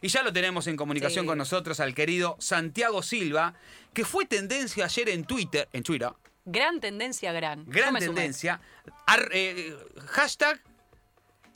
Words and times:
Y 0.00 0.08
ya 0.08 0.22
lo 0.22 0.32
tenemos 0.32 0.66
en 0.68 0.76
comunicación 0.76 1.24
Sí. 1.24 1.26
con 1.26 1.38
nosotros 1.38 1.80
al 1.80 1.94
querido 1.94 2.36
Santiago 2.38 3.02
Silva, 3.02 3.54
que 3.92 4.04
fue 4.04 4.26
tendencia 4.26 4.84
ayer 4.84 5.08
en 5.08 5.24
Twitter, 5.24 5.68
en 5.72 5.82
Twitter, 5.82 6.10
Gran 6.50 6.80
tendencia, 6.80 7.30
gran. 7.32 7.66
Gran 7.66 7.94
tendencia, 7.96 8.58
ar- 9.06 9.28
eh, 9.32 9.76
hashtag 10.06 10.58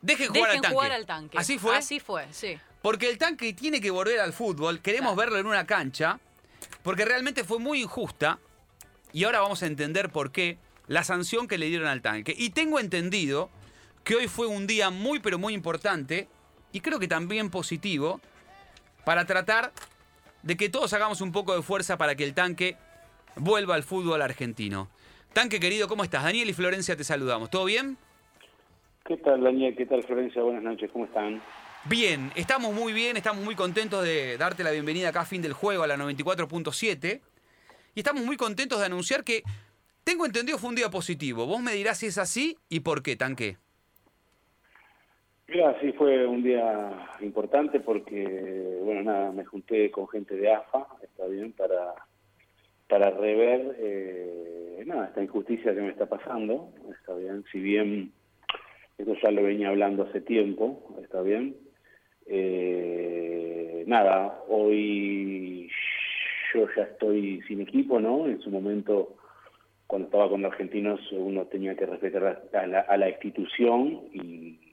dejen 0.02 0.28
jugar, 0.28 0.42
Dejen 0.42 0.56
al, 0.56 0.60
tanque. 0.62 0.74
jugar 0.74 0.92
al 0.92 1.06
tanque. 1.06 1.38
Así 1.38 1.58
fue. 1.58 1.76
Así 1.76 1.98
fue, 2.00 2.26
sí. 2.32 2.58
Porque 2.82 3.08
el 3.08 3.16
tanque 3.16 3.52
tiene 3.54 3.80
que 3.80 3.90
volver 3.90 4.20
al 4.20 4.32
fútbol, 4.34 4.80
queremos 4.80 5.14
Claro. 5.14 5.30
verlo 5.30 5.38
en 5.38 5.46
una 5.46 5.66
cancha, 5.66 6.18
porque 6.82 7.04
realmente 7.04 7.44
fue 7.44 7.58
muy 7.58 7.80
injusta, 7.82 8.38
y 9.12 9.24
ahora 9.24 9.40
vamos 9.40 9.62
a 9.62 9.66
entender 9.66 10.10
por 10.10 10.30
qué, 10.32 10.58
la 10.88 11.04
sanción 11.04 11.46
que 11.48 11.56
le 11.58 11.66
dieron 11.68 11.86
al 11.88 12.02
tanque. 12.02 12.34
Y 12.36 12.50
tengo 12.50 12.78
entendido 12.80 13.48
que 14.04 14.16
hoy 14.16 14.28
fue 14.28 14.46
un 14.48 14.66
día 14.66 14.90
muy, 14.90 15.20
pero 15.20 15.38
muy 15.38 15.54
importante, 15.54 16.28
y 16.72 16.80
creo 16.80 16.98
que 16.98 17.08
también 17.08 17.48
positivo, 17.50 18.20
para 19.04 19.24
tratar 19.24 19.72
de 20.42 20.56
que 20.56 20.68
todos 20.68 20.92
hagamos 20.92 21.20
un 21.20 21.32
poco 21.32 21.54
de 21.54 21.62
fuerza 21.62 21.96
para 21.96 22.14
que 22.14 22.24
el 22.24 22.34
tanque 22.34 22.76
vuelva 23.36 23.74
al 23.74 23.82
fútbol 23.82 24.22
argentino. 24.22 24.88
Tanque 25.32 25.60
querido, 25.60 25.88
¿cómo 25.88 26.04
estás? 26.04 26.24
Daniel 26.24 26.50
y 26.50 26.52
Florencia 26.52 26.96
te 26.96 27.04
saludamos. 27.04 27.50
¿Todo 27.50 27.64
bien? 27.64 27.96
¿Qué 29.04 29.16
tal, 29.16 29.42
Daniel? 29.42 29.74
¿Qué 29.76 29.86
tal, 29.86 30.02
Florencia? 30.02 30.42
Buenas 30.42 30.62
noches, 30.62 30.90
¿cómo 30.92 31.06
están? 31.06 31.42
Bien, 31.84 32.30
estamos 32.36 32.72
muy 32.72 32.92
bien, 32.92 33.16
estamos 33.16 33.44
muy 33.44 33.56
contentos 33.56 34.04
de 34.04 34.36
darte 34.36 34.62
la 34.62 34.70
bienvenida 34.70 35.08
acá 35.08 35.22
a 35.22 35.24
fin 35.24 35.42
del 35.42 35.52
juego 35.52 35.82
a 35.82 35.88
la 35.88 35.96
94.7 35.96 37.20
y 37.94 38.00
estamos 38.00 38.24
muy 38.24 38.36
contentos 38.36 38.78
de 38.78 38.86
anunciar 38.86 39.24
que 39.24 39.42
tengo 40.04 40.24
entendido 40.24 40.58
fue 40.58 40.70
un 40.70 40.76
día 40.76 40.90
positivo. 40.90 41.46
Vos 41.46 41.60
me 41.60 41.72
dirás 41.72 41.98
si 41.98 42.06
es 42.06 42.18
así 42.18 42.56
y 42.68 42.80
por 42.80 43.02
qué, 43.02 43.16
tanque. 43.16 43.58
Mira, 45.48 45.78
sí 45.80 45.92
fue 45.92 46.26
un 46.26 46.42
día 46.42 47.16
importante 47.20 47.80
porque, 47.80 48.78
bueno, 48.82 49.02
nada, 49.02 49.32
me 49.32 49.44
junté 49.44 49.90
con 49.90 50.08
gente 50.08 50.36
de 50.36 50.50
AFA, 50.50 50.86
está 51.02 51.26
bien, 51.26 51.52
para, 51.52 51.94
para 52.88 53.10
rever, 53.10 53.76
eh, 53.78 54.82
nada, 54.86 55.08
esta 55.08 55.22
injusticia 55.22 55.74
que 55.74 55.80
me 55.80 55.90
está 55.90 56.06
pasando, 56.06 56.72
está 56.98 57.14
bien, 57.16 57.44
si 57.50 57.60
bien 57.60 58.12
esto 58.96 59.14
ya 59.22 59.30
lo 59.30 59.42
venía 59.42 59.68
hablando 59.68 60.04
hace 60.04 60.20
tiempo, 60.20 60.96
está 61.02 61.20
bien, 61.22 61.56
eh, 62.26 63.84
nada, 63.86 64.42
hoy 64.48 65.68
yo 66.54 66.66
ya 66.76 66.84
estoy 66.84 67.42
sin 67.42 67.60
equipo, 67.60 68.00
¿no? 68.00 68.26
En 68.26 68.40
su 68.40 68.50
momento, 68.50 69.16
cuando 69.86 70.06
estaba 70.06 70.30
con 70.30 70.40
los 70.42 70.52
argentinos, 70.52 71.00
uno 71.12 71.46
tenía 71.46 71.74
que 71.74 71.84
respetar 71.84 72.42
a 72.52 72.66
la, 72.66 72.80
a 72.80 72.96
la 72.96 73.08
institución 73.10 74.00
y, 74.12 74.71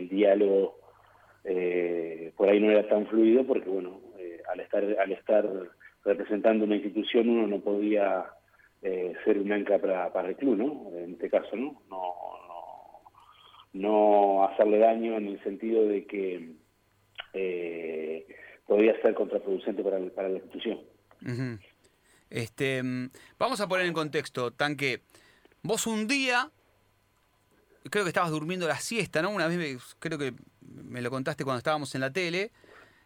el 0.00 0.08
diálogo 0.08 0.78
eh, 1.44 2.32
por 2.36 2.48
ahí 2.48 2.60
no 2.60 2.70
era 2.70 2.88
tan 2.88 3.06
fluido 3.06 3.46
porque, 3.46 3.68
bueno, 3.68 4.00
eh, 4.18 4.42
al 4.52 4.60
estar 4.60 4.84
al 4.84 5.12
estar 5.12 5.48
representando 6.04 6.64
una 6.64 6.76
institución 6.76 7.28
uno 7.28 7.46
no 7.46 7.60
podía 7.60 8.26
eh, 8.82 9.14
ser 9.24 9.38
un 9.38 9.52
ancla 9.52 9.78
para, 9.78 10.12
para 10.12 10.28
el 10.28 10.36
club, 10.36 10.56
¿no? 10.56 10.90
En 10.96 11.12
este 11.12 11.30
caso, 11.30 11.54
¿no? 11.56 11.82
No, 11.88 12.14
no, 12.48 13.02
no 13.72 14.44
hacerle 14.44 14.78
daño 14.78 15.16
en 15.16 15.28
el 15.28 15.42
sentido 15.42 15.86
de 15.86 16.06
que 16.06 16.52
eh, 17.32 18.26
podía 18.66 19.00
ser 19.02 19.14
contraproducente 19.14 19.82
para, 19.82 19.98
para 20.10 20.28
la 20.28 20.38
institución. 20.38 20.80
Este, 22.30 22.82
mm, 22.82 23.10
vamos 23.38 23.60
a 23.60 23.68
poner 23.68 23.86
en 23.86 23.92
contexto, 23.92 24.52
tanque. 24.52 25.00
Vos 25.62 25.86
un 25.86 26.06
día, 26.06 26.50
creo 27.88 28.04
que 28.04 28.10
estabas 28.10 28.30
durmiendo 28.30 28.66
la 28.68 28.76
siesta, 28.76 29.22
¿no? 29.22 29.30
Una 29.30 29.46
vez 29.46 29.56
me- 29.56 29.78
creo 29.98 30.18
que 30.18 30.34
me 30.60 31.00
lo 31.00 31.10
contaste 31.10 31.44
cuando 31.44 31.58
estábamos 31.58 31.94
en 31.94 32.00
la 32.02 32.12
tele, 32.12 32.50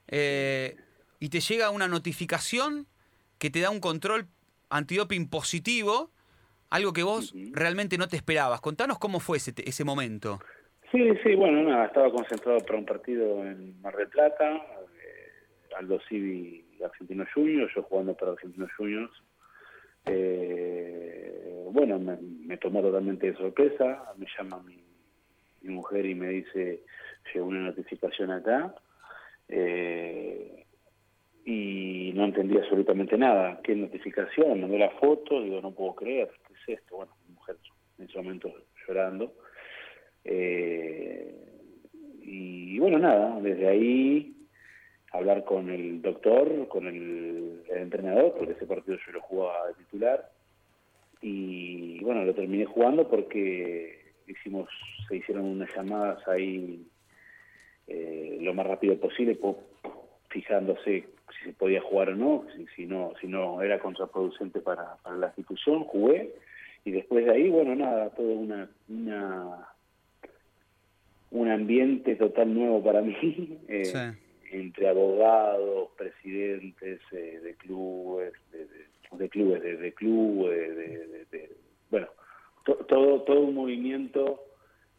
eh, 0.08 0.76
y 1.20 1.28
te 1.28 1.40
llega 1.40 1.70
una 1.70 1.88
notificación 1.88 2.86
que 3.38 3.50
te 3.50 3.60
da 3.60 3.70
un 3.70 3.80
control 3.80 4.26
antidoping 4.70 5.28
positivo, 5.28 6.10
algo 6.70 6.92
que 6.92 7.02
vos 7.02 7.34
realmente 7.52 7.96
no 7.98 8.08
te 8.08 8.16
esperabas. 8.16 8.60
Contanos 8.60 8.98
cómo 8.98 9.20
fue 9.20 9.36
ese, 9.36 9.54
ese 9.64 9.84
momento. 9.84 10.40
Sí, 10.90 11.00
sí, 11.22 11.34
bueno, 11.34 11.62
nada, 11.62 11.86
estaba 11.86 12.10
concentrado 12.10 12.58
para 12.60 12.78
un 12.78 12.86
partido 12.86 13.44
en 13.44 13.80
Mar 13.80 13.96
del 13.96 14.08
Plata, 14.08 14.56
eh, 15.02 15.74
Aldo 15.76 16.00
Civi 16.08 16.64
y 16.78 16.82
Argentinos 16.82 17.28
Juniors, 17.34 17.72
yo 17.74 17.82
jugando 17.82 18.14
para 18.16 18.32
Argentinos 18.32 18.70
Juniors. 18.76 19.12
Eh, 20.06 21.64
bueno, 21.72 21.98
me, 21.98 22.16
me 22.16 22.56
tomó 22.58 22.82
totalmente 22.82 23.30
de 23.30 23.36
sorpresa, 23.36 24.12
me 24.16 24.26
llama 24.38 24.62
mi, 24.62 24.78
mi 25.62 25.74
mujer 25.74 26.06
y 26.06 26.14
me 26.14 26.28
dice, 26.28 26.82
llegó 27.32 27.46
una 27.46 27.60
notificación 27.60 28.30
acá, 28.30 28.74
eh, 29.48 30.64
y 31.44 32.12
no 32.14 32.24
entendí 32.24 32.56
absolutamente 32.56 33.18
nada. 33.18 33.60
¿Qué 33.62 33.74
notificación? 33.74 34.60
Mandó 34.60 34.78
la 34.78 34.90
foto, 34.90 35.42
digo, 35.42 35.60
no 35.60 35.72
puedo 35.72 35.94
creer, 35.94 36.30
¿qué 36.46 36.54
es 36.54 36.78
esto? 36.80 36.96
Bueno, 36.96 37.12
mi 37.26 37.34
mujer 37.34 37.56
en 37.98 38.04
ese 38.06 38.16
momento 38.18 38.52
llorando. 38.86 39.34
Eh, 40.24 41.34
y 42.22 42.78
bueno, 42.78 42.98
nada, 42.98 43.40
desde 43.40 43.68
ahí 43.68 44.33
hablar 45.14 45.44
con 45.44 45.70
el 45.70 46.02
doctor, 46.02 46.66
con 46.68 46.86
el, 46.88 47.62
entrenador, 47.70 48.34
porque 48.36 48.52
ese 48.52 48.66
partido 48.66 48.96
yo 49.06 49.12
lo 49.12 49.20
jugaba 49.22 49.68
de 49.68 49.74
titular. 49.74 50.30
Y 51.20 52.00
bueno, 52.00 52.24
lo 52.24 52.34
terminé 52.34 52.64
jugando 52.66 53.08
porque 53.08 54.12
hicimos, 54.26 54.68
se 55.08 55.16
hicieron 55.16 55.44
unas 55.44 55.74
llamadas 55.74 56.26
ahí 56.28 56.86
eh, 57.86 58.38
lo 58.40 58.54
más 58.54 58.66
rápido 58.66 58.98
posible, 58.98 59.34
po- 59.36 59.62
fijándose 60.30 61.04
si 61.38 61.44
se 61.44 61.52
podía 61.52 61.80
jugar 61.80 62.10
o 62.10 62.16
no, 62.16 62.46
si, 62.56 62.66
si 62.74 62.86
no, 62.86 63.12
si 63.20 63.26
no 63.28 63.62
era 63.62 63.78
contraproducente 63.78 64.60
para, 64.60 64.96
para 65.02 65.16
la 65.16 65.26
institución, 65.28 65.84
jugué 65.84 66.34
y 66.84 66.90
después 66.90 67.24
de 67.24 67.32
ahí, 67.32 67.48
bueno, 67.48 67.74
nada, 67.74 68.10
todo 68.10 68.32
una, 68.32 68.68
una 68.88 69.68
un 71.30 71.50
ambiente 71.50 72.14
total 72.16 72.54
nuevo 72.54 72.82
para 72.82 73.00
mí, 73.00 73.58
eh, 73.68 73.84
Sí. 73.86 74.23
Entre 74.60 74.88
abogados, 74.88 75.90
presidentes 75.96 77.00
eh, 77.12 77.40
de 77.42 77.54
clubes, 77.56 78.32
de, 78.52 79.28
clubes, 79.28 79.62
de, 79.62 79.92
clubes, 79.94 80.76
de- 80.76 81.56
bueno, 81.90 82.08
to- 82.64 82.84
todo 82.86 83.22
todo 83.22 83.40
un 83.40 83.54
movimiento 83.54 84.40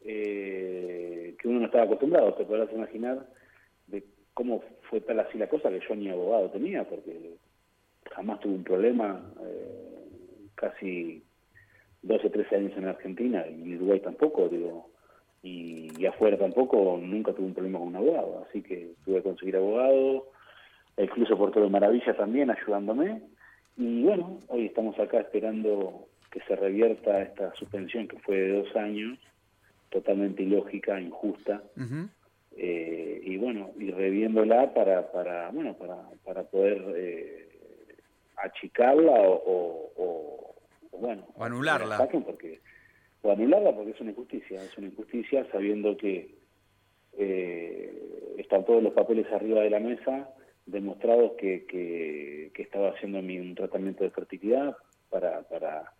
eh, 0.02 1.36
que 1.40 1.48
uno 1.48 1.60
no 1.62 1.66
estaba 1.68 1.86
acostumbrado, 1.86 2.34
te 2.36 2.46
podrás 2.46 2.72
imaginar 2.72 3.28
de 3.88 4.04
cómo 4.34 4.62
fue 4.90 5.02
tal 5.02 5.20
así 5.20 5.38
la 5.38 5.48
cosa 5.50 5.70
que 5.70 5.80
yo 5.88 5.96
ni 5.96 6.10
abogado 6.10 6.50
tenía, 6.52 6.84
porque 6.88 7.36
jamás 8.12 8.40
tuve 8.42 8.54
un 8.56 8.64
problema, 8.64 9.34
eh, 9.46 10.48
casi 10.56 11.24
12, 12.04 12.30
13 12.30 12.56
años 12.56 12.74
en 12.78 12.86
Argentina 12.86 13.46
y 13.48 13.54
en 13.64 13.76
Uruguay 13.78 14.00
tampoco, 14.02 14.48
digo, 14.50 14.90
y, 15.46 15.92
y 15.98 16.06
afuera 16.06 16.38
tampoco, 16.38 16.98
nunca 17.02 17.34
tuve 17.34 17.46
un 17.48 17.54
problema 17.54 17.80
con 17.80 17.90
un 17.90 17.96
abogado, 17.96 18.46
así 18.50 18.62
que 18.64 18.94
tuve 19.06 19.18
que 19.18 19.24
conseguir 19.24 19.56
abogado, 19.58 20.32
el 20.98 21.10
Club 21.10 21.28
Soportero 21.28 21.66
de 21.66 21.72
Maravilla 21.72 22.16
también 22.18 22.50
ayudándome, 22.50 23.22
y 23.78 24.04
bueno, 24.04 24.40
hoy 24.48 24.66
estamos 24.66 24.98
acá 25.00 25.20
esperando 25.20 26.08
que 26.32 26.40
se 26.48 26.56
revierta 26.56 27.22
esta 27.22 27.54
suspensión 27.56 28.08
que 28.08 28.18
fue 28.20 28.38
de 28.38 28.58
dos 28.64 28.76
años, 28.76 29.20
totalmente 29.90 30.44
ilógica, 30.44 31.00
injusta, 31.00 31.62
eh, 32.58 33.20
y 33.24 33.38
bueno, 33.38 33.72
y 33.78 33.92
reviéndola 33.92 34.74
para, 34.74 35.12
para 35.12 35.50
bueno, 35.52 35.74
para, 35.78 35.98
para 36.24 36.44
poder 36.44 36.82
eh, 36.96 37.48
achicarla 38.38 39.12
o, 39.12 39.34
o- 39.34 39.92
o- 39.98 40.56
o, 40.92 40.98
bueno, 41.00 41.28
anularla. 41.98 42.26
porque 42.26 42.62
o 43.26 43.32
anularla 43.32 43.74
porque 43.76 43.92
es 43.92 44.02
una 44.02 44.12
injusticia, 44.12 44.62
es 44.62 44.78
una 44.78 44.88
injusticia 44.88 45.48
sabiendo 45.52 45.98
que 45.98 46.30
eh, 47.18 48.36
están 48.38 48.64
todos 48.66 48.84
los 48.84 48.94
papeles 48.94 49.26
arriba 49.32 49.62
de 49.62 49.72
la 49.72 49.80
mesa 49.80 50.30
demostrados 50.68 51.32
que, 51.34 51.66
que, 51.66 52.52
estaba 52.62 52.90
haciendo 52.90 53.22
mi, 53.22 53.40
un 53.40 53.56
tratamiento 53.56 54.04
de 54.04 54.10
fertilidad 54.12 54.76
para 55.10 55.42
para 55.44 55.92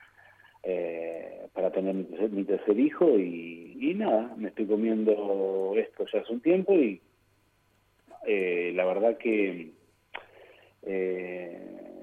eh, 0.64 1.48
para 1.54 1.72
tener 1.72 1.96
mi 1.96 2.04
tercer, 2.04 2.30
mi 2.32 2.44
tercer 2.44 2.80
hijo 2.80 3.18
y, 3.18 3.78
y 3.80 3.94
nada, 3.96 4.34
me 4.38 4.50
estoy 4.50 4.66
comiendo 4.66 5.74
esto 5.78 6.06
ya 6.12 6.20
hace 6.20 6.34
un 6.34 6.42
tiempo 6.42 6.74
y 6.74 7.02
eh, 8.28 8.72
la 8.76 8.86
verdad 8.86 9.18
que 9.18 9.72
eh, 10.84 11.95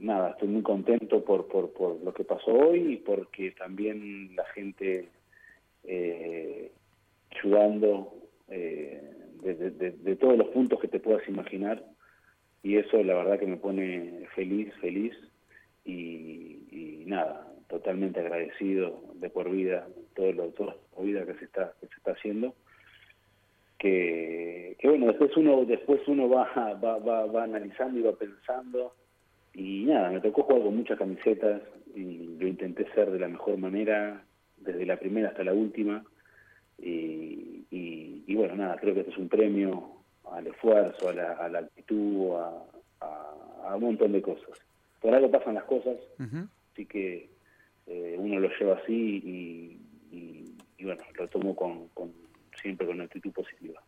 nada, 0.00 0.30
estoy 0.30 0.48
muy 0.48 0.62
contento 0.62 1.24
por, 1.24 1.46
por, 1.48 1.72
por 1.72 2.02
lo 2.02 2.12
que 2.12 2.24
pasó 2.24 2.52
hoy 2.52 2.94
y 2.94 2.96
porque 2.96 3.52
también 3.52 4.34
la 4.34 4.44
gente 4.46 5.08
eh, 5.84 6.72
ayudando 7.30 8.14
eh, 8.48 9.00
de, 9.42 9.70
de- 9.70 10.16
todos 10.16 10.36
los 10.36 10.48
puntos 10.48 10.80
que 10.80 10.88
te 10.88 11.00
puedas 11.00 11.26
imaginar. 11.28 11.84
Y 12.62 12.76
eso 12.76 13.02
la 13.02 13.14
verdad 13.14 13.38
que 13.38 13.46
me 13.46 13.56
pone 13.56 14.26
feliz, 14.34 14.72
feliz 14.80 15.14
y, 15.84 16.66
y 16.70 17.04
nada, 17.06 17.46
totalmente 17.68 18.20
agradecido 18.20 19.02
de 19.14 19.30
por 19.30 19.50
vida 19.50 19.88
todo 20.14 20.32
lo 20.32 20.48
toda 20.50 20.76
la 20.96 21.02
vida 21.02 21.24
que 21.24 21.34
se 21.34 21.44
está 21.46 21.72
que 21.80 21.86
se 21.86 21.94
está 21.94 22.12
haciendo. 22.12 22.54
Que, 23.78 24.76
bueno, 24.84 25.06
después 25.06 25.34
uno 25.38 25.64
después 25.64 26.06
uno 26.06 26.28
va, 26.28 26.74
va, 26.74 26.98
va, 26.98 27.44
analizando 27.44 27.98
y 27.98 28.02
va 28.02 28.12
pensando 28.12 28.94
y 29.54 29.84
nada, 29.84 30.10
me 30.10 30.20
tocó 30.20 30.42
jugar 30.44 30.62
con 30.62 30.76
muchas 30.76 30.98
camisetas 30.98 31.62
y 31.94 32.36
lo 32.38 32.46
intenté 32.46 32.90
ser 32.94 33.10
de 33.10 33.18
la 33.18 33.28
mejor 33.28 33.58
manera, 33.58 34.24
desde 34.58 34.86
la 34.86 34.96
primera 34.96 35.28
hasta 35.28 35.44
la 35.44 35.52
última. 35.52 36.04
Y, 36.78 37.66
y, 37.70 38.34
bueno, 38.34 38.54
nada, 38.54 38.76
creo 38.76 38.94
que 38.94 39.00
este 39.00 39.12
es 39.12 39.18
un 39.18 39.28
premio 39.28 39.96
al 40.30 40.46
esfuerzo, 40.46 41.08
a 41.08 41.12
la, 41.12 41.32
a 41.32 41.48
la 41.48 41.58
actitud, 41.60 42.36
a, 42.36 42.64
a, 43.68 43.76
un 43.76 43.82
montón 43.82 44.12
de 44.12 44.22
cosas. 44.22 44.58
Por 45.00 45.14
algo 45.14 45.30
pasan 45.30 45.54
las 45.54 45.64
cosas, 45.64 45.96
así 46.72 46.86
que 46.86 47.28
eh, 47.86 48.16
uno 48.18 48.38
lo 48.38 48.48
lleva 48.58 48.76
así 48.76 48.92
y, 48.92 49.80
y, 50.78 50.84
bueno, 50.84 51.02
lo 51.18 51.28
tomo 51.28 51.54
con, 51.54 51.88
con 51.88 52.12
siempre 52.62 52.86
con 52.86 53.00
actitud 53.00 53.32
positiva. 53.32 53.82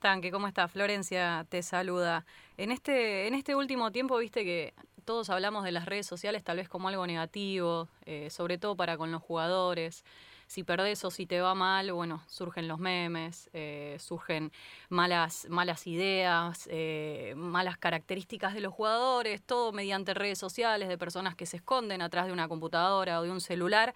Tanque, 0.00 0.30
¿cómo 0.30 0.46
estás? 0.46 0.70
Florencia 0.70 1.46
te 1.48 1.62
saluda. 1.62 2.24
En 2.56 2.70
este, 2.70 3.26
en 3.26 3.34
este 3.34 3.56
último 3.56 3.90
tiempo, 3.90 4.18
viste 4.18 4.44
que 4.44 4.74
todos 5.06 5.30
hablamos 5.30 5.64
de 5.64 5.72
las 5.72 5.86
redes 5.86 6.04
sociales 6.04 6.44
tal 6.44 6.58
vez 6.58 6.68
como 6.68 6.88
algo 6.88 7.06
negativo, 7.06 7.88
eh, 8.04 8.28
sobre 8.28 8.58
todo 8.58 8.76
para 8.76 8.98
con 8.98 9.12
los 9.12 9.22
jugadores. 9.22 10.04
Si 10.48 10.64
perdés 10.64 11.04
o 11.04 11.10
si 11.10 11.26
te 11.26 11.40
va 11.40 11.54
mal, 11.54 11.92
bueno, 11.92 12.22
surgen 12.28 12.68
los 12.68 12.78
memes, 12.78 13.48
eh, 13.52 13.96
surgen 14.00 14.52
malas, 14.88 15.46
malas 15.48 15.86
ideas, 15.86 16.68
eh, 16.70 17.34
malas 17.36 17.78
características 17.78 18.52
de 18.52 18.60
los 18.60 18.74
jugadores, 18.74 19.42
todo 19.42 19.72
mediante 19.72 20.12
redes 20.12 20.38
sociales 20.38 20.88
de 20.88 20.98
personas 20.98 21.34
que 21.34 21.46
se 21.46 21.56
esconden 21.56 22.02
atrás 22.02 22.26
de 22.26 22.32
una 22.32 22.48
computadora 22.48 23.20
o 23.20 23.22
de 23.22 23.30
un 23.30 23.40
celular. 23.40 23.94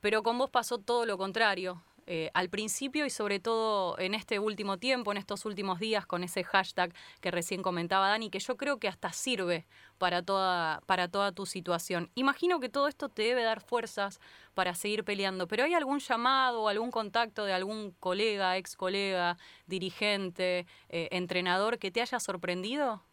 Pero 0.00 0.22
con 0.22 0.38
vos 0.38 0.50
pasó 0.50 0.78
todo 0.78 1.06
lo 1.06 1.18
contrario. 1.18 1.82
Eh, 2.06 2.30
al 2.34 2.48
principio 2.48 3.06
y 3.06 3.10
sobre 3.10 3.38
todo 3.38 3.96
en 3.98 4.14
este 4.14 4.40
último 4.40 4.78
tiempo, 4.78 5.12
en 5.12 5.18
estos 5.18 5.44
últimos 5.44 5.78
días, 5.78 6.04
con 6.04 6.24
ese 6.24 6.42
hashtag 6.42 6.92
que 7.20 7.30
recién 7.30 7.62
comentaba 7.62 8.08
Dani, 8.08 8.28
que 8.28 8.40
yo 8.40 8.56
creo 8.56 8.78
que 8.78 8.88
hasta 8.88 9.12
sirve 9.12 9.66
para 9.98 10.22
toda, 10.22 10.80
para 10.86 11.06
toda 11.08 11.30
tu 11.30 11.46
situación. 11.46 12.10
Imagino 12.16 12.58
que 12.58 12.68
todo 12.68 12.88
esto 12.88 13.08
te 13.08 13.22
debe 13.22 13.44
dar 13.44 13.60
fuerzas 13.60 14.20
para 14.54 14.74
seguir 14.74 15.04
peleando, 15.04 15.46
pero 15.46 15.62
¿hay 15.64 15.74
algún 15.74 16.00
llamado 16.00 16.62
o 16.62 16.68
algún 16.68 16.90
contacto 16.90 17.44
de 17.44 17.52
algún 17.52 17.92
colega, 18.00 18.56
ex 18.56 18.76
colega, 18.76 19.38
dirigente, 19.66 20.66
eh, 20.88 21.08
entrenador 21.12 21.78
que 21.78 21.92
te 21.92 22.00
haya 22.00 22.18
sorprendido? 22.18 23.04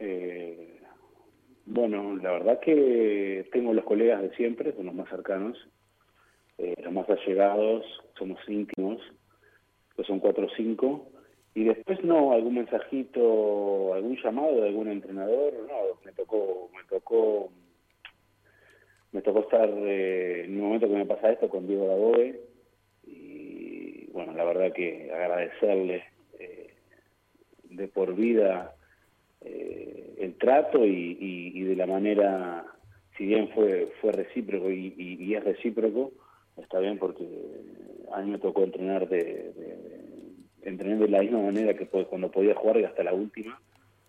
Eh, 0.00 0.80
bueno, 1.70 2.16
la 2.16 2.32
verdad 2.32 2.60
que 2.60 3.46
tengo 3.52 3.74
los 3.74 3.84
colegas 3.84 4.22
de 4.22 4.34
siempre, 4.36 4.72
son 4.72 4.86
los 4.86 4.94
más 4.94 5.08
cercanos, 5.10 5.56
eh, 6.56 6.74
los 6.82 6.92
más 6.92 7.08
allegados, 7.10 7.84
somos 8.18 8.38
íntimos, 8.48 9.00
que 9.94 10.02
son 10.04 10.18
cuatro 10.18 10.46
o 10.46 10.50
cinco, 10.56 11.10
y 11.54 11.64
después 11.64 12.02
no, 12.04 12.32
algún 12.32 12.54
mensajito, 12.54 13.92
algún 13.92 14.16
llamado 14.16 14.60
de 14.60 14.68
algún 14.68 14.88
entrenador, 14.88 15.52
no, 15.68 16.00
me 16.04 16.12
tocó, 16.12 16.70
me 16.74 16.84
tocó, 16.88 17.50
me 19.12 19.20
tocó 19.20 19.40
estar 19.40 19.68
eh, 19.68 20.44
en 20.46 20.56
un 20.56 20.62
momento 20.62 20.88
que 20.88 20.94
me 20.94 21.06
pasa 21.06 21.32
esto 21.32 21.50
con 21.50 21.66
Diego 21.66 21.86
Daboe, 21.86 22.40
y 23.04 24.06
bueno, 24.12 24.32
la 24.32 24.44
verdad 24.44 24.72
que 24.72 25.12
agradecerle 25.12 26.04
eh, 26.38 26.72
de 27.64 27.88
por 27.88 28.14
vida 28.14 28.74
eh, 29.40 30.14
el 30.18 30.34
trato 30.34 30.84
y, 30.84 31.62
de 31.62 31.76
la 31.76 31.86
manera, 31.86 32.64
si 33.16 33.26
bien 33.26 33.48
fue 33.50 33.92
fue 34.00 34.12
recíproco 34.12 34.70
y, 34.70 35.34
es 35.34 35.44
recíproco, 35.44 36.12
está 36.56 36.78
bien 36.80 36.98
porque 36.98 37.24
a 38.12 38.20
mí 38.22 38.30
me 38.30 38.38
tocó 38.38 38.64
entrenar 38.64 39.08
de, 39.08 39.52
entrenar 40.62 40.98
de 40.98 41.08
la 41.08 41.20
misma 41.20 41.42
manera 41.42 41.74
que 41.74 41.86
cuando 41.86 42.30
podía 42.30 42.54
jugar 42.54 42.78
y 42.78 42.84
hasta 42.84 43.04
la 43.04 43.12
última 43.12 43.60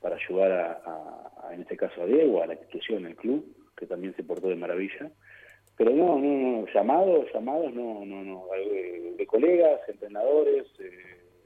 para 0.01 0.15
ayudar 0.15 0.81
a, 0.85 1.53
en 1.53 1.61
este 1.61 1.77
caso 1.77 2.01
a 2.01 2.05
Diego, 2.05 2.41
a 2.41 2.47
la 2.47 2.53
institución, 2.53 3.05
al 3.05 3.15
club, 3.15 3.45
que 3.75 3.85
también 3.85 4.15
se 4.15 4.23
portó 4.23 4.47
de 4.47 4.55
maravilla. 4.55 5.11
Pero 5.77 5.91
no, 5.91 6.19
no, 6.19 6.61
no, 6.61 6.65
llamados, 6.73 7.27
llamados, 7.33 7.73
no, 7.73 8.05
no, 8.05 8.23
no, 8.23 8.45
de, 9.17 9.25
colegas, 9.25 9.79
entrenadores, 9.87 10.65
eh, 10.79 10.91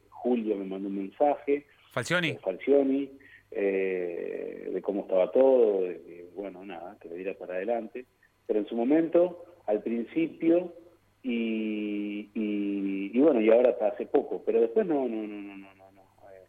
Julio 0.09 0.55
me 0.55 0.65
mandó 0.65 0.87
un 0.89 0.97
mensaje. 0.97 1.65
Falcioni. 1.91 2.29
Eh, 2.29 2.39
Falcioni, 2.41 3.11
eh, 3.55 4.69
de 4.73 4.81
cómo 4.81 5.01
estaba 5.01 5.31
todo, 5.31 5.83
de 5.83 6.29
bueno, 6.35 6.65
nada, 6.65 6.97
que 6.99 7.09
le 7.09 7.15
diera 7.15 7.33
para 7.35 7.55
adelante. 7.55 8.05
Pero 8.45 8.59
en 8.59 8.65
su 8.65 8.75
momento, 8.75 9.45
al 9.65 9.81
principio, 9.81 10.73
y, 11.21 12.29
y, 12.33 13.19
bueno, 13.19 13.39
y 13.39 13.49
ahora 13.49 13.69
hasta 13.69 13.87
hace 13.87 14.05
poco, 14.05 14.43
pero 14.45 14.59
después 14.59 14.85
no, 14.85 15.07
no, 15.07 15.27
no, 15.27 15.55
no, 15.55 15.57
no, 15.57 15.91
no. 15.91 16.01
Eh, 16.31 16.45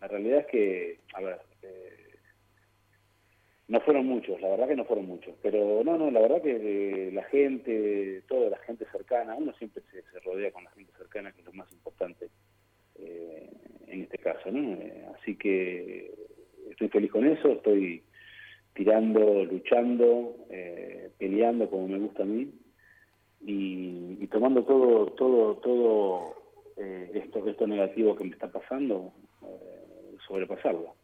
la 0.00 0.08
realidad 0.08 0.40
es 0.40 0.46
que, 0.46 0.98
a 1.12 1.20
ver, 1.20 1.40
eh, 1.62 2.16
no 3.68 3.80
fueron 3.80 4.06
muchos, 4.06 4.40
la 4.40 4.48
verdad 4.48 4.68
que 4.68 4.76
no 4.76 4.86
fueron 4.86 5.06
muchos, 5.06 5.34
pero 5.42 5.84
no, 5.84 5.98
no, 5.98 6.10
la 6.10 6.20
verdad 6.20 6.40
que 6.40 7.10
la 7.12 7.24
gente, 7.24 8.22
toda 8.26 8.48
la 8.48 8.58
gente 8.58 8.86
cercana, 8.90 9.34
uno 9.34 9.52
siempre 9.54 9.82
se, 9.90 10.02
se 10.02 10.20
rodea 10.20 10.50
con 10.50 10.64
la 10.64 10.70
gente 10.70 10.92
cercana, 10.96 11.32
que 11.32 11.40
es 11.40 11.46
lo 11.46 11.52
más 11.52 11.70
importante 11.72 12.30
en 13.90 14.02
este 14.02 14.18
caso, 14.18 14.50
¿no? 14.50 14.78
así 15.14 15.36
que 15.36 16.12
estoy 16.70 16.88
feliz 16.88 17.10
con 17.10 17.26
eso, 17.26 17.48
estoy 17.48 18.02
tirando, 18.74 19.44
luchando, 19.44 20.36
eh, 20.50 21.10
peleando 21.18 21.68
como 21.68 21.88
me 21.88 21.98
gusta 21.98 22.22
a 22.22 22.26
mí 22.26 22.50
y, 23.42 24.26
tomando 24.28 24.64
todo, 24.64 25.06
todo, 25.12 25.56
todo 25.56 26.34
eh, 26.76 27.10
esto, 27.14 27.46
esto 27.48 27.66
negativo 27.66 28.14
que 28.16 28.24
me 28.24 28.30
está 28.30 28.50
pasando, 28.50 29.12
eh, 29.42 30.16
sobrepasarlo. 30.26 30.94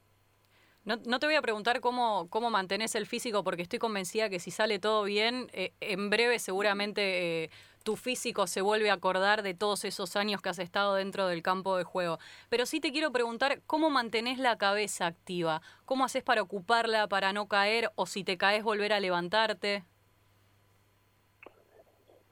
No, 0.85 0.97
no, 1.05 1.19
te 1.19 1.27
voy 1.27 1.35
a 1.35 1.43
preguntar 1.43 1.81
cómo, 1.81 2.29
cómo 2.31 2.49
mantenés 2.49 2.95
el 2.95 3.07
físico, 3.07 3.43
porque 3.43 3.63
estoy 3.63 3.81
convencida 3.81 4.31
que 4.31 4.39
si 4.39 4.53
sale 4.53 4.79
todo 4.79 5.03
bien, 5.03 5.49
eh, 5.53 5.73
en 5.81 6.11
breve 6.11 6.39
seguramente 6.39 7.45
eh, 7.45 7.51
tu 7.87 7.95
físico 7.95 8.49
se 8.49 8.63
vuelve 8.63 8.91
a 8.91 8.95
acordar 8.95 9.45
de 9.45 9.55
todos 9.55 9.85
esos 9.85 10.17
años 10.17 10.43
que 10.43 10.49
has 10.49 10.59
estado 10.59 10.97
dentro 10.97 11.29
del 11.29 11.41
campo 11.41 11.77
de 11.77 11.85
juego. 11.85 12.19
Pero 12.51 12.67
sí 12.67 12.81
te 12.81 12.91
quiero 12.91 13.13
preguntar 13.13 13.61
cómo 13.65 13.91
mantenés 13.91 14.41
la 14.41 14.59
cabeza 14.59 15.07
activa, 15.07 15.63
cómo 15.85 16.05
haces 16.05 16.25
para 16.25 16.43
ocuparla, 16.43 17.07
para 17.07 17.33
no 17.33 17.47
caer, 17.47 17.91
o 17.95 18.07
si 18.07 18.25
te 18.25 18.37
caes 18.37 18.65
volver 18.65 18.93
a 18.93 18.99
levantarte. 18.99 19.85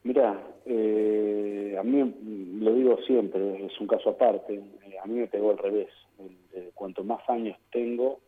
Mira, 0.03 0.43
eh, 0.65 1.77
a 1.79 1.83
mí 1.83 2.13
lo 2.59 2.73
digo 2.73 2.97
siempre, 3.07 3.65
es 3.65 3.79
un 3.79 3.87
caso 3.87 4.09
aparte, 4.09 4.61
a 5.01 5.07
mí 5.07 5.13
me 5.19 5.27
pegó 5.27 5.51
al 5.51 5.57
revés. 5.57 5.89
Cuanto 6.73 7.05
más 7.05 7.21
años 7.29 7.57
tengo, 7.71 8.19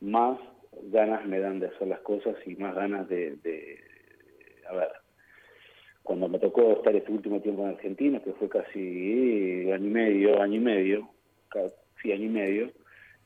más 0.00 0.38
ganas 0.84 1.26
me 1.26 1.38
dan 1.38 1.60
de 1.60 1.66
hacer 1.66 1.88
las 1.88 2.00
cosas 2.00 2.34
y 2.46 2.56
más 2.56 2.74
ganas 2.74 3.06
de, 3.08 3.36
de 3.36 3.78
a 4.70 4.72
ver, 4.72 4.88
cuando 6.06 6.28
me 6.28 6.38
tocó 6.38 6.72
estar 6.72 6.94
este 6.96 7.12
último 7.12 7.40
tiempo 7.40 7.62
en 7.64 7.74
Argentina, 7.74 8.20
que 8.20 8.32
fue 8.32 8.48
casi 8.48 9.70
año 9.70 9.86
y 9.86 9.90
medio, 9.90 10.40
año 10.40 10.54
y 10.54 10.60
medio, 10.60 11.10
casi 11.48 12.12
año 12.12 12.24
y 12.24 12.28
medio, 12.28 12.70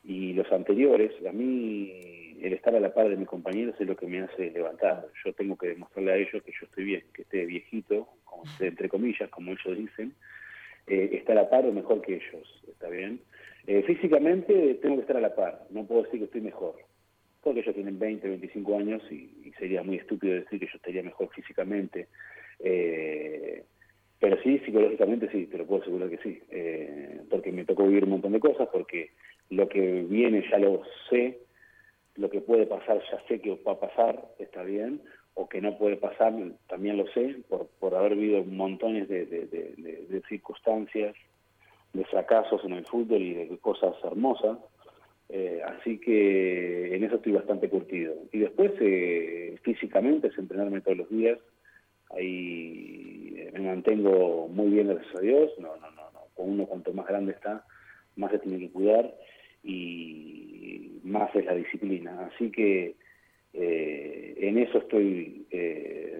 y 0.03 0.33
los 0.33 0.51
anteriores, 0.51 1.13
a 1.27 1.33
mí 1.33 2.37
el 2.41 2.55
estar 2.55 2.75
a 2.75 2.81
la 2.81 2.93
par 2.93 3.09
de 3.09 3.17
mis 3.17 3.29
compañeros 3.29 3.75
es 3.79 3.87
lo 3.87 3.97
que 3.97 4.07
me 4.07 4.21
hace 4.21 4.51
levantar. 4.51 5.07
Yo 5.25 5.33
tengo 5.35 5.57
que 5.57 5.69
demostrarle 5.69 6.13
a 6.13 6.17
ellos 6.17 6.43
que 6.43 6.53
yo 6.53 6.67
estoy 6.67 6.85
bien, 6.85 7.05
que 7.13 7.23
esté 7.23 7.45
viejito, 7.45 8.09
entre 8.61 8.89
comillas, 8.89 9.29
como 9.29 9.53
ellos 9.53 9.77
dicen, 9.77 10.15
eh, 10.87 11.11
estar 11.13 11.37
a 11.37 11.43
la 11.43 11.51
par 11.51 11.67
o 11.67 11.73
mejor 11.73 12.01
que 12.01 12.15
ellos, 12.15 12.65
¿está 12.67 12.89
bien? 12.89 13.21
Eh, 13.67 13.83
físicamente 13.83 14.79
tengo 14.81 14.97
que 14.97 15.03
estar 15.03 15.19
a 15.19 15.21
la 15.21 15.35
par, 15.35 15.67
no 15.71 15.85
puedo 15.85 16.05
decir 16.05 16.19
que 16.19 16.25
estoy 16.25 16.41
mejor, 16.41 16.77
porque 17.43 17.61
ellos 17.61 17.75
tienen 17.75 17.99
20, 17.99 18.27
25 18.29 18.79
años 18.79 19.03
y, 19.11 19.37
sería 19.59 19.83
muy 19.83 19.97
estúpido 19.97 20.37
decir 20.37 20.59
que 20.59 20.67
yo 20.67 20.73
estaría 20.77 21.03
mejor 21.03 21.29
físicamente. 21.35 22.09
Eh, 22.63 23.65
pero 24.19 24.41
sí, 24.43 24.59
psicológicamente 24.61 25.31
sí, 25.31 25.47
te 25.47 25.59
lo 25.59 25.67
puedo 25.67 25.83
asegurar 25.83 26.11
que 26.11 26.19
sí, 26.19 26.43
eh, 26.51 27.23
porque 27.31 27.53
me 27.53 27.65
tocó 27.65 27.87
vivir 27.87 28.05
un 28.05 28.11
montón 28.11 28.33
de 28.33 28.41
cosas, 28.41 28.69
porque 28.71 29.11
lo 29.49 29.69
que 29.69 30.03
viene 30.03 30.45
ya 30.51 30.59
lo 30.59 30.83
sé, 31.09 31.39
lo 32.17 32.29
que 32.29 32.41
puede 32.41 32.67
pasar 32.67 33.01
ya 33.11 33.23
sé 33.29 33.41
que 33.41 33.59
va 33.67 33.73
a 33.73 33.81
pasar, 33.81 34.23
está 34.39 34.63
bien, 34.63 35.01
o 35.35 35.49
que 35.49 35.61
no 35.61 35.79
puede 35.79 35.97
pasar, 35.97 36.35
también 36.69 36.99
lo 36.99 37.07
sé, 37.09 37.37
por, 37.49 37.69
por 37.79 37.95
haber 37.95 38.17
vivido 38.17 38.45
montones 38.45 39.09
de, 39.09 39.25
de 39.25 40.23
circunstancias 40.29 41.15
de 41.93 42.05
fracasos 42.05 42.65
en 42.65 42.73
el 42.73 42.87
fútbol 42.87 43.21
y 43.21 43.35
de 43.35 43.59
cosas 43.59 43.95
hermosas. 44.05 44.59
Eh, 45.29 45.61
así 45.65 45.99
que 45.99 46.95
en 46.95 47.05
eso 47.05 47.17
estoy 47.17 47.33
bastante 47.33 47.69
curtido. 47.69 48.15
Y 48.33 48.39
después, 48.39 48.73
eh, 48.81 49.57
físicamente, 49.63 50.29
es 50.29 50.39
entrenarme 50.39 50.81
todos 50.81 50.99
los 50.99 51.11
días. 51.11 51.39
Ahí 52.11 53.35
eh, 53.37 53.51
me 53.53 53.61
mantengo 53.61 54.49
muy 54.49 54.71
bien, 54.71 54.89
gracias 54.89 55.15
a 55.17 55.21
Dios. 55.21 55.51
No, 55.59 55.77
no, 55.77 55.91
no, 55.91 56.11
no. 56.13 56.21
Con 56.35 56.51
uno, 56.51 56.67
cuanto 56.67 56.93
más 56.93 57.07
grande 57.07 57.33
está, 57.33 57.65
más 58.17 58.31
se 58.31 58.39
tiene 58.39 58.59
que 58.59 58.71
cuidar 58.71 59.15
y 59.63 61.01
más 61.05 61.35
es 61.35 61.45
la 61.45 61.55
disciplina. 61.55 62.31
Así 62.33 62.51
que 62.51 62.97
en 63.53 64.59
eso 64.59 64.79
estoy 64.79 65.45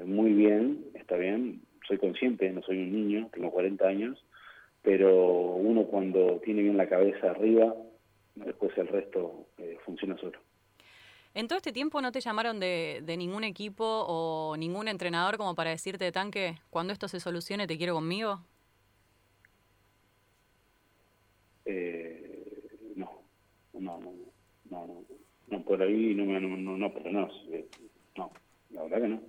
muy 0.05 0.33
bien, 0.33 0.85
está 0.95 1.17
bien. 1.17 1.63
soy 1.87 1.99
consciente, 1.99 2.51
no 2.51 2.63
soy 2.63 2.79
un 2.79 2.93
niño, 2.93 3.29
tengo 3.33 3.51
40 3.51 3.87
años, 3.87 4.25
pero 4.83 5.55
uno 5.55 5.85
cuando 5.85 6.41
tiene 6.45 6.63
bien 6.63 6.77
la 6.77 6.89
cabeza 6.89 7.31
arriba, 7.31 7.75
después 8.35 8.77
el 8.79 8.89
resto 8.89 9.47
eh, 9.59 9.77
funciona 9.85 10.17
solo. 10.19 10.39
¿En 11.33 11.47
todo 11.47 11.57
este 11.57 11.73
tiempo 11.73 12.01
no 12.01 12.11
te 12.11 12.21
llamaron 12.21 12.59
de, 12.59 13.01
de, 13.05 13.17
ningún 13.17 13.45
equipo 13.45 13.85
o 13.85 14.57
ningún 14.57 14.89
entrenador 14.89 15.37
como 15.37 15.55
para 15.55 15.71
decirte, 15.71 16.11
Tanque, 16.11 16.59
cuando 16.71 16.93
esto 16.93 17.07
se 17.07 17.21
solucione, 17.21 17.69
te 17.69 17.79
quiero 17.79 17.95
conmigo? 17.95 18.41
Eh, 21.65 22.69
no, 22.97 23.23
no, 23.75 24.01
no, 24.01 24.13
no, 24.71 25.05
no, 25.47 25.65
por 25.65 25.81
ahí 25.81 26.15
no, 26.15 26.25
no, 26.25 26.41
no, 26.41 26.77
no, 26.77 26.93
pero 26.93 27.13
no, 27.13 27.29
no, 28.17 28.33
la 28.71 28.83
verdad 28.83 29.01
que 29.03 29.09
no. 29.09 29.23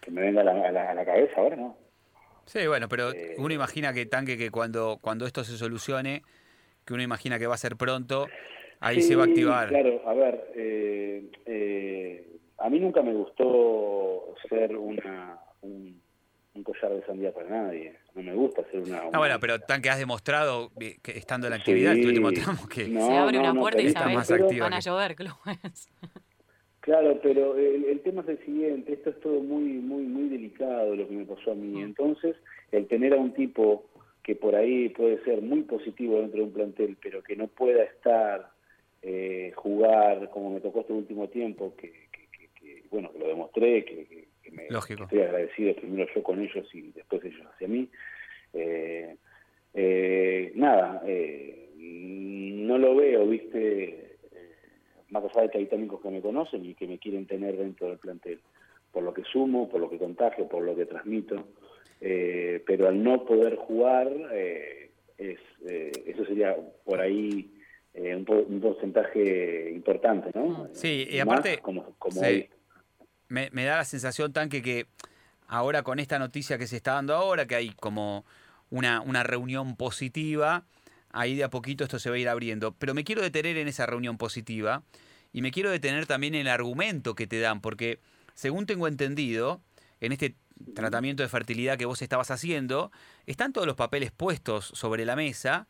Que 0.00 0.10
me 0.10 0.22
venga 0.22 0.40
a 0.40 0.44
la, 0.44 0.68
a 0.68 0.72
la, 0.72 0.90
a 0.90 0.94
la 0.94 1.04
cabeza 1.04 1.38
ahora, 1.38 1.56
no. 1.56 1.76
Sí, 2.46 2.66
bueno, 2.66 2.88
pero 2.88 3.12
eh, 3.12 3.34
uno 3.36 3.52
imagina 3.52 3.92
que 3.92 4.06
Tanque 4.06 4.38
que 4.38 4.50
cuando, 4.50 4.98
cuando 5.02 5.26
esto 5.26 5.44
se 5.44 5.56
solucione, 5.58 6.22
que 6.86 6.94
uno 6.94 7.02
imagina 7.02 7.38
que 7.38 7.46
va 7.46 7.54
a 7.54 7.58
ser 7.58 7.76
pronto, 7.76 8.26
ahí 8.82 9.00
se 9.00 9.16
va 9.16 9.24
a 9.24 9.26
activar. 9.26 9.68
Claro, 9.68 10.02
a 10.06 10.14
ver, 10.14 10.52
eh, 10.54 11.30
eh, 11.46 12.26
a 12.58 12.68
mí 12.68 12.80
nunca 12.80 13.02
me 13.02 13.14
gustó 13.14 14.34
ser 14.48 14.76
una, 14.76 15.38
un, 15.62 16.00
un, 16.54 16.62
collar 16.62 16.92
de 16.92 17.06
sandía 17.06 17.32
para 17.32 17.48
nadie. 17.48 17.96
No 18.14 18.22
me 18.22 18.34
gusta 18.34 18.62
ser 18.70 18.80
una. 18.80 19.04
No, 19.10 19.18
bueno, 19.18 19.38
pero 19.40 19.58
Tanque 19.60 19.90
has 19.90 19.98
demostrado 19.98 20.70
que 20.78 21.12
estando 21.12 21.46
en 21.46 21.52
la 21.52 21.56
actividad, 21.56 21.94
sí, 21.94 22.00
el 22.00 22.08
último 22.08 22.32
tramo 22.32 22.68
que. 22.68 22.88
No, 22.88 23.06
se 23.06 23.16
abre 23.16 23.38
no, 23.38 23.50
una 23.50 23.60
puerta 23.60 23.80
y 23.80 23.90
sabes 23.90 24.28
que 24.50 24.60
van 24.60 24.74
a 24.74 24.80
llover 24.80 25.14
clubes. 25.14 25.88
Claro, 26.80 27.20
pero 27.22 27.56
el, 27.56 27.84
el, 27.84 28.00
tema 28.00 28.22
es 28.22 28.30
el 28.30 28.44
siguiente, 28.44 28.94
esto 28.94 29.10
es 29.10 29.20
todo 29.20 29.40
muy 29.40 29.62
muy 29.62 30.02
muy 30.02 30.28
delicado 30.28 30.96
lo 30.96 31.06
que 31.06 31.14
me 31.14 31.24
pasó 31.24 31.52
a 31.52 31.54
mí. 31.54 31.76
Mm. 31.76 31.84
Entonces, 31.84 32.34
el 32.72 32.88
tener 32.88 33.14
a 33.14 33.18
un 33.18 33.32
tipo 33.34 33.84
que 34.22 34.36
por 34.36 34.54
ahí 34.54 34.88
puede 34.90 35.22
ser 35.24 35.42
muy 35.42 35.62
positivo 35.62 36.20
dentro 36.20 36.38
de 36.38 36.44
un 36.44 36.52
plantel, 36.52 36.96
pero 37.02 37.22
que 37.22 37.36
no 37.36 37.48
pueda 37.48 37.82
estar, 37.82 38.50
eh, 39.02 39.52
jugar 39.54 40.30
como 40.30 40.50
me 40.50 40.60
tocó 40.60 40.80
este 40.80 40.92
último 40.92 41.28
tiempo, 41.28 41.74
que, 41.76 41.90
que, 42.10 42.28
que, 42.30 42.48
que 42.54 42.82
bueno, 42.90 43.12
que 43.12 43.18
lo 43.18 43.28
demostré, 43.28 43.84
que, 43.84 44.28
me 44.52 44.68
Lógico. 44.68 45.04
estoy 45.04 45.20
agradecido 45.20 45.74
primero 45.76 46.06
yo 46.14 46.22
con 46.22 46.40
ellos 46.40 46.68
y 46.74 46.92
después 46.92 47.24
ellos 47.24 47.46
hacia 47.54 47.68
mí. 47.68 47.88
Eh, 48.52 49.16
eh, 49.72 50.52
nada, 50.54 51.02
eh, 51.06 51.70
no 51.78 52.76
lo 52.76 52.94
veo, 52.94 53.26
viste 53.26 54.12
más 55.12 55.24
allá 55.24 55.42
de 55.42 55.50
que 55.50 55.58
hay 55.58 55.66
técnicos 55.66 56.00
que 56.00 56.10
me 56.10 56.22
conocen 56.22 56.64
y 56.64 56.74
que 56.74 56.86
me 56.86 56.98
quieren 56.98 57.26
tener 57.26 57.56
dentro 57.56 57.88
del 57.88 57.98
plantel, 57.98 58.40
por 58.90 59.02
lo 59.02 59.12
que 59.12 59.22
sumo, 59.24 59.68
por 59.68 59.80
lo 59.80 59.90
que 59.90 59.98
contagio, 59.98 60.48
por 60.48 60.62
lo 60.62 60.74
que 60.74 60.86
transmito, 60.86 61.36
eh, 62.00 62.62
pero 62.66 62.88
al 62.88 63.02
no 63.02 63.24
poder 63.24 63.56
jugar, 63.56 64.10
eh, 64.32 64.90
es, 65.18 65.38
eh, 65.68 65.92
eso 66.06 66.24
sería 66.24 66.56
por 66.84 67.00
ahí 67.00 67.48
eh, 67.94 68.16
un, 68.16 68.26
un, 68.28 68.60
porcentaje 68.60 69.70
importante, 69.70 70.30
¿no? 70.34 70.68
Sí, 70.72 71.06
y 71.10 71.18
aparte, 71.18 71.52
Más 71.52 71.60
como, 71.60 71.94
como 71.98 72.20
sí, 72.20 72.48
me, 73.28 73.50
me 73.52 73.64
da 73.64 73.76
la 73.76 73.84
sensación, 73.84 74.32
Tanque, 74.32 74.62
que 74.62 74.86
ahora 75.48 75.82
con 75.82 75.98
esta 75.98 76.18
noticia 76.18 76.58
que 76.58 76.66
se 76.66 76.76
está 76.76 76.94
dando 76.94 77.14
ahora, 77.14 77.46
que 77.46 77.54
hay 77.54 77.70
como 77.70 78.24
una, 78.70 79.02
una 79.02 79.22
reunión 79.22 79.76
positiva, 79.76 80.64
ahí 81.10 81.36
de 81.36 81.44
a 81.44 81.50
poquito 81.50 81.84
esto 81.84 81.98
se 81.98 82.08
va 82.08 82.16
a 82.16 82.18
ir 82.18 82.28
abriendo. 82.28 82.72
Pero 82.72 82.94
me 82.94 83.04
quiero 83.04 83.22
detener 83.22 83.58
en 83.58 83.68
esa 83.68 83.86
reunión 83.86 84.16
positiva 84.16 84.82
y 85.32 85.42
me 85.42 85.50
quiero 85.50 85.70
detener 85.70 86.06
también 86.06 86.34
en 86.34 86.42
el 86.42 86.48
argumento 86.48 87.14
que 87.14 87.26
te 87.26 87.40
dan, 87.40 87.60
porque 87.60 88.00
según 88.34 88.66
tengo 88.66 88.88
entendido, 88.88 89.60
en 90.00 90.12
este 90.12 90.34
tratamiento 90.74 91.22
de 91.22 91.28
fertilidad 91.28 91.76
que 91.78 91.84
vos 91.84 92.02
estabas 92.02 92.30
haciendo, 92.30 92.90
están 93.26 93.52
todos 93.52 93.66
los 93.66 93.76
papeles 93.76 94.10
puestos 94.10 94.66
sobre 94.74 95.04
la 95.04 95.16
mesa. 95.16 95.68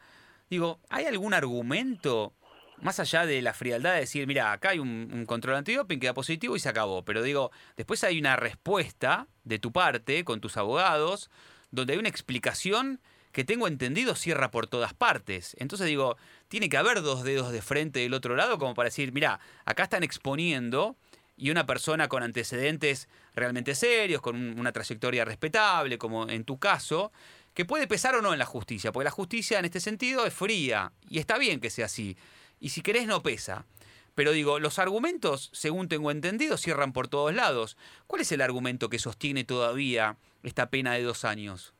Digo, 0.52 0.80
¿hay 0.90 1.06
algún 1.06 1.32
argumento 1.32 2.34
más 2.82 3.00
allá 3.00 3.24
de 3.24 3.40
la 3.40 3.54
frialdad 3.54 3.94
de 3.94 4.00
decir, 4.00 4.26
mira, 4.26 4.52
acá 4.52 4.68
hay 4.68 4.80
un, 4.80 5.24
control 5.26 5.56
antidoping 5.56 5.98
que 5.98 6.08
da 6.08 6.12
positivo 6.12 6.54
y 6.54 6.60
se 6.60 6.68
acabó? 6.68 7.06
Pero 7.06 7.22
digo, 7.22 7.50
después 7.78 8.04
hay 8.04 8.18
una 8.18 8.36
respuesta 8.36 9.28
de 9.44 9.58
tu 9.58 9.72
parte 9.72 10.24
con 10.24 10.42
tus 10.42 10.58
abogados, 10.58 11.30
donde 11.70 11.94
hay 11.94 11.98
una 11.98 12.10
explicación 12.10 13.00
que 13.32 13.44
tengo 13.44 13.66
entendido 13.66 14.14
cierra 14.14 14.50
por 14.50 14.66
todas 14.66 14.92
partes. 14.92 15.56
Entonces 15.58 15.86
digo, 15.86 16.18
tiene 16.48 16.68
que 16.68 16.76
haber 16.76 17.00
dos 17.00 17.24
dedos 17.24 17.50
de 17.50 17.62
frente 17.62 18.00
del 18.00 18.12
otro 18.12 18.36
lado 18.36 18.58
como 18.58 18.74
para 18.74 18.88
decir, 18.88 19.10
mira, 19.10 19.40
acá 19.64 19.84
están 19.84 20.02
exponiendo 20.02 20.96
y 21.34 21.48
una 21.48 21.64
persona 21.64 22.08
con 22.08 22.22
antecedentes 22.22 23.08
realmente 23.34 23.74
serios, 23.74 24.20
con 24.20 24.36
una 24.60 24.72
trayectoria 24.72 25.24
respetable, 25.24 25.96
como 25.96 26.28
en 26.28 26.44
tu 26.44 26.58
caso, 26.58 27.10
que 27.54 27.64
puede 27.64 27.86
pesar 27.86 28.14
o 28.14 28.22
no 28.22 28.32
en 28.32 28.38
la 28.38 28.46
justicia, 28.46 28.92
porque 28.92 29.04
la 29.04 29.10
justicia 29.10 29.58
en 29.58 29.64
este 29.64 29.80
sentido 29.80 30.26
es 30.26 30.32
fría 30.32 30.92
y 31.08 31.18
está 31.18 31.38
bien 31.38 31.60
que 31.60 31.70
sea 31.70 31.86
así. 31.86 32.16
Y 32.60 32.70
si 32.70 32.82
querés 32.82 33.06
no 33.06 33.22
pesa. 33.22 33.66
Pero 34.14 34.32
digo, 34.32 34.58
los 34.58 34.78
argumentos, 34.78 35.50
según 35.54 35.88
tengo 35.88 36.10
entendido, 36.10 36.58
cierran 36.58 36.92
por 36.92 37.08
todos 37.08 37.34
lados. 37.34 37.78
¿Cuál 38.06 38.22
es 38.22 38.32
el 38.32 38.42
argumento 38.42 38.90
que 38.90 38.98
sostiene 38.98 39.44
todavía 39.44 40.16
esta 40.42 40.68
pena 40.68 40.94
de 40.94 41.02
dos 41.02 41.24
años? 41.24 41.74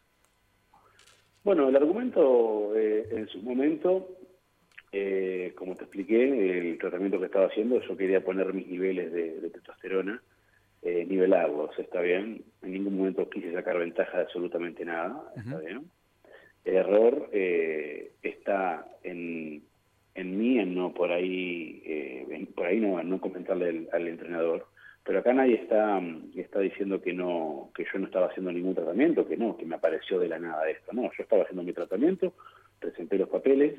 Bueno, 1.45 1.69
el 1.69 1.77
argumento 1.77 2.73
eh, 2.75 3.07
en 3.11 3.29
su 3.29 3.43
momento, 3.43 4.09
eh, 4.93 5.53
como 5.57 5.75
te 5.75 5.83
expliqué, 5.85 6.71
el 6.71 6.79
tratamiento 6.79 7.19
que 7.19 7.27
estaba 7.27 7.47
haciendo, 7.47 7.83
yo 7.83 7.97
quería 7.97 8.25
poner 8.25 8.55
mis 8.55 8.67
niveles 8.67 9.13
de, 9.13 9.41
de 9.41 9.51
testosterona, 9.51 10.23
eh, 10.83 11.07
nivelarlos, 11.09 11.79
está 11.79 12.01
bien. 12.01 12.43
En 12.63 12.73
ningún 12.73 12.97
momento 12.99 13.29
quise 13.29 13.53
sacar 13.53 13.79
ventaja 13.79 14.19
de 14.19 14.25
absolutamente 14.25 14.85
nada, 14.85 15.23
está 15.37 15.57
uh 15.57 15.59
-huh. 15.59 15.65
bien. 15.65 15.91
El 16.65 16.77
error 16.77 17.29
eh, 17.33 18.13
está 18.23 18.87
en, 19.03 19.63
en 20.15 20.39
mí, 20.39 20.59
en 20.59 20.75
no 20.75 20.93
por 20.95 21.11
ahí, 21.11 21.83
eh, 21.85 22.27
en, 22.31 22.47
por 22.47 22.67
ahí 22.67 22.81
no, 22.81 23.03
no 23.03 23.21
comentarle 23.21 23.69
al, 23.69 23.89
al 23.93 24.09
entrenador 24.09 24.67
pero 25.05 25.19
acá 25.19 25.33
nadie 25.33 25.55
está, 25.55 26.01
está 26.37 26.61
diciendo 26.61 27.01
que 27.01 27.13
no 27.13 27.71
que 27.75 27.85
yo 27.93 27.99
no 27.99 28.07
estaba 28.07 28.27
haciendo 28.27 28.53
ningún 28.53 28.75
tratamiento, 28.75 29.27
que 29.27 29.37
no, 29.37 29.57
que 29.57 29.67
me 29.67 29.75
apareció 29.75 30.19
de 30.19 30.29
la 30.29 30.39
nada 30.39 30.69
esto. 30.71 30.93
No, 30.93 31.03
yo 31.03 31.23
estaba 31.23 31.43
haciendo 31.43 31.65
mi 31.65 31.73
tratamiento, 31.73 32.35
presenté 32.79 33.19
los 33.19 33.29
papeles, 33.29 33.75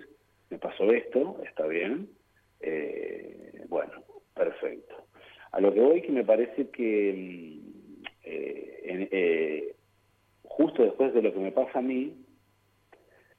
me 0.50 0.57
pasó 0.57 0.91
esto, 0.91 1.39
está 1.48 1.65
bien, 1.65 2.10
eh, 2.60 3.63
bueno, 3.69 4.03
perfecto. 4.36 4.95
A 5.53 5.62
lo 5.62 5.74
que 5.74 5.79
voy 5.79 6.01
que 6.01 6.12
me 6.12 6.24
parece 6.24 6.69
que 6.69 7.60
eh, 8.24 8.81
en, 8.83 9.07
eh, 9.12 9.75
justo 10.43 10.83
después 10.83 11.13
de 11.13 11.22
lo 11.22 11.33
que 11.33 11.39
me 11.39 11.51
pasa 11.51 11.79
a 11.79 11.81
mí, 11.81 12.13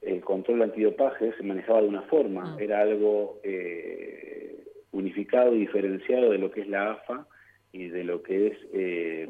el 0.01 0.21
control 0.21 0.63
antidopaje 0.63 1.33
se 1.33 1.43
manejaba 1.43 1.81
de 1.81 1.87
una 1.87 2.03
forma, 2.03 2.55
ah. 2.55 2.57
era 2.59 2.81
algo 2.81 3.39
eh, 3.43 4.63
unificado 4.91 5.53
y 5.55 5.59
diferenciado 5.59 6.31
de 6.31 6.37
lo 6.37 6.51
que 6.51 6.61
es 6.61 6.67
la 6.67 6.91
AFA, 6.91 7.27
y 7.75 7.89
de 7.89 8.05
lo 8.05 8.23
que 8.23 8.47
es, 8.47 8.57
eh, 8.71 9.27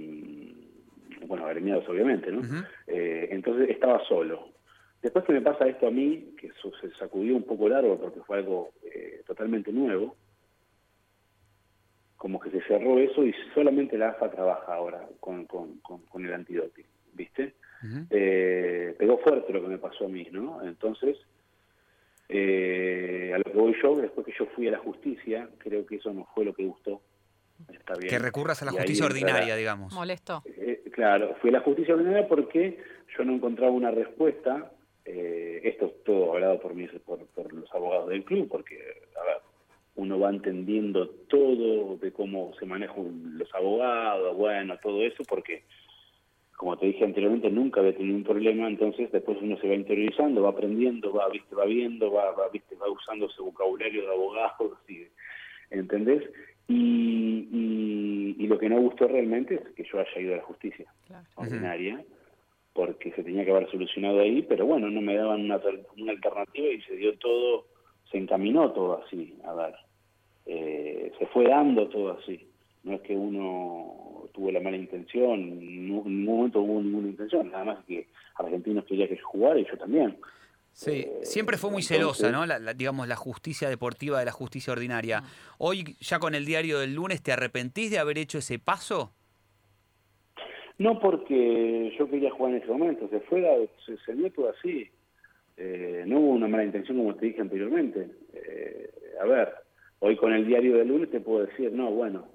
bueno, 1.26 1.48
agremiados 1.48 1.90
obviamente, 1.90 2.32
¿no? 2.32 2.40
Uh 2.40 2.44
-huh. 2.44 2.68
eh, 2.88 3.28
entonces 3.32 3.70
estaba 3.70 4.00
solo. 4.06 4.50
Después 5.02 5.26
que 5.26 5.34
me 5.34 5.42
pasa 5.42 5.68
esto 5.68 5.88
a 5.88 5.92
mí, 5.92 6.36
que 6.40 6.48
eso 6.48 6.72
se 6.80 6.92
sacudió 6.92 7.36
un 7.36 7.44
poco 7.44 7.68
largo 7.68 8.00
porque 8.00 8.20
fue 8.22 8.38
algo 8.38 8.72
eh, 8.84 9.24
totalmente 9.26 9.72
nuevo, 9.72 10.16
como 12.18 12.40
que 12.40 12.50
se 12.52 12.62
cerró 12.62 13.00
eso 13.00 13.26
y 13.26 13.34
solamente 13.54 13.98
la 13.98 14.10
AFA 14.10 14.32
trabaja 14.32 14.74
ahora 14.74 15.08
con, 15.20 15.46
con, 15.46 15.78
con, 15.80 16.02
con 16.04 16.26
el 16.26 16.34
antidoping, 16.34 16.86
¿viste? 17.14 17.56
Uh 17.84 17.88
-huh. 17.88 18.08
eh, 18.10 18.96
pegó 18.98 19.18
fuerte 19.20 19.54
lo 19.54 19.62
que 19.62 19.68
me 19.68 19.78
pasó 19.78 20.06
a 20.06 20.10
mí, 20.10 20.28
¿no? 20.32 20.64
Entonces, 20.64 21.18
eh, 22.30 23.32
a 23.34 23.38
lo 23.38 23.44
que 23.44 23.58
voy 23.58 23.76
yo, 23.82 23.96
después 23.96 24.26
que 24.26 24.34
yo 24.38 24.46
fui 24.56 24.68
a 24.68 24.72
la 24.72 24.80
justicia, 24.80 25.50
creo 25.58 25.86
que 25.86 25.98
eso 25.98 26.14
no 26.14 26.26
fue 26.34 26.46
lo 26.46 26.54
que 26.54 26.66
gustó 26.66 27.02
Está 27.72 27.96
bien. 27.96 28.10
Que 28.10 28.20
recurras 28.20 28.62
a 28.62 28.66
la 28.66 28.74
y 28.74 28.76
justicia 28.76 29.06
ordinaria, 29.06 29.56
digamos. 29.56 29.94
Molesto. 29.94 30.44
Eh, 30.46 30.84
claro, 30.92 31.36
fui 31.42 31.50
a 31.50 31.54
la 31.54 31.60
justicia 31.62 31.94
ordinaria 31.94 32.28
porque 32.28 32.78
yo 33.18 33.24
no 33.24 33.34
encontraba 33.34 33.72
una 33.72 33.92
respuesta. 33.92 34.72
Eh, 35.06 35.62
esto 35.64 35.86
es 35.86 36.04
todo 36.04 36.34
hablado 36.34 36.60
por, 36.60 36.74
mí, 36.74 36.88
por, 37.06 37.26
por, 37.28 37.54
los 37.54 37.72
abogados 37.74 38.10
del 38.10 38.24
club, 38.24 38.50
porque, 38.50 38.76
a 39.22 39.26
ver, 39.26 39.38
uno 39.96 40.20
va 40.20 40.30
entendiendo 40.30 41.10
todo 41.30 41.98
de 41.98 42.12
cómo 42.12 42.54
se 42.60 42.66
manejan 42.66 43.38
los 43.38 43.54
abogados, 43.56 44.36
bueno, 44.36 44.78
todo 44.82 45.02
eso, 45.04 45.24
porque, 45.28 45.64
como 46.58 46.78
te 46.78 46.88
dije 46.88 47.06
anteriormente, 47.06 47.50
nunca 47.50 47.80
había 47.80 47.96
tenido 47.96 48.18
un 48.18 48.24
problema, 48.24 48.68
entonces 48.68 49.12
después 49.12 49.38
uno 49.42 49.58
se 49.58 49.70
va 49.70 49.76
interiorizando, 49.76 50.42
va 50.42 50.50
aprendiendo, 50.50 51.14
va, 51.14 51.30
viste, 51.30 51.56
va 51.56 51.66
viendo, 51.66 52.12
va, 52.12 52.32
va, 52.32 52.50
viste, 52.50 52.76
va 52.76 52.90
usando 52.90 53.28
ese 53.28 53.42
vocabulario 53.42 54.02
de 54.02 54.12
abogados, 54.12 54.78
y, 54.90 55.08
¿entendés? 55.70 56.24
Y, 56.68 57.48
y, 57.52 58.36
y, 58.40 58.48
lo 58.48 58.58
que 58.58 58.70
no 58.70 58.82
gustó 58.82 59.08
realmente 59.08 59.56
es 59.56 59.70
que 59.76 59.84
yo 59.84 60.00
haya 60.00 60.20
ido 60.20 60.34
a 60.34 60.38
la 60.38 60.44
justicia 60.44 60.92
claro. 61.06 61.26
ordinaria, 61.36 62.04
porque 62.74 63.12
se 63.12 63.24
tenía 63.24 63.46
que 63.46 63.52
haber 63.52 63.70
solucionado 63.72 64.20
ahí, 64.20 64.42
pero 64.42 64.66
bueno, 64.66 64.90
no 64.90 65.00
me 65.00 65.16
daban 65.16 65.42
una, 65.42 65.62
una 65.96 66.12
alternativa 66.12 66.68
y 66.68 66.82
se 66.82 66.96
dio 66.96 67.18
todo, 67.20 67.68
se 68.12 68.18
encaminó 68.18 68.72
todo 68.74 69.02
así, 69.06 69.36
a 69.46 69.54
ver, 69.54 69.76
eh, 70.46 71.12
se 71.18 71.26
fue 71.28 71.48
dando 71.48 71.88
todo 71.90 72.18
así, 72.18 72.48
no 72.84 72.94
es 72.94 73.02
que 73.02 73.16
uno 73.16 74.30
tuvo 74.34 74.52
la 74.52 74.60
mala 74.60 74.78
intención, 74.78 75.34
en 75.34 75.88
ningún 75.88 76.26
momento 76.26 76.62
hubo 76.62 76.82
ninguna 76.82 77.10
intención, 77.10 77.50
nada 77.52 77.64
más 77.64 77.86
que 77.86 78.08
Argentinos 78.36 78.86
quería 78.86 79.08
que 79.08 79.18
jugara 79.18 79.60
y 79.60 79.66
yo 79.66 79.78
también. 79.78 80.18
Sí, 80.72 81.08
siempre 81.22 81.58
fue 81.58 81.72
muy 81.72 81.82
celosa, 81.84 82.32
¿no? 82.32 82.46
La, 82.46 82.74
digamos, 82.74 83.08
la 83.08 83.16
justicia 83.16 83.70
deportiva 83.70 84.20
de 84.20 84.26
la 84.26 84.34
justicia 84.34 84.74
ordinaria. 84.74 85.24
Hoy, 85.58 85.96
ya 86.02 86.20
con 86.20 86.36
el 86.36 86.46
diario 86.46 86.80
del 86.80 86.94
lunes, 86.94 87.24
¿te 87.24 87.32
arrepentís 87.32 87.92
de 87.92 88.00
haber 88.00 88.18
hecho 88.18 88.40
ese 88.40 88.60
paso? 88.60 89.14
No 90.78 91.00
porque 91.00 91.96
yo 91.98 92.10
quería 92.10 92.30
jugar 92.32 92.56
en 92.56 92.62
ese 92.62 92.68
momento, 92.68 93.08
se 93.08 93.22
fuera, 93.22 93.56
se, 93.86 93.98
se 94.00 94.14
dio 94.16 94.30
todo 94.34 94.50
así. 94.50 94.90
Eh, 95.56 96.04
no 96.06 96.20
hubo 96.20 96.32
una 96.32 96.50
mala 96.50 96.66
intención 96.66 96.98
como 96.98 97.16
te 97.16 97.28
dije 97.28 97.40
anteriormente. 97.40 98.10
Eh, 98.34 98.90
a 99.22 99.26
ver, 99.26 99.54
hoy 100.06 100.16
con 100.18 100.32
el 100.34 100.46
diario 100.46 100.78
del 100.78 100.90
lunes 100.90 101.10
te 101.10 101.20
puedo 101.20 101.48
decir, 101.48 101.72
no, 101.72 101.90
bueno, 101.90 102.28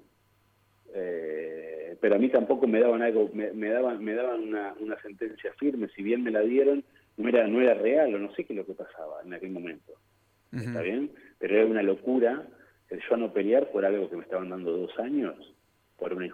eh, 0.93 1.95
pero 2.01 2.15
a 2.15 2.19
mí 2.19 2.27
tampoco 2.27 2.67
me 2.67 2.81
daban 2.81 3.01
algo, 3.01 3.29
me, 3.33 3.69
daban, 3.69 4.03
me 4.03 4.13
daban 4.13 4.41
una, 4.41 4.73
una 4.81 5.01
sentencia 5.01 5.53
firme, 5.53 5.87
si 5.95 6.03
bien 6.03 6.21
me 6.21 6.31
la 6.31 6.41
dieron, 6.41 6.83
no 7.15 7.29
era, 7.29 7.47
no 7.47 7.61
era 7.61 7.73
real 7.75 8.13
o 8.13 8.19
no 8.19 8.29
sé 8.33 8.43
qué 8.43 8.51
es 8.51 8.57
lo 8.57 8.65
que 8.65 8.73
pasaba 8.73 9.21
en 9.23 9.33
aquel 9.33 9.51
momento. 9.51 9.93
¿Está 10.51 10.81
bien? 10.81 11.11
Pero 11.39 11.55
era 11.55 11.65
una 11.65 11.81
locura 11.81 12.45
el 12.89 12.99
yo 13.09 13.15
no 13.15 13.31
pelear 13.31 13.71
por 13.71 13.85
algo 13.85 14.09
que 14.09 14.17
me 14.17 14.23
estaban 14.23 14.49
dando 14.49 14.75
dos 14.75 14.99
años 14.99 15.35
por, 15.97 16.13
una 16.13 16.27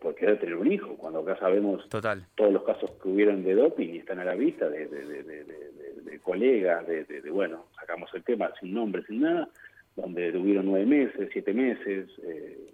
por, 0.00 0.14
querer 0.14 0.38
tener 0.38 0.54
un 0.54 0.72
hijo, 0.72 0.96
cuando 0.96 1.18
acá 1.18 1.36
sabemos 1.38 1.86
Total. 1.90 2.24
todos 2.34 2.52
los 2.52 2.62
casos 2.62 2.92
que 3.02 3.08
hubieron 3.08 3.44
de 3.44 3.54
doping 3.54 3.88
y 3.90 3.98
están 3.98 4.20
a 4.20 4.24
la 4.24 4.36
vista 4.36 4.70
de, 4.70 4.86
de, 4.86 6.18
colegas, 6.22 6.86
de, 6.86 7.22
bueno, 7.30 7.66
sacamos 7.78 8.08
el 8.14 8.24
tema 8.24 8.50
sin 8.58 8.72
nombre, 8.72 9.02
sin 9.06 9.20
nada, 9.20 9.48
donde 9.96 10.30
tuvieron 10.32 10.66
nueve 10.66 10.86
meses, 10.86 11.28
siete 11.32 11.52
meses, 11.52 12.08
eh, 12.22 12.70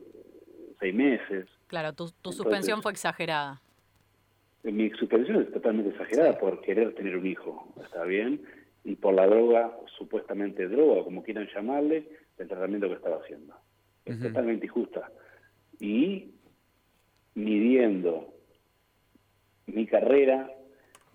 seis 0.79 0.95
meses. 0.95 1.47
Claro, 1.69 1.93
tu, 1.95 2.09
suspensión 2.33 2.83
fue 2.83 2.93
exagerada. 2.93 3.62
Mi 4.64 4.91
suspensión 4.91 5.43
es 5.43 5.52
totalmente 5.52 5.91
exagerada 5.91 6.38
por 6.38 6.61
querer 6.61 6.95
tener 6.95 7.17
un 7.17 7.26
hijo, 7.26 7.73
¿está 7.83 8.05
bien? 8.05 8.43
Y 8.85 8.97
por 8.97 9.14
la 9.14 9.26
droga, 9.26 9.76
supuestamente 9.97 10.69
droga, 10.69 11.05
como 11.05 11.23
quieran 11.23 11.49
llamarle, 11.55 12.09
el 12.38 12.49
tratamiento 12.49 12.88
que 12.88 12.95
estaba 12.95 13.17
haciendo. 13.17 13.55
Es 14.05 14.21
totalmente 14.21 14.67
injusta. 14.67 15.11
Y 15.79 16.33
midiendo 17.35 18.35
mi 19.67 19.87
carrera, 19.87 20.50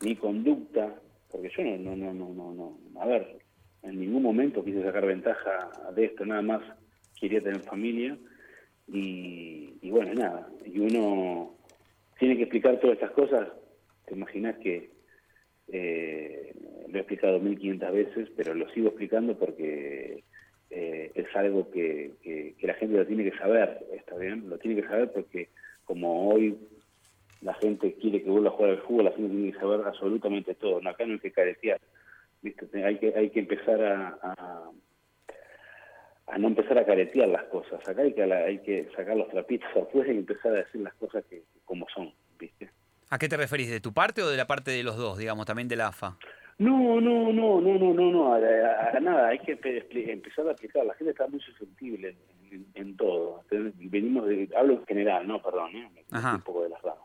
mi 0.02 0.16
conducta, 0.16 0.96
porque 1.30 1.50
yo 1.56 1.64
no, 1.64 1.96
no, 1.96 2.14
no, 2.14 2.34
no, 2.34 2.54
no, 2.54 3.02
a 3.02 3.06
ver, 3.06 3.40
en 3.84 4.00
ningún 4.00 4.24
momento 4.24 4.64
quise 4.64 4.84
sacar 4.84 5.06
ventaja 5.06 5.70
de 5.96 6.06
esto, 6.06 6.26
nada 6.26 6.42
más 6.42 6.62
quería 7.20 7.42
tener 7.42 7.62
familia 7.62 8.18
y, 8.88 9.74
y 9.82 9.90
bueno, 9.90 10.14
nada, 10.14 10.50
y 10.66 10.80
uno 10.80 11.56
tiene 12.20 12.36
que 12.36 12.44
explicar 12.44 12.80
todas 12.80 12.96
estas 12.96 13.12
cosas, 13.12 13.50
te 14.06 14.16
imaginas 14.16 14.58
que 14.58 14.92
eh, 15.70 16.54
lo 16.88 16.98
he 16.98 17.02
explicado 17.02 17.40
1500 17.40 17.92
veces, 17.92 18.30
pero 18.36 18.54
lo 18.54 18.70
sigo 18.70 18.88
explicando 18.90 19.38
porque 19.38 20.24
eh, 20.70 21.12
es 21.14 21.36
algo 21.36 21.70
que, 21.72 22.14
que, 22.22 22.56
la 22.62 22.74
gente 22.76 22.98
lo 22.98 23.06
tiene 23.06 23.30
que 23.30 23.38
saber, 23.38 23.86
¿está 23.94 24.16
bien? 24.18 24.50
Lo 24.50 24.58
tiene 24.58 24.82
que 24.82 24.88
saber 24.88 25.12
porque 25.12 25.50
como 25.84 26.30
hoy 26.30 26.58
la 27.42 27.54
gente 27.56 27.94
quiere 27.96 28.24
que 28.24 28.30
vuelva 28.30 28.50
a 28.50 28.54
jugar 28.54 28.72
al 28.72 28.82
fútbol, 28.82 29.06
la 29.06 29.12
gente 29.12 29.30
tiene 29.30 29.52
que 29.52 29.60
saber 29.60 29.86
absolutamente 29.86 30.56
todo, 30.56 30.82
no, 30.82 30.90
acá 30.90 31.06
no 31.06 31.14
hay 31.14 31.20
que 31.20 31.32
caretear, 31.32 31.80
¿viste? 32.56 32.84
Hay, 32.84 32.98
que, 32.98 33.14
hay 33.16 33.30
que 33.30 33.40
empezar 33.40 33.82
a 33.84 34.72
a 36.28 36.38
no 36.38 36.48
empezar 36.48 36.78
a 36.78 36.86
caretear 36.86 37.30
las 37.30 37.44
cosas. 37.46 37.80
Acá 37.88 38.02
hay 38.02 38.14
que, 38.14 38.24
hay 38.24 38.60
que 38.60 38.90
sacar 38.96 39.16
los 39.16 39.30
trapitos 39.30 39.70
afuera 39.76 40.12
y 40.12 40.18
empezar 40.18 40.52
a 40.52 40.56
decir 40.58 40.82
las 40.82 40.94
cosas 40.96 41.24
que 41.30 41.44
como 41.66 41.88
son, 41.94 42.14
¿viste? 42.38 42.70
¿A 43.10 43.18
qué 43.18 43.30
te 43.30 43.38
referís? 43.38 43.72
¿De 43.72 43.80
tu 43.80 43.94
parte 43.94 44.22
o 44.22 44.30
de 44.30 44.36
la 44.36 44.46
parte 44.46 44.72
de 44.72 44.84
los 44.84 44.98
dos, 44.98 45.18
digamos, 45.18 45.46
también 45.46 45.70
de 45.70 45.78
la 45.78 45.88
AFA? 45.88 46.18
No, 46.60 47.00
no, 47.00 47.32
no, 47.32 47.62
no, 47.62 47.78
no, 47.78 47.94
no, 47.94 48.12
no, 48.12 48.34
a, 48.34 49.00
nada, 49.00 49.30
hay 49.30 49.40
que 49.40 49.58
empezar 49.94 50.48
a 50.48 50.52
aplicar. 50.52 50.86
La 50.86 50.96
gente 50.96 51.12
está 51.12 51.28
muy 51.28 51.40
susceptible 51.40 52.18
en, 52.74 52.98
todo. 52.98 53.44
Venimos 53.50 54.28
de, 54.28 54.50
hablo 54.58 54.74
en 54.74 54.86
general, 54.86 55.28
no, 55.28 55.42
perdón, 55.42 55.76
¿eh? 55.76 55.90
un 56.12 56.42
poco 56.42 56.64
de 56.64 56.70
las 56.70 56.82
ramas. 56.82 57.00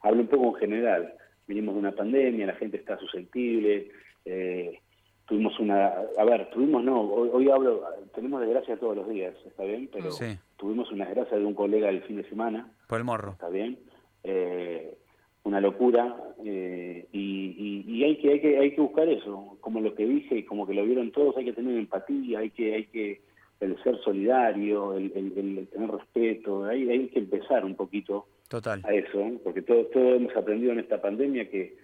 Hablo 0.00 0.22
un 0.22 0.28
poco 0.28 0.56
en 0.56 0.60
general. 0.60 1.14
Venimos 1.46 1.74
de 1.74 1.80
una 1.80 1.92
pandemia, 1.92 2.46
la 2.46 2.54
gente 2.54 2.78
está 2.78 2.98
susceptible, 2.98 3.90
eh, 4.24 4.80
tuvimos 5.26 5.58
una, 5.58 5.92
a 6.18 6.24
ver, 6.24 6.50
tuvimos 6.50 6.84
no, 6.84 7.00
hoy, 7.00 7.48
hablo, 7.48 7.82
tenemos 8.14 8.40
desgracia 8.40 8.76
todos 8.76 8.96
los 8.96 9.08
días, 9.08 9.34
está 9.46 9.64
bien, 9.64 9.88
pero 9.92 10.10
tuvimos 10.56 10.90
una 10.92 11.06
desgracia 11.06 11.38
de 11.38 11.44
un 11.44 11.54
colega 11.54 11.88
el 11.88 12.02
fin 12.02 12.16
de 12.16 12.28
semana. 12.28 12.70
Por 12.88 12.98
el 12.98 13.04
morro. 13.04 13.32
Está 13.32 13.48
bien. 13.48 13.78
Eh, 14.22 14.96
una 15.44 15.60
locura 15.60 16.16
eh, 16.42 17.06
y, 17.12 17.84
y, 17.86 18.04
hay 18.04 18.16
que 18.16 18.32
hay 18.32 18.40
que 18.40 18.58
hay 18.58 18.70
que 18.74 18.80
buscar 18.80 19.08
eso 19.08 19.58
como 19.60 19.80
lo 19.80 19.94
que 19.94 20.06
dije 20.06 20.38
y 20.38 20.42
como 20.44 20.66
que 20.66 20.72
lo 20.72 20.84
vieron 20.84 21.12
todos 21.12 21.36
hay 21.36 21.44
que 21.44 21.52
tener 21.52 21.76
empatía 21.76 22.38
hay 22.38 22.50
que 22.50 22.74
hay 22.74 22.86
que 22.86 23.20
el 23.60 23.80
ser 23.82 23.98
solidario 23.98 24.94
el, 24.94 25.12
el, 25.14 25.68
tener 25.68 25.90
respeto 25.90 26.64
hay, 26.64 26.88
hay 26.88 27.08
que 27.08 27.18
empezar 27.18 27.64
un 27.64 27.74
poquito 27.74 28.26
Total. 28.48 28.80
a 28.84 28.94
eso 28.94 29.32
porque 29.44 29.60
todos 29.60 29.90
todo 29.90 30.14
hemos 30.14 30.34
aprendido 30.34 30.72
en 30.72 30.80
esta 30.80 31.00
pandemia 31.00 31.50
que 31.50 31.76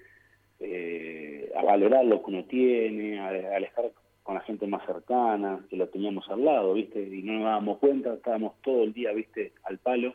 eh, 0.61 1.51
a 1.57 1.63
valorar 1.63 2.05
lo 2.05 2.23
que 2.23 2.31
uno 2.31 2.45
tiene, 2.45 3.19
a, 3.19 3.59
estar 3.59 3.91
con 4.23 4.35
la 4.35 4.43
gente 4.43 4.67
más 4.67 4.85
cercana, 4.87 5.65
que 5.69 5.77
lo 5.77 5.89
teníamos 5.89 6.29
al 6.29 6.45
lado, 6.45 6.75
¿viste? 6.75 7.03
Y 7.03 7.23
no 7.23 7.33
nos 7.33 7.45
dábamos 7.45 7.79
cuenta, 7.79 8.15
estábamos 8.15 8.61
todo 8.63 8.83
el 8.85 8.93
día, 8.93 9.13
¿viste? 9.13 9.55
Al 9.65 9.79
palo, 9.79 10.15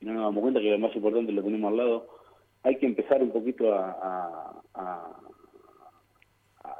y 0.00 0.04
no 0.04 0.12
nos 0.12 0.20
dábamos 0.20 0.42
cuenta 0.42 0.60
que 0.60 0.70
lo 0.70 0.78
más 0.78 0.94
importante 0.94 1.32
lo 1.32 1.42
tenemos 1.42 1.70
al 1.70 1.76
lado. 1.78 2.08
Hay 2.62 2.76
que 2.76 2.86
empezar 2.86 3.22
un 3.22 3.30
poquito 3.30 3.72
a, 3.72 4.62
a, 4.74 5.16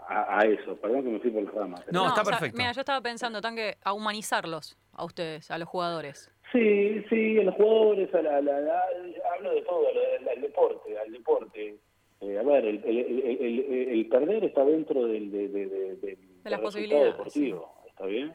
a, 0.09 0.47
eso. 0.47 0.77
Perdón 0.77 1.05
que 1.05 1.11
me 1.11 1.19
fui 1.21 1.31
por 1.31 1.45
las 1.45 1.55
ramas. 1.55 1.85
No, 1.91 2.09
está 2.09 2.23
perfecto. 2.23 2.57
mira, 2.59 2.73
yo 2.73 2.81
estaba 2.81 3.01
pensando, 3.01 3.41
que 3.55 3.77
a 3.83 3.93
humanizarlos, 3.93 4.77
a 4.93 5.05
ustedes, 5.05 5.51
a 5.51 5.59
los 5.59 5.69
jugadores. 5.69 6.31
Sí, 6.53 7.03
sí, 7.09 7.39
a 7.39 7.45
los 7.45 7.55
jugadores, 7.55 8.15
a 8.15 8.23
la, 8.23 8.37
hablo 8.37 9.51
de 9.55 9.63
todo, 9.63 9.87
al 10.35 10.41
deporte, 10.41 10.99
al 10.99 11.13
deporte. 11.13 11.77
Eh, 12.21 12.39
a 12.39 12.43
ver, 12.43 12.65
el, 12.65 12.83
el, 12.85 14.09
perder 14.09 14.45
está 14.45 14.65
dentro 14.65 15.07
del, 15.07 15.31
de, 15.31 15.49
de, 15.49 15.67
de, 15.97 16.19
la 16.45 16.61
posibilidad 16.61 17.05
deportivo, 17.05 17.75
¿está 17.89 18.07
bien? 18.07 18.35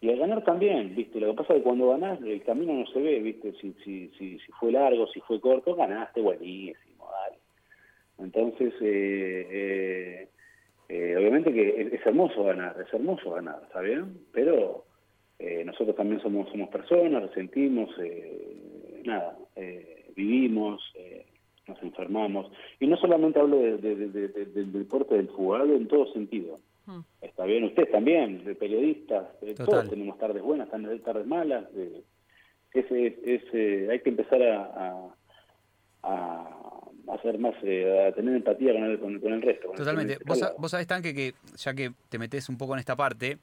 Y 0.00 0.08
el 0.10 0.18
ganar 0.18 0.44
también, 0.44 0.94
¿viste? 0.94 1.20
Lo 1.20 1.30
que 1.30 1.38
pasa 1.38 1.54
es 1.54 1.58
que 1.58 1.64
cuando 1.64 1.88
ganás, 1.90 2.20
el 2.22 2.42
camino 2.42 2.72
no 2.72 2.86
se 2.86 3.00
ve, 3.00 3.20
¿viste? 3.20 3.52
Si, 3.60 3.72
si, 3.84 4.08
si, 4.18 4.38
si 4.38 4.52
fue 4.52 4.72
largo, 4.72 5.06
si 5.08 5.20
fue 5.20 5.40
corto, 5.40 5.74
ganaste, 5.74 6.20
buenísimo, 6.20 7.08
dale. 7.10 7.38
Entonces, 8.18 8.72
eh, 8.80 9.48
eh, 9.50 10.28
eh 10.88 11.16
obviamente 11.16 11.52
que 11.52 11.90
es 11.92 12.06
hermoso 12.06 12.44
ganar, 12.44 12.76
es 12.80 12.92
hermoso 12.92 13.30
ganar, 13.30 13.60
¿está 13.64 13.80
bien? 13.80 14.18
Pero 14.32 14.84
eh, 15.38 15.62
nosotros 15.64 15.96
también 15.96 16.20
somos, 16.20 16.50
somos 16.50 16.68
personas, 16.68 17.22
resentimos, 17.22 17.90
nada, 19.04 19.36
vivimos, 20.14 20.82
nos 21.66 21.82
enfermamos. 21.82 22.50
Y 22.80 22.86
no 22.86 22.96
solamente 22.96 23.40
hablo 23.40 23.58
de, 23.58 23.78
del 23.78 24.72
deporte 24.72 25.14
del 25.14 25.28
jugador 25.28 25.70
en 25.70 25.88
todo 25.88 26.12
sentido. 26.12 26.60
Hmm. 26.86 27.00
Está 27.22 27.44
bien, 27.44 27.64
usted 27.64 27.90
también, 27.90 28.44
de 28.44 28.54
periodistas, 28.54 29.26
todos 29.64 29.88
tenemos 29.88 30.18
tardes 30.18 30.42
buenas, 30.42 30.68
tardes 30.70 31.26
malas. 31.26 31.64
es, 31.74 32.84
eh, 32.90 33.88
hay 33.90 34.00
que 34.00 34.10
empezar 34.10 34.42
a, 34.42 35.10
a, 36.02 36.70
hacer 37.08 37.38
más, 37.38 37.54
eh, 37.62 38.08
a 38.08 38.14
tener 38.14 38.34
empatía 38.34 38.72
con 38.72 38.84
el, 38.84 39.00
con, 39.00 39.32
el 39.32 39.42
resto. 39.42 39.70
Totalmente. 39.74 40.18
vos, 40.26 40.40
vos 40.58 40.70
sabés, 40.70 40.86
Tanque, 40.86 41.14
que 41.14 41.34
ya 41.56 41.74
que 41.74 41.92
te 42.10 42.18
metes 42.18 42.48
un 42.48 42.58
poco 42.58 42.74
en 42.74 42.80
esta 42.80 42.96
parte, 42.96 43.38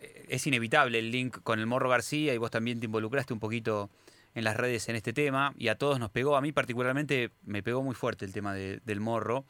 eh, 0.00 0.24
es 0.28 0.46
inevitable 0.46 0.98
el 0.98 1.10
link 1.10 1.42
con 1.42 1.60
el 1.60 1.66
Morro 1.66 1.90
García 1.90 2.32
y 2.32 2.38
vos 2.38 2.50
también 2.50 2.80
te 2.80 2.86
involucraste 2.86 3.34
un 3.34 3.40
poquito 3.40 3.90
en 4.34 4.44
las 4.44 4.56
redes 4.56 4.88
en 4.88 4.96
este 4.96 5.12
tema 5.12 5.54
y 5.56 5.68
a 5.68 5.76
todos 5.76 5.98
nos 5.98 6.10
pegó, 6.10 6.36
a 6.36 6.40
mí 6.40 6.52
particularmente 6.52 7.30
me 7.44 7.62
pegó 7.62 7.82
muy 7.82 7.94
fuerte 7.94 8.24
el 8.24 8.32
tema 8.32 8.54
del 8.54 9.00
morro, 9.00 9.44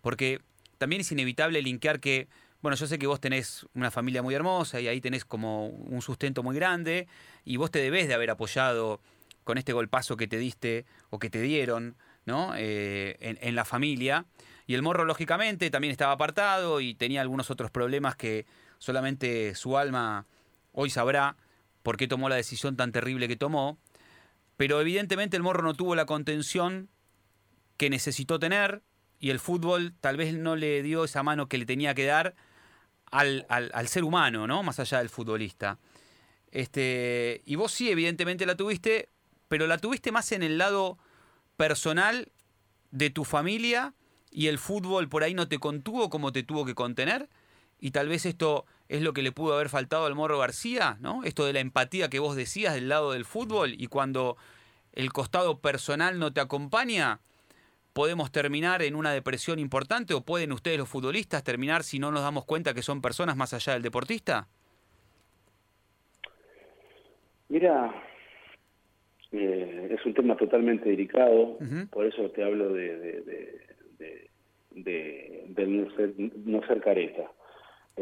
porque 0.00 0.40
también 0.78 1.00
es 1.00 1.12
inevitable 1.12 1.60
linkear 1.62 2.00
que, 2.00 2.28
bueno, 2.62 2.76
yo 2.76 2.86
sé 2.86 2.98
que 2.98 3.06
vos 3.06 3.20
tenés 3.20 3.66
una 3.74 3.90
familia 3.90 4.22
muy 4.22 4.34
hermosa 4.34 4.80
y 4.80 4.88
ahí 4.88 5.00
tenés 5.00 5.24
como 5.24 5.66
un 5.66 6.00
sustento 6.00 6.42
muy 6.42 6.56
grande 6.56 7.06
y 7.44 7.56
vos 7.56 7.70
te 7.70 7.80
debés 7.80 8.08
de 8.08 8.14
haber 8.14 8.30
apoyado 8.30 9.00
con 9.44 9.58
este 9.58 9.72
golpazo 9.72 10.16
que 10.16 10.26
te 10.26 10.38
diste 10.38 10.86
o 11.10 11.18
que 11.18 11.28
te 11.28 11.40
dieron, 11.42 11.96
¿no? 12.24 12.54
Eh, 12.56 13.16
en, 13.20 13.38
en 13.40 13.54
la 13.54 13.64
familia. 13.64 14.24
Y 14.66 14.74
el 14.74 14.82
morro, 14.82 15.04
lógicamente, 15.04 15.70
también 15.70 15.90
estaba 15.90 16.12
apartado 16.12 16.80
y 16.80 16.94
tenía 16.94 17.20
algunos 17.20 17.50
otros 17.50 17.70
problemas 17.70 18.16
que 18.16 18.46
solamente 18.78 19.54
su 19.54 19.76
alma 19.76 20.26
hoy 20.72 20.90
sabrá 20.90 21.36
por 21.82 21.96
qué 21.96 22.06
tomó 22.06 22.28
la 22.28 22.36
decisión 22.36 22.76
tan 22.76 22.92
terrible 22.92 23.26
que 23.26 23.36
tomó 23.36 23.78
pero 24.60 24.78
evidentemente 24.78 25.38
el 25.38 25.42
Morro 25.42 25.62
no 25.62 25.72
tuvo 25.72 25.94
la 25.94 26.04
contención 26.04 26.90
que 27.78 27.88
necesitó 27.88 28.38
tener 28.38 28.82
y 29.18 29.30
el 29.30 29.40
fútbol 29.40 29.94
tal 30.02 30.18
vez 30.18 30.34
no 30.34 30.54
le 30.54 30.82
dio 30.82 31.04
esa 31.04 31.22
mano 31.22 31.48
que 31.48 31.56
le 31.56 31.64
tenía 31.64 31.94
que 31.94 32.04
dar 32.04 32.34
al, 33.10 33.46
ser 33.88 34.04
humano, 34.04 34.46
¿no? 34.46 34.62
Más 34.62 34.78
allá 34.78 34.98
del 34.98 35.08
futbolista. 35.08 35.78
Este, 36.50 37.40
y 37.46 37.54
vos 37.54 37.72
sí, 37.72 37.88
evidentemente 37.88 38.44
la 38.44 38.54
tuviste, 38.54 39.08
pero 39.48 39.66
la 39.66 39.78
tuviste 39.78 40.12
más 40.12 40.30
en 40.30 40.42
el 40.42 40.58
lado 40.58 40.98
personal 41.56 42.30
de 42.90 43.08
tu 43.08 43.24
familia 43.24 43.94
y 44.30 44.48
el 44.48 44.58
fútbol 44.58 45.08
por 45.08 45.22
ahí 45.24 45.32
no 45.32 45.48
te 45.48 45.56
contuvo 45.58 46.10
como 46.10 46.32
te 46.32 46.42
tuvo 46.42 46.66
que 46.66 46.74
contener. 46.74 47.30
Y 47.78 47.92
tal 47.92 48.08
vez 48.08 48.26
esto 48.26 48.66
es 48.90 49.02
lo 49.02 49.12
que 49.12 49.22
le 49.22 49.30
pudo 49.30 49.54
haber 49.54 49.68
faltado 49.68 50.04
al 50.04 50.16
Morro 50.16 50.38
García, 50.38 50.98
¿no? 51.00 51.22
Esto 51.22 51.46
de 51.46 51.52
la 51.52 51.60
empatía 51.60 52.10
que 52.10 52.18
vos 52.18 52.34
decías 52.34 52.74
del 52.74 52.88
lado 52.88 53.12
del 53.12 53.24
fútbol 53.24 53.72
y 53.78 53.86
cuando 53.86 54.36
el 54.92 55.12
costado 55.12 55.60
personal 55.60 56.18
no 56.18 56.32
te 56.32 56.40
acompaña, 56.40 57.20
podemos 57.92 58.32
terminar 58.32 58.82
en 58.82 58.96
una 58.96 59.12
depresión 59.12 59.60
importante 59.60 60.12
o 60.12 60.22
pueden 60.22 60.50
ustedes 60.50 60.76
los 60.76 60.88
futbolistas 60.88 61.44
terminar 61.44 61.84
si 61.84 62.00
no 62.00 62.10
nos 62.10 62.22
damos 62.22 62.44
cuenta 62.44 62.74
que 62.74 62.82
son 62.82 63.00
personas 63.00 63.36
más 63.36 63.54
allá 63.54 63.74
del 63.74 63.82
deportista? 63.82 64.48
Mira, 67.48 67.94
eh, 69.30 69.88
es 69.96 70.04
un 70.04 70.14
tema 70.14 70.36
totalmente 70.36 70.88
delicado, 70.88 71.58
por 71.92 72.06
eso 72.06 72.28
te 72.32 72.42
hablo 72.42 72.72
de, 72.72 72.98
de, 74.74 75.66
no, 75.66 75.94
ser, 75.94 76.12
no 76.18 76.66
ser 76.66 76.80
careta. 76.80 77.30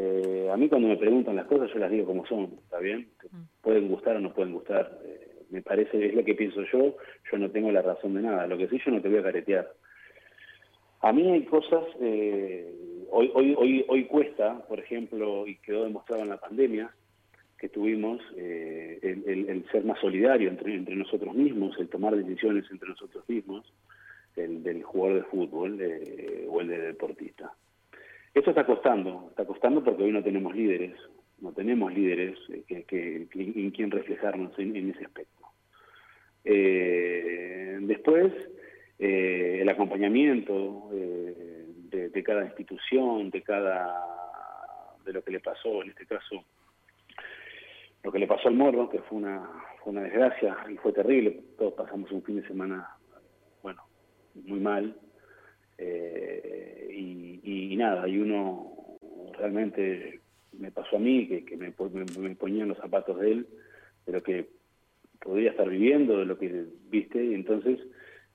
Eh, 0.01 0.49
a 0.49 0.55
mí 0.55 0.69
cuando 0.69 0.87
me 0.87 0.95
preguntan 0.95 1.35
las 1.35 1.45
cosas 1.45 1.69
yo 1.73 1.77
las 1.77 1.91
digo 1.91 2.05
como 2.05 2.25
son, 2.25 2.45
¿está 2.63 2.79
bien? 2.79 3.09
Mm. 3.31 3.41
Pueden 3.61 3.89
gustar 3.89 4.15
o 4.15 4.21
no 4.21 4.33
pueden 4.33 4.53
gustar. 4.53 4.97
Eh, 5.03 5.43
me 5.49 5.61
parece, 5.61 6.05
es 6.05 6.13
lo 6.13 6.23
que 6.23 6.35
pienso 6.35 6.63
yo, 6.71 6.95
yo 7.29 7.37
no 7.37 7.51
tengo 7.51 7.69
la 7.69 7.81
razón 7.81 8.13
de 8.13 8.21
nada. 8.21 8.47
Lo 8.47 8.57
que 8.57 8.69
sí 8.69 8.79
yo 8.85 8.91
no 8.91 9.01
te 9.01 9.09
voy 9.09 9.17
a 9.17 9.23
caretear. 9.23 9.69
A 11.01 11.11
mí 11.11 11.29
hay 11.29 11.43
cosas, 11.43 11.83
eh, 11.99 12.73
hoy, 13.11 13.29
hoy, 13.33 13.55
hoy, 13.57 13.85
hoy 13.89 14.05
cuesta, 14.05 14.65
por 14.69 14.79
ejemplo, 14.79 15.45
y 15.45 15.57
quedó 15.57 15.83
demostrado 15.83 16.23
en 16.23 16.29
la 16.29 16.37
pandemia, 16.37 16.89
que 17.57 17.67
tuvimos 17.67 18.21
el, 18.37 19.23
el, 19.49 19.65
ser 19.69 19.83
más 19.83 19.99
solidario 19.99 20.49
entre, 20.49 20.73
entre 20.75 20.95
nosotros 20.95 21.35
mismos, 21.35 21.77
el 21.77 21.89
tomar 21.89 22.15
decisiones 22.15 22.63
entre 22.71 22.87
nosotros 22.87 23.27
mismos, 23.27 23.65
el 24.37 24.63
del 24.63 24.81
jugador 24.83 25.17
de 25.17 25.23
fútbol 25.23 25.73
o 26.47 26.61
el 26.61 26.67
de 26.69 26.79
deportista. 26.79 27.51
Esto 28.33 28.51
está 28.51 28.65
costando, 28.65 29.27
está 29.29 29.45
costando 29.45 29.83
porque 29.83 30.03
hoy 30.03 30.11
no 30.11 30.23
tenemos 30.23 30.55
líderes, 30.55 30.95
no 31.41 31.51
tenemos 31.51 31.93
líderes 31.93 32.37
eh, 32.49 32.83
que, 32.87 33.27
en 33.33 33.71
quien 33.71 33.91
reflejarnos 33.91 34.57
en, 34.59 34.89
ese 34.89 35.05
aspecto. 35.05 35.47
Eh, 36.43 37.77
después, 37.81 38.31
eh, 38.99 39.59
el 39.61 39.69
acompañamiento 39.69 40.89
de, 40.91 42.23
cada 42.23 42.45
institución, 42.45 43.29
de 43.31 43.41
cada 43.41 44.05
de 45.05 45.13
lo 45.13 45.23
que 45.23 45.31
le 45.31 45.39
pasó, 45.39 45.81
en 45.81 45.89
este 45.89 46.05
caso, 46.05 46.43
lo 48.03 48.11
que 48.11 48.19
le 48.19 48.27
pasó 48.27 48.49
al 48.49 48.55
Morro, 48.55 48.89
que 48.89 48.99
fue 48.99 49.17
una, 49.17 49.49
fue 49.81 49.93
una 49.93 50.03
desgracia 50.03 50.57
y 50.69 50.75
fue 50.75 50.91
terrible. 50.91 51.41
Todos 51.57 51.73
pasamos 51.73 52.11
un 52.11 52.21
fin 52.21 52.41
de 52.41 52.47
semana, 52.47 52.87
bueno, 53.63 53.81
muy 54.35 54.59
mal. 54.59 54.95
Y, 55.81 57.75
nada, 57.75 58.07
y 58.07 58.17
uno 58.17 58.97
realmente 59.37 60.19
me 60.57 60.71
pasó 60.71 60.97
a 60.97 60.99
mí, 60.99 61.27
que, 61.27 61.55
me, 61.55 61.73
me, 62.19 62.35
ponía 62.35 62.63
en 62.63 62.69
los 62.69 62.77
zapatos 62.77 63.19
de 63.19 63.31
él, 63.31 63.47
de 64.05 64.13
lo 64.13 64.21
que 64.21 64.49
podría 65.21 65.51
estar 65.51 65.69
viviendo, 65.69 66.17
de 66.17 66.25
lo 66.25 66.37
que 66.37 66.65
viste, 66.89 67.23
y 67.23 67.33
entonces 67.33 67.79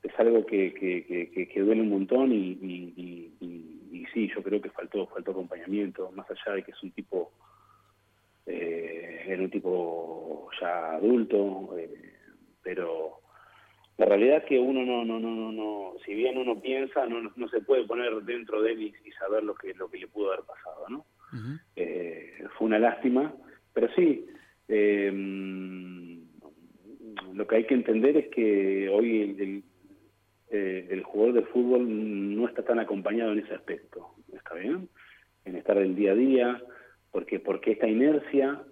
es 0.03 0.19
algo 0.19 0.45
que, 0.47 0.73
que, 0.75 1.49
que 1.49 1.61
duele 1.61 1.83
un 1.83 1.91
montón 1.91 2.33
y, 2.33 2.59
y, 2.63 3.33
y, 3.41 4.05
sí, 4.13 4.31
yo 4.35 4.43
creo 4.43 4.61
que 4.61 4.71
faltó 4.71 5.07
faltó 5.07 5.33
acompañamiento, 5.33 6.13
más 6.13 6.27
allá 6.31 6.57
de 6.57 6.63
que 6.63 6.71
es 6.71 6.83
un 6.83 6.93
tipo, 6.93 7.33
eh, 8.47 9.25
era 9.27 9.43
un 9.43 9.51
tipo 9.51 10.49
ya 10.61 10.93
adulto, 10.93 11.77
eh, 11.77 11.91
pero 12.63 13.21
la 13.97 14.07
realidad 14.07 14.39
es 14.39 14.45
que 14.45 14.59
uno 14.59 14.85
no, 14.85 15.05
no, 15.05 15.21
no, 15.21 15.53
no, 15.53 15.93
si 16.05 16.15
bien 16.15 16.37
uno 16.37 16.61
piensa, 16.61 17.07
no, 17.07 17.33
no 17.37 17.49
se 17.49 17.61
puede 17.61 17.85
poner 17.85 18.13
dentro 18.23 18.61
de 18.61 18.73
él 18.73 18.83
y, 18.83 19.13
saber 19.13 19.45
lo 19.45 19.55
que, 19.55 19.73
lo 19.75 19.89
que 19.89 19.99
le 19.99 20.09
pudo 20.09 20.33
haber 20.33 20.45
pasado, 20.45 20.89
¿no? 20.89 21.07
Eh, 21.77 22.45
fue 22.57 22.67
una 22.67 22.79
lástima, 22.79 23.35
pero 23.73 23.89
sí, 23.95 24.27
em, 24.69 26.21
lo 27.33 27.47
que 27.47 27.57
hay 27.57 27.65
que 27.65 27.75
entender 27.75 28.17
es 28.17 28.29
que 28.29 28.89
hoy 28.89 29.37
el, 29.39 29.63
eh, 30.51 30.89
el, 30.91 31.03
jugador 31.03 31.35
de 31.35 31.43
fútbol 31.47 32.37
no 32.37 32.47
está 32.49 32.65
tan 32.65 32.79
acompañado 32.79 33.33
en 33.33 33.41
ese 33.41 33.55
aspecto, 33.55 34.15
¿está 34.33 34.55
bien? 34.55 34.89
En 35.45 35.57
estar 35.57 35.77
el 35.79 35.95
día 35.95 36.13
a 36.13 36.17
día, 36.17 36.63
porque 37.11 37.41
porque 37.41 37.73
esta 37.73 37.89
inercia 37.89 38.63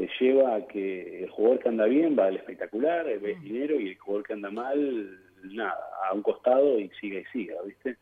te 0.00 0.08
lleva 0.18 0.54
a 0.54 0.66
que 0.66 1.24
el 1.24 1.28
jugador 1.28 1.58
que 1.58 1.68
anda 1.68 1.84
bien 1.84 2.16
va 2.18 2.26
al 2.26 2.36
espectacular, 2.36 3.04
ves 3.20 3.38
mm. 3.38 3.42
dinero, 3.42 3.78
y 3.78 3.90
el 3.90 3.98
jugador 3.98 4.26
que 4.26 4.32
anda 4.32 4.50
mal, 4.50 5.20
nada, 5.42 5.78
a 6.08 6.14
un 6.14 6.22
costado 6.22 6.80
y 6.80 6.88
sigue 6.98 7.20
y 7.20 7.24
siga, 7.38 7.56
¿viste? 7.66 7.98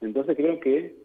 Entonces 0.00 0.36
creo 0.36 0.58
que 0.58 0.96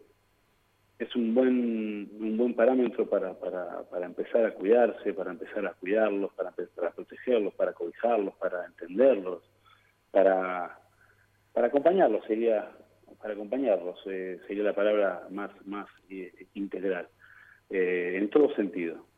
es 0.98 1.14
un 1.14 1.34
buen 1.34 2.10
un 2.18 2.36
buen 2.38 2.54
parámetro 2.54 3.06
para, 3.06 3.34
para, 3.34 3.82
para 3.90 4.06
empezar 4.06 4.46
a 4.46 4.54
cuidarse, 4.54 5.12
para 5.12 5.32
empezar 5.32 5.66
a 5.66 5.74
cuidarlos, 5.74 6.32
para, 6.32 6.52
para 6.74 6.90
protegerlos, 6.90 7.52
para 7.52 7.74
cobijarlos, 7.74 8.34
para 8.36 8.64
entenderlos, 8.64 9.42
para, 10.10 10.78
para 11.52 11.66
acompañarlos 11.66 12.24
sería 12.24 12.70
para 13.20 13.34
acompañarlos 13.34 14.00
eh, 14.06 14.40
sería 14.46 14.62
la 14.64 14.72
palabra 14.72 15.26
más 15.28 15.50
más 15.66 15.86
eh, 16.08 16.32
integral 16.54 17.08
eh, 17.68 18.14
en 18.16 18.30
todo 18.30 18.54
sentido 18.54 19.09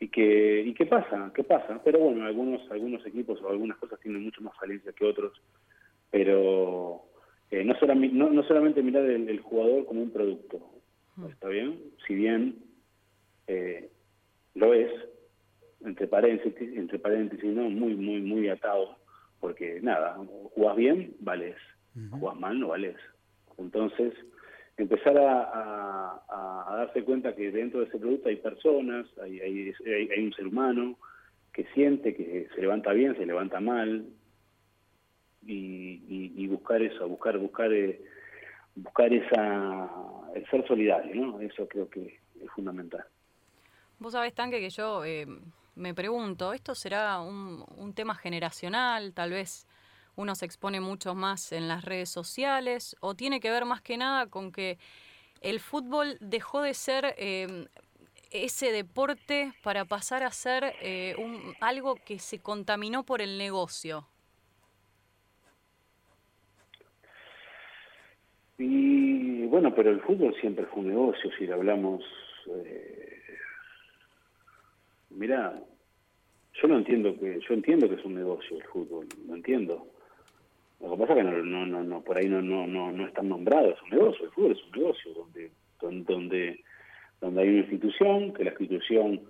y 0.00 0.08
que 0.08 0.62
y 0.62 0.74
qué 0.74 0.86
pasa 0.86 1.30
qué 1.34 1.44
pasa 1.44 1.80
pero 1.84 2.00
bueno 2.00 2.24
algunos 2.24 2.68
algunos 2.70 3.06
equipos 3.06 3.40
o 3.42 3.50
algunas 3.50 3.76
cosas 3.78 4.00
tienen 4.00 4.24
mucho 4.24 4.40
más 4.42 4.56
falencia 4.56 4.92
que 4.92 5.04
otros 5.04 5.40
pero 6.10 7.04
no, 7.52 7.74
solamente, 7.78 8.16
no, 8.16 8.30
no 8.30 8.42
solamente 8.44 8.82
mirar 8.82 9.04
el 9.04 9.40
jugador 9.40 9.84
como 9.84 10.02
un 10.02 10.10
producto 10.10 10.80
¿está 11.28 11.48
bien? 11.48 11.78
Si 12.06 12.14
bien 12.14 12.56
eh, 13.46 13.90
lo 14.54 14.74
es, 14.74 14.90
entre 15.84 16.06
paréntesis, 16.06 16.76
entre 16.76 16.98
paréntesis, 16.98 17.52
¿no? 17.52 17.68
Muy, 17.68 17.94
muy, 17.94 18.20
muy 18.20 18.48
atado, 18.48 18.96
porque 19.40 19.80
nada, 19.82 20.16
jugás 20.54 20.76
bien, 20.76 21.14
vales, 21.20 21.56
jugás 22.10 22.38
mal, 22.38 22.58
no 22.58 22.68
vales. 22.68 22.96
Entonces, 23.58 24.14
empezar 24.76 25.16
a, 25.18 26.22
darse 26.70 27.04
cuenta 27.04 27.34
que 27.34 27.50
dentro 27.50 27.80
de 27.80 27.86
ese 27.86 27.98
producto 27.98 28.28
hay 28.28 28.36
personas, 28.36 29.06
hay, 29.22 29.38
hay, 29.40 29.74
hay, 29.86 30.24
un 30.24 30.32
ser 30.32 30.46
humano 30.46 30.96
que 31.52 31.64
siente 31.74 32.14
que 32.14 32.48
se 32.54 32.60
levanta 32.60 32.92
bien, 32.92 33.16
se 33.16 33.26
levanta 33.26 33.60
mal, 33.60 34.06
y, 35.46 36.32
y, 36.36 36.46
buscar 36.46 36.82
eso, 36.82 37.08
buscar, 37.08 37.38
buscar, 37.38 37.72
eh, 37.72 38.00
buscar 38.74 39.12
esa 39.12 39.90
el 40.34 40.46
ser 40.48 40.66
solidario, 40.66 41.14
¿no? 41.14 41.40
Eso 41.40 41.66
creo 41.66 41.88
que 41.88 42.20
es 42.40 42.50
fundamental. 42.54 43.04
Vos 43.98 44.12
sabés, 44.12 44.34
Tanque, 44.34 44.60
que 44.60 44.70
yo 44.70 45.04
eh, 45.04 45.26
me 45.74 45.94
pregunto, 45.94 46.52
¿esto 46.52 46.74
será 46.74 47.20
un, 47.20 47.64
un, 47.76 47.94
tema 47.94 48.14
generacional? 48.14 49.12
Tal 49.12 49.30
vez 49.30 49.66
uno 50.20 50.34
se 50.34 50.44
expone 50.44 50.80
mucho 50.80 51.14
más 51.14 51.50
en 51.50 51.66
las 51.66 51.84
redes 51.84 52.10
sociales, 52.10 52.94
o 53.00 53.14
tiene 53.14 53.40
que 53.40 53.50
ver 53.50 53.64
más 53.64 53.80
que 53.80 53.96
nada 53.96 54.26
con 54.26 54.52
que 54.52 54.78
el 55.40 55.60
fútbol 55.60 56.18
dejó 56.20 56.60
de 56.60 56.74
ser 56.74 57.14
eh, 57.16 57.66
ese 58.30 58.70
deporte 58.70 59.52
para 59.62 59.86
pasar 59.86 60.22
a 60.22 60.30
ser 60.30 60.74
eh, 60.82 61.14
un, 61.18 61.54
algo 61.60 61.94
que 61.94 62.18
se 62.18 62.38
contaminó 62.38 63.02
por 63.02 63.22
el 63.22 63.38
negocio. 63.38 64.06
Y 68.58 69.46
bueno, 69.46 69.74
pero 69.74 69.90
el 69.90 70.02
fútbol 70.02 70.34
siempre 70.38 70.66
fue 70.66 70.80
un 70.80 70.88
negocio, 70.88 71.30
si 71.38 71.46
le 71.46 71.54
hablamos... 71.54 72.04
Eh, 72.46 73.38
mira, 75.08 75.58
yo 76.60 76.68
no 76.68 76.76
entiendo 76.76 77.18
que 77.18 77.40
yo 77.40 77.54
entiendo 77.54 77.88
que 77.88 77.94
es 77.94 78.04
un 78.04 78.14
negocio 78.14 78.58
el 78.58 78.64
fútbol, 78.64 79.06
lo 79.26 79.34
entiendo. 79.34 79.89
Lo 80.80 80.92
que 80.92 80.96
pasa 80.96 81.12
es 81.12 81.18
que 81.18 81.24
no, 81.24 81.66
no, 81.66 81.82
no, 81.84 82.02
por 82.02 82.16
ahí 82.16 82.28
no, 82.28 82.40
no, 82.40 82.66
no, 82.66 82.90
no 82.90 83.06
están 83.06 83.28
nombrados, 83.28 83.74
es 83.76 83.82
un 83.82 83.90
negocio, 83.90 84.24
el 84.24 84.30
fútbol 84.30 84.52
es 84.52 84.64
un 84.64 84.70
negocio 84.72 85.14
donde, 85.14 85.50
donde, 85.80 86.64
donde 87.20 87.42
hay 87.42 87.48
una 87.48 87.58
institución, 87.58 88.32
que 88.32 88.44
la 88.44 88.50
institución 88.50 89.20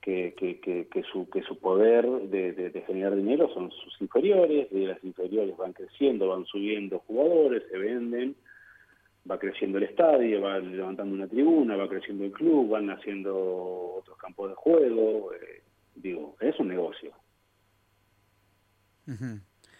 que, 0.00 0.34
que, 0.36 0.60
que, 0.60 0.86
que 0.88 1.02
su, 1.04 1.28
que 1.30 1.42
su 1.42 1.58
poder 1.58 2.06
de, 2.06 2.84
generar 2.86 3.16
dinero 3.16 3.48
son 3.54 3.70
sus 3.70 4.00
inferiores, 4.00 4.70
de 4.70 4.86
las 4.86 5.02
inferiores 5.02 5.56
van 5.56 5.72
creciendo, 5.72 6.28
van 6.28 6.44
subiendo 6.46 6.98
jugadores, 7.00 7.62
se 7.70 7.78
venden, 7.78 8.36
va 9.30 9.38
creciendo 9.38 9.78
el 9.78 9.84
estadio, 9.84 10.42
va 10.42 10.58
levantando 10.58 11.14
una 11.14 11.26
tribuna, 11.26 11.76
va 11.76 11.88
creciendo 11.88 12.24
el 12.24 12.32
club, 12.32 12.68
van 12.68 12.90
haciendo 12.90 13.94
otros 13.98 14.18
campos 14.18 14.50
de 14.50 14.54
juego. 14.56 15.32
Eh, 15.32 15.62
digo, 15.94 16.36
es 16.40 16.58
un 16.60 16.68
negocio. 16.68 17.12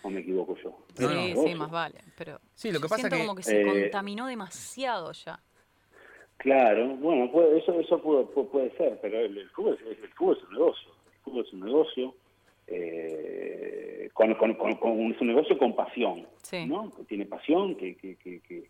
¿O 0.05 0.11
me 0.11 0.21
equivoco 0.21 0.55
yo? 0.62 0.77
Sí, 0.95 1.35
sí, 1.35 1.55
más 1.55 1.71
vale. 1.71 1.99
Pero 2.17 2.38
sí, 2.55 2.71
lo 2.71 2.79
que 2.79 2.88
pasa 2.88 2.97
siento 2.97 3.17
que, 3.17 3.23
como 3.23 3.35
que 3.35 3.43
se 3.43 3.62
eh, 3.62 3.64
contaminó 3.64 4.27
demasiado 4.27 5.11
ya. 5.12 5.40
Claro, 6.37 6.97
bueno, 6.97 7.31
eso 7.57 7.81
eso 7.81 8.03
puede, 8.03 8.25
puede 8.27 8.77
ser, 8.77 8.99
pero 9.01 9.19
el, 9.19 9.49
fútbol, 9.51 9.79
el, 9.88 9.97
fútbol, 10.11 10.37
es 10.37 10.45
un 10.45 10.53
negocio. 10.53 10.90
El 11.07 11.19
fútbol 11.23 11.45
es 11.47 11.53
un 11.55 11.61
negocio. 11.61 12.14
eh, 12.67 14.11
con, 14.12 14.35
con, 14.35 14.55
con, 14.55 14.93
un 14.93 15.17
negocio 15.21 15.57
con 15.57 15.75
pasión, 15.75 16.27
¿no? 16.67 16.93
Que 16.95 17.05
tiene 17.05 17.25
pasión, 17.25 17.75
que, 17.77 17.97
que, 17.97 18.17
que, 18.17 18.69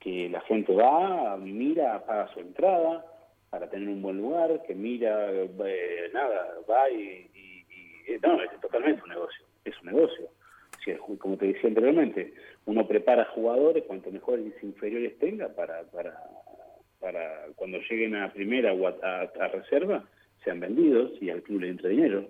que, 0.00 0.28
la 0.28 0.40
gente 0.42 0.74
va, 0.74 1.36
mira, 1.36 2.04
paga 2.04 2.32
su 2.34 2.40
entrada 2.40 3.04
para 3.48 3.70
tener 3.70 3.88
un 3.88 4.02
buen 4.02 4.18
lugar, 4.18 4.62
que 4.66 4.74
mira, 4.74 5.30
eh, 5.30 6.10
nada, 6.12 6.48
va 6.68 6.90
y, 6.90 7.30
y, 7.32 8.18
no, 8.20 8.42
es 8.42 8.60
totalmente 8.60 9.02
un 9.04 9.10
negocio, 9.10 9.44
es 9.64 9.80
un 9.80 9.86
negocio. 9.86 10.28
Como 11.18 11.36
te 11.36 11.46
decía 11.46 11.68
anteriormente, 11.68 12.34
uno 12.66 12.86
prepara 12.86 13.24
jugadores, 13.26 13.84
cuanto 13.84 14.10
mejores 14.10 14.52
inferiores 14.62 15.18
tenga 15.18 15.48
para, 15.48 15.82
para, 15.84 16.14
para 17.00 17.46
cuando 17.56 17.78
lleguen 17.88 18.16
a 18.16 18.32
primera 18.32 18.72
o 18.72 18.86
a, 18.86 19.48
reserva, 19.52 20.04
sean 20.42 20.60
vendidos 20.60 21.12
y 21.20 21.30
al 21.30 21.42
club 21.42 21.60
le 21.60 21.70
entre 21.70 21.90
dinero. 21.90 22.26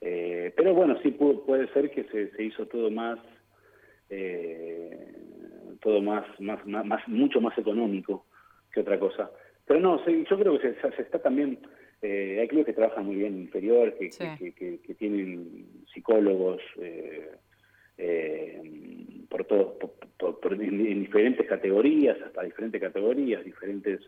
Eh, 0.00 0.52
pero 0.56 0.74
bueno, 0.74 0.98
sí 1.02 1.10
puede, 1.12 1.68
ser 1.72 1.90
que 1.90 2.04
se, 2.04 2.30
se 2.32 2.42
hizo 2.42 2.66
todo 2.66 2.90
más, 2.90 3.18
eh, 4.10 5.12
todo 5.80 6.00
más, 6.02 6.24
más, 6.40 6.64
más, 6.66 7.08
mucho 7.08 7.40
más 7.40 7.56
económico 7.56 8.26
que 8.72 8.80
otra 8.80 8.98
cosa. 8.98 9.30
Pero 9.64 9.80
no, 9.80 10.04
yo 10.06 10.38
creo 10.38 10.58
que 10.58 10.74
se, 10.74 11.02
está 11.02 11.20
también, 11.20 11.58
eh, 12.02 12.38
hay 12.40 12.48
clubes 12.48 12.66
que 12.66 12.72
trabajan 12.72 13.06
muy 13.06 13.16
bien 13.16 13.38
inferior, 13.38 13.94
que, 13.98 14.10
que, 14.10 14.80
que, 14.80 14.94
tienen 14.94 15.66
psicólogos 15.92 16.60
por 19.28 19.44
todos, 19.44 19.74
por, 20.18 20.52
en, 20.54 21.00
diferentes 21.00 21.46
categorías, 21.46 22.20
hasta 22.22 22.42
diferentes 22.42 22.80
categorías, 22.80 23.44
diferentes 23.44 24.00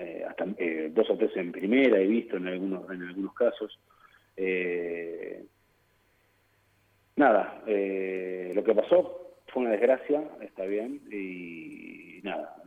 eh, 0.00 0.24
hasta 0.28 0.46
eh, 0.58 0.92
dos 0.94 1.10
o 1.10 1.16
tres 1.16 1.32
en 1.36 1.50
primera 1.50 1.98
he 1.98 2.06
visto 2.06 2.36
en 2.36 2.46
algunos 2.46 2.88
en 2.90 3.02
algunos 3.02 3.34
casos. 3.34 3.80
Eh, 4.36 5.44
nada 7.16 7.62
lo 7.66 8.62
que 8.62 8.74
pasó 8.76 9.40
fue 9.48 9.62
una 9.62 9.72
desgracia 9.72 10.22
está 10.40 10.64
bien 10.66 11.00
y, 11.10 12.20
nada 12.22 12.62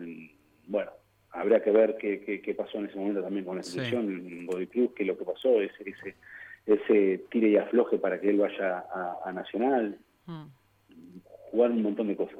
bueno 0.67 0.91
habría 1.31 1.63
que 1.63 1.71
ver 1.71 1.95
qué, 1.97 2.41
qué, 2.43 2.53
pasó 2.53 2.79
en 2.79 2.87
ese 2.87 2.97
momento 2.97 3.21
también 3.21 3.45
con 3.45 3.55
la 3.55 3.61
institución 3.61 4.09
en 4.09 4.45
Body 4.45 4.67
Club 4.67 4.93
que 4.93 5.05
lo 5.05 5.17
que 5.17 5.23
pasó 5.23 5.61
es 5.61 5.71
ese 5.79 6.15
ese 6.65 7.25
tire 7.31 7.49
y 7.49 7.57
afloje 7.57 7.97
para 7.97 8.19
que 8.19 8.29
él 8.29 8.37
vaya 8.37 8.85
a, 9.25 9.31
Nacional 9.31 9.97
mm. 10.25 10.45
jugar 11.51 11.71
un 11.71 11.83
montón 11.83 12.07
de 12.07 12.15
cosas 12.15 12.35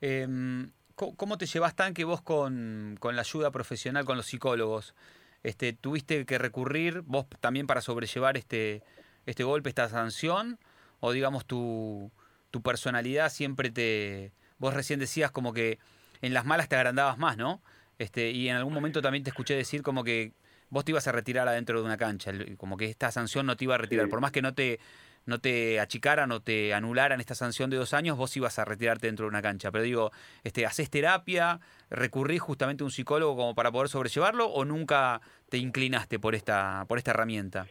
em, 0.00 0.70
¿Cómo 0.94 1.38
te 1.38 1.46
llevas 1.46 1.74
tan 1.74 1.92
que 1.92 2.04
vos 2.04 2.22
con, 2.22 2.98
la 3.02 3.20
ayuda 3.20 3.50
profesional, 3.50 4.04
con 4.04 4.16
los 4.16 4.26
psicólogos? 4.26 4.94
Este, 5.42 5.72
¿Tuviste 5.72 6.24
que 6.24 6.38
recurrir 6.38 7.02
vos 7.02 7.26
también 7.40 7.66
para 7.66 7.80
sobrellevar 7.80 8.36
este, 8.36 8.82
este 9.26 9.42
golpe, 9.42 9.70
esta 9.70 9.88
sanción? 9.88 10.58
¿O 11.00 11.10
digamos 11.10 11.46
tu, 11.46 12.12
tu 12.52 12.62
personalidad 12.62 13.30
siempre 13.30 13.70
te... 13.70 14.32
Vos 14.58 14.72
recién 14.72 15.00
decías 15.00 15.32
como 15.32 15.52
que 15.52 15.80
en 16.22 16.32
las 16.32 16.46
malas 16.46 16.68
te 16.68 16.76
agrandabas 16.76 17.18
más, 17.18 17.36
¿no? 17.36 17.60
Este, 17.98 18.30
y 18.30 18.48
en 18.48 18.56
algún 18.56 18.72
momento 18.72 19.02
también 19.02 19.24
te 19.24 19.30
escuché 19.30 19.56
decir 19.56 19.82
como 19.82 20.04
que 20.04 20.32
vos 20.74 20.84
te 20.84 20.90
ibas 20.90 21.06
a 21.06 21.12
retirar 21.12 21.46
adentro 21.46 21.78
de 21.78 21.86
una 21.86 21.96
cancha, 21.96 22.32
como 22.56 22.76
que 22.76 22.86
esta 22.86 23.12
sanción 23.12 23.46
no 23.46 23.56
te 23.56 23.64
iba 23.64 23.76
a 23.76 23.78
retirar, 23.78 24.08
por 24.08 24.20
más 24.20 24.32
que 24.32 24.42
no 24.42 24.54
te 24.54 24.80
no 25.26 25.38
te 25.38 25.80
achicaran 25.80 26.30
o 26.32 26.40
te 26.40 26.74
anularan 26.74 27.18
esta 27.18 27.34
sanción 27.34 27.70
de 27.70 27.78
dos 27.78 27.94
años, 27.94 28.18
vos 28.18 28.36
ibas 28.36 28.58
a 28.58 28.66
retirarte 28.66 29.06
dentro 29.06 29.24
de 29.24 29.30
una 29.30 29.40
cancha. 29.40 29.72
Pero 29.72 29.84
digo, 29.84 30.10
este, 30.42 30.66
¿haces 30.66 30.90
terapia? 30.90 31.60
¿Recurrís 31.88 32.42
justamente 32.42 32.82
a 32.82 32.84
un 32.84 32.90
psicólogo 32.90 33.34
como 33.34 33.54
para 33.54 33.72
poder 33.72 33.88
sobrellevarlo 33.88 34.48
o 34.48 34.66
nunca 34.66 35.22
te 35.48 35.56
inclinaste 35.56 36.18
por 36.18 36.34
esta, 36.34 36.84
por 36.88 36.98
esta 36.98 37.12
herramienta? 37.12 37.66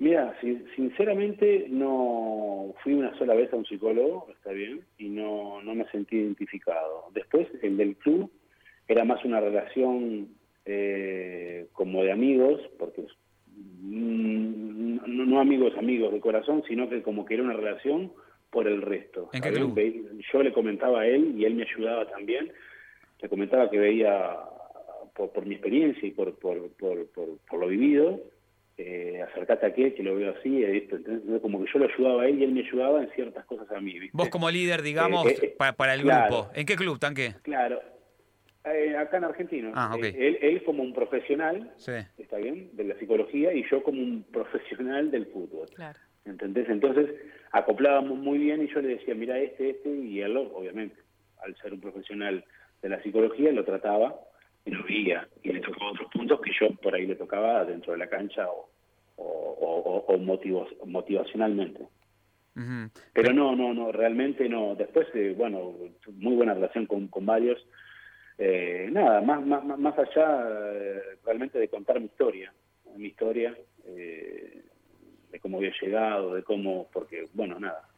Mira, 0.00 0.36
sinceramente 0.74 1.66
no 1.68 2.74
fui 2.82 2.94
una 2.94 3.16
sola 3.18 3.34
vez 3.34 3.52
a 3.52 3.56
un 3.56 3.66
psicólogo, 3.66 4.26
está 4.32 4.50
bien, 4.50 4.80
y 4.98 5.08
no, 5.10 5.62
no 5.62 5.76
me 5.76 5.88
sentí 5.90 6.16
identificado. 6.16 7.10
Después, 7.14 7.46
el 7.62 7.76
del 7.76 7.94
club 7.94 8.28
era 8.88 9.04
más 9.04 9.24
una 9.24 9.38
relación 9.38 10.41
eh, 10.64 11.66
como 11.72 12.02
de 12.02 12.12
amigos, 12.12 12.60
porque 12.78 13.06
Mm, 13.82 14.98
no, 15.06 15.26
no, 15.26 15.40
amigos, 15.40 15.72
amigos 15.76 16.12
de 16.12 16.20
corazón, 16.20 16.62
sino 16.68 16.88
que 16.88 17.02
como 17.02 17.24
que 17.24 17.34
era 17.34 17.42
una 17.42 17.54
relación 17.54 18.12
por 18.50 18.68
el 18.68 18.80
resto. 18.80 19.30
Yo 20.32 20.42
le 20.42 20.52
comentaba 20.52 21.00
a 21.00 21.06
él 21.06 21.34
y 21.36 21.44
él 21.44 21.54
me 21.54 21.64
ayudaba 21.64 22.08
también. 22.08 22.52
Le 23.20 23.28
comentaba 23.28 23.70
que 23.70 23.78
veía, 23.78 24.36
por, 25.14 25.46
mi 25.46 25.54
experiencia 25.54 26.06
y 26.06 26.12
por, 26.12 26.38
por, 26.38 26.70
por, 26.72 27.06
por, 27.08 27.60
lo 27.60 27.66
vivido, 27.66 28.20
eh, 28.78 29.22
acercate 29.30 29.66
a 29.66 29.68
aquel 29.70 29.94
que 29.94 30.02
lo 30.02 30.14
veo 30.14 30.34
así, 30.38 30.62
esto. 30.62 30.96
Entonces, 30.96 31.40
como 31.40 31.64
que 31.64 31.70
yo 31.72 31.78
lo 31.78 31.92
ayudaba 31.92 32.22
a 32.22 32.28
él 32.28 32.40
y 32.40 32.44
él 32.44 32.52
me 32.52 32.60
ayudaba 32.60 33.02
en 33.02 33.10
ciertas 33.10 33.44
cosas 33.46 33.70
a 33.70 33.80
mí. 33.80 33.94
Vos 34.12 34.28
como 34.28 34.50
líder, 34.50 34.82
digamos, 34.82 35.26
eh, 35.26 35.38
eh, 35.42 35.54
para, 35.56 35.94
el 35.94 36.02
grupo. 36.02 36.50
¿En 36.54 36.66
qué 36.66 36.76
club, 36.76 36.98
Tanque? 36.98 37.34
Claro, 37.42 37.80
eh, 38.64 38.96
acá 38.96 39.16
en 39.16 39.24
Argentina. 39.24 39.72
Ah, 39.74 39.96
eh, 40.02 40.38
él, 40.40 40.62
como 40.64 40.82
un 40.82 40.92
profesional, 40.92 41.72
está 42.18 42.36
bien, 42.36 42.70
de 42.74 42.84
la 42.84 42.98
psicología, 42.98 43.52
y 43.52 43.68
yo 43.68 43.82
como 43.82 44.00
un 44.00 44.22
profesional 44.24 45.10
del 45.10 45.26
fútbol. 45.26 45.68
Claro. 45.74 45.98
¿Entendés? 46.24 46.68
Entonces 46.68 47.10
acoplábamos 47.50 48.16
muy 48.18 48.38
bien 48.38 48.62
y 48.62 48.72
yo 48.72 48.80
le 48.80 48.96
decía, 48.96 49.14
mira 49.14 49.38
este, 49.38 49.70
este, 49.70 49.90
y 49.90 50.20
él, 50.20 50.36
obviamente, 50.36 50.96
al 51.42 51.56
ser 51.56 51.72
un 51.72 51.80
profesional 51.80 52.44
de 52.80 52.88
la 52.88 53.02
psicología, 53.02 53.50
lo 53.50 53.64
trataba 53.64 54.14
y 54.64 54.70
lo 54.70 54.84
veía, 54.84 55.28
y 55.42 55.52
le 55.52 55.60
tocaba 55.60 55.90
otros 55.90 56.08
puntos 56.12 56.40
que 56.40 56.52
yo 56.60 56.70
por 56.76 56.94
ahí 56.94 57.06
le 57.06 57.16
tocaba 57.16 57.64
dentro 57.64 57.92
de 57.92 57.98
la 57.98 58.08
cancha 58.08 58.48
o, 58.48 58.68
o, 59.16 60.16
motivacionalmente. 60.86 61.88
Pero 63.12 63.32
no, 63.32 63.56
no, 63.56 63.74
no, 63.74 63.90
realmente 63.90 64.48
no. 64.48 64.74
Después, 64.76 65.08
eh, 65.14 65.34
bueno, 65.36 65.74
muy 66.14 66.34
buena 66.36 66.54
relación 66.54 66.86
con, 66.86 67.08
con 67.08 67.24
varios 67.26 67.58
eh, 68.44 68.88
nada, 68.90 69.20
más, 69.20 69.46
más, 69.46 69.78
más 69.78 69.96
allá 69.96 70.48
eh, 70.72 71.00
realmente 71.24 71.60
de 71.60 71.68
contar 71.68 72.00
mi 72.00 72.06
historia, 72.06 72.52
mi 72.96 73.06
historia, 73.06 73.56
eh, 73.86 74.62
de 75.30 75.38
cómo 75.38 75.58
había 75.58 75.72
llegado, 75.80 76.34
de 76.34 76.42
cómo, 76.42 76.88
porque, 76.92 77.28
bueno, 77.34 77.60
nada, 77.60 77.88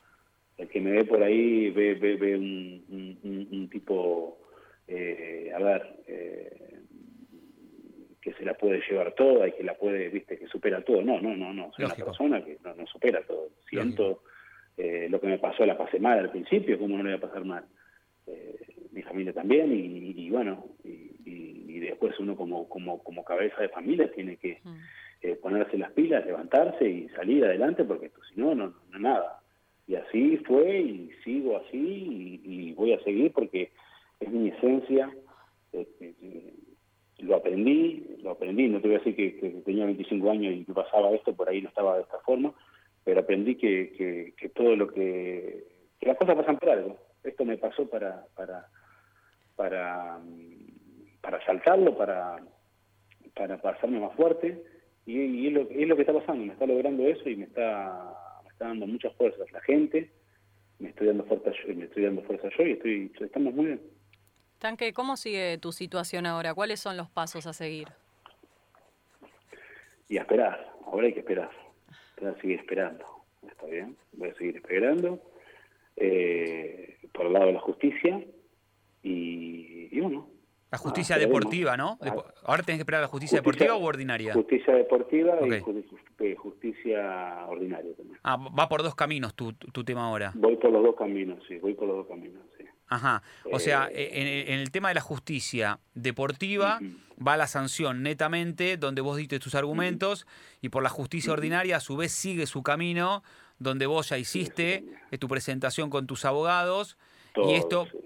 el 0.59 0.69
que 0.69 0.83
me 0.83 0.91
ve 0.91 1.05
por 1.05 1.23
ahí 1.23 1.71
ve, 1.71 1.95
ve, 1.95 2.17
ve 2.17 2.37
un, 2.37 3.69
tipo, 3.73 4.39
a 4.87 5.59
ver, 5.61 5.97
que 8.21 8.35
se 8.35 8.45
la 8.45 8.53
puede 8.53 8.83
llevar 8.87 9.15
toda 9.15 9.49
y 9.49 9.53
que 9.53 9.65
la 9.65 9.75
puede, 9.75 10.11
viste, 10.11 10.39
que 10.39 10.47
supera 10.49 10.83
todo. 10.83 11.01
No, 11.01 11.23
no, 11.23 11.35
no, 11.35 11.55
no, 11.55 11.73
soy 11.73 11.87
una 11.87 11.95
persona 11.95 12.45
que 12.45 12.59
no, 12.63 12.87
supera 12.87 13.23
todo. 13.23 13.49
Siento 13.67 14.25
lo 14.77 15.21
que 15.21 15.27
me 15.27 15.39
pasó, 15.39 15.65
la 15.65 15.79
pasé 15.79 15.99
mal 15.99 16.19
al 16.19 16.31
principio, 16.31 16.79
¿cómo 16.79 16.99
no 16.99 17.03
le 17.03 17.17
iba 17.17 17.19
a 17.19 17.29
pasar 17.29 17.47
mal? 17.47 17.65
Mi 18.95 19.03
familia 19.03 19.33
también 19.33 19.73
y, 19.73 20.31
bueno 20.31 20.65
y, 20.85 21.81
después 21.81 22.19
uno 22.19 22.35
como 22.35 22.67
como 22.69 23.03
como 23.03 23.25
cabeza 23.25 23.61
de 23.61 23.69
familia 23.69 24.11
tiene 24.13 24.37
que 24.37 24.59
mm. 24.63 24.77
eh, 25.23 25.37
ponerse 25.37 25.77
las 25.77 25.93
pilas 25.93 26.25
levantarse 26.25 26.89
y 26.89 27.09
salir 27.11 27.45
adelante 27.45 27.85
porque 27.85 28.11
si 28.33 28.41
no 28.41 28.55
no 28.55 28.73
no 28.91 28.99
nada. 28.99 29.41
Y 29.87 29.97
así 29.97 30.39
fue 30.39 30.81
y 30.81 31.11
sigo 31.23 31.59
así 31.59 32.41
y, 32.43 32.73
voy 32.73 32.95
a 32.95 33.05
seguir 33.05 33.33
porque 33.33 33.71
es 34.19 34.31
mi 34.31 34.49
esencia 34.49 35.13
este, 35.73 36.15
lo 37.19 37.37
aprendí 37.37 38.17
lo 38.23 38.31
aprendí. 38.31 38.69
No 38.69 38.81
te 38.81 38.89
voy 38.89 38.97
a 38.97 38.99
decir 39.01 39.15
que, 39.15 39.51
tenía 39.65 39.85
25 39.85 40.31
años 40.31 40.55
y 40.55 40.65
que 40.65 40.73
pasaba 40.73 41.11
esto 41.11 41.35
por 41.35 41.49
ahí 41.49 41.61
no 41.61 41.69
estaba 41.69 41.97
de 41.97 42.03
esta 42.03 42.19
forma 42.21 42.55
pero 43.05 43.21
aprendí 43.21 43.57
que, 43.57 44.33
que, 44.39 44.49
todo 44.49 44.75
lo 44.75 44.89
que 44.89 45.67
que 46.01 46.07
las 46.07 46.17
cosas 46.17 46.37
pasan 46.37 46.59
por 46.59 46.71
algo. 46.71 46.99
Esto 47.23 47.45
me 47.45 47.59
pasó 47.59 47.87
para 47.89 48.25
para 48.35 48.67
para, 49.57 50.21
para 51.21 51.45
saltarlo, 51.45 51.97
para, 51.97 52.37
para 53.35 53.61
pasarme 53.61 54.01
más 54.01 54.15
fuerte, 54.15 54.63
y, 55.07 55.47
es, 55.47 55.53
lo, 55.53 55.69
es, 55.69 55.87
lo, 55.87 55.97
que 55.97 56.03
está 56.03 56.15
pasando, 56.15 56.47
me 56.47 56.53
está 56.53 56.67
logrando 56.67 57.07
eso 57.07 57.29
y 57.29 57.37
me 57.37 57.45
está, 57.45 58.41
me 58.43 58.51
está 58.51 58.69
dando 58.69 58.87
muchas 58.87 59.15
fuerzas 59.17 59.51
la 59.53 59.61
gente, 59.61 60.11
me 60.79 60.89
estoy 60.89 61.09
dando 61.09 61.25
fuerza 61.25 61.51
yo, 61.51 61.75
me 61.75 61.85
estoy 61.85 62.05
dando 62.05 62.23
fuerza 62.23 62.49
yo 62.57 62.67
y 62.67 62.73
estoy, 62.73 63.13
estamos 63.21 63.55
muy 63.55 63.67
bien. 63.67 63.81
Tanque, 64.59 64.95
¿cómo 64.95 65.17
sigue 65.17 65.59
tu 65.59 65.73
situación 65.73 66.25
ahora? 66.25 66.55
¿Cuáles 66.55 66.81
son 66.81 66.97
los 66.97 67.11
pasos 67.11 67.47
a 67.47 67.53
seguir? 67.53 67.89
Y 70.09 70.17
a 70.17 70.23
esperar, 70.23 70.73
ahora 70.87 71.07
hay 71.07 71.13
que 71.13 71.21
esperar, 71.21 71.51
voy 72.21 72.31
a 72.31 72.41
seguir 72.41 72.61
esperando, 72.61 73.05
está 73.47 73.67
bien, 73.67 73.97
voy 74.13 74.31
a 74.31 74.35
seguir 74.35 74.57
esperando, 74.57 75.21
eh, 75.97 76.99
por 77.13 77.27
el 77.27 77.35
lado 77.35 77.47
de 77.47 77.53
la 77.53 77.61
justicia, 77.61 78.23
y, 79.05 80.01
bueno. 80.01 80.29
La 80.71 80.79
justicia 80.79 81.17
deportiva, 81.19 81.77
¿no? 81.77 81.99
¿Ahora 82.43 82.65
tenés 82.65 82.79
que 82.79 82.83
esperar 82.83 83.01
la 83.03 83.07
justicia, 83.07 83.39
deportiva 83.39 83.77
o 83.77 83.85
ordinaria? 83.85 84.35
Justicia 84.35 84.75
deportiva 84.75 85.35
y 85.47 86.35
justicia 86.35 87.47
ordinaria 87.47 87.95
también. 87.95 88.19
Ah, 88.25 88.37
va 88.37 88.69
por 88.69 88.83
dos 88.83 88.97
caminos 88.97 89.35
tu, 89.35 89.53
tu 89.53 89.85
tema 89.85 90.07
ahora. 90.07 90.33
Voy 90.35 90.57
por 90.57 90.73
los 90.73 90.83
dos 90.83 90.97
caminos, 90.97 91.39
sí, 91.47 91.59
voy 91.59 91.75
por 91.75 91.87
los 91.87 91.99
dos 91.99 92.09
caminos, 92.09 92.43
sí. 92.59 92.65
Ajá, 92.89 93.23
o 93.51 93.59
sea, 93.59 93.89
eh, 93.91 94.45
en, 94.49 94.59
el 94.59 94.71
tema 94.71 94.89
de 94.89 94.95
la 94.95 95.01
justicia 95.01 95.81
deportiva, 95.95 96.81
va 97.17 97.37
la 97.37 97.47
sanción 97.47 98.03
netamente, 98.03 98.77
donde 98.77 99.01
vos 99.01 99.17
diste 99.17 99.39
tus 99.39 99.55
argumentos, 99.55 100.27
y 100.61 100.69
por 100.69 100.83
la 100.83 100.91
justicia 100.91 101.33
ordinaria, 101.33 101.79
a 101.79 101.81
su 101.81 101.97
vez, 101.97 102.13
sigue 102.13 102.47
su 102.47 102.63
camino, 102.63 103.23
donde 103.59 103.87
vos 103.87 104.11
ya 104.11 104.19
hiciste 104.19 104.85
eh, 105.11 105.19
tu 105.19 105.29
presentación 105.29 105.89
con 105.89 106.07
tus 106.07 106.25
abogados, 106.25 106.99
Todo, 107.33 107.51
y 107.51 107.55
esto, 107.55 107.87
sí. 107.91 107.99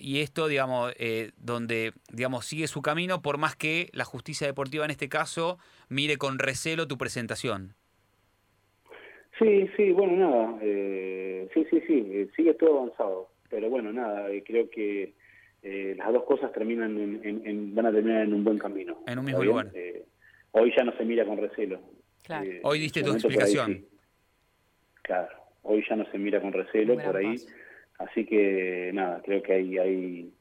Y 0.00 0.20
esto, 0.20 0.48
digamos, 0.48 0.92
eh, 0.98 1.30
donde, 1.36 1.92
digamos, 2.12 2.46
sigue 2.46 2.66
su 2.66 2.82
camino, 2.82 3.22
por 3.22 3.38
más 3.38 3.54
que 3.56 3.88
la 3.92 4.04
justicia 4.04 4.46
deportiva 4.46 4.84
en 4.84 4.90
este 4.90 5.08
caso 5.08 5.58
mire 5.88 6.16
con 6.16 6.38
recelo 6.38 6.88
tu 6.88 6.96
presentación. 6.98 7.74
Sí, 9.38 9.68
sí, 9.76 9.90
bueno, 9.92 10.16
nada, 10.16 10.58
eh, 10.62 11.48
sí, 11.54 11.64
sí, 11.70 11.80
sí, 11.86 12.06
eh, 12.10 12.28
sigue 12.36 12.54
todo 12.54 12.80
avanzado, 12.82 13.30
pero 13.48 13.70
bueno, 13.70 13.92
nada, 13.92 14.30
eh, 14.30 14.42
creo 14.46 14.68
que 14.68 15.14
eh, 15.62 15.94
las 15.96 16.12
dos 16.12 16.24
cosas 16.24 16.52
terminan 16.52 16.98
en, 16.98 17.20
en- 17.24 17.46
en- 17.46 17.74
van 17.74 17.86
a 17.86 17.92
terminar 17.92 18.22
en 18.22 18.34
un 18.34 18.44
buen 18.44 18.58
camino. 18.58 18.98
En 19.06 19.18
un 19.18 19.26
¿está 19.28 19.38
mismo 19.38 19.44
lugar. 19.44 19.70
Eh, 19.74 20.04
hoy 20.52 20.72
ya 20.76 20.84
no 20.84 20.92
se 20.96 21.04
mira 21.04 21.24
con 21.24 21.38
recelo. 21.38 21.80
Claro. 22.22 22.44
Eh, 22.50 22.60
Hoy 22.64 22.80
diste 22.80 23.02
tu 23.02 23.10
ahí 23.10 23.16
explicación. 23.16 23.72
sí. 23.74 23.88
Claro, 25.02 25.28
hoy 25.62 25.84
ya 25.88 25.96
no 25.96 26.04
se 26.10 26.18
mira 26.18 26.40
con 26.40 26.52
recelo 26.52 26.94
por 26.98 27.16
ahí, 27.16 27.32
paso. 27.38 27.48
Así 28.00 28.24
que 28.26 28.90
nada, 28.92 29.22
creo 29.24 29.42
que 29.42 29.52
hay, 29.52 29.78
hay 29.78 30.32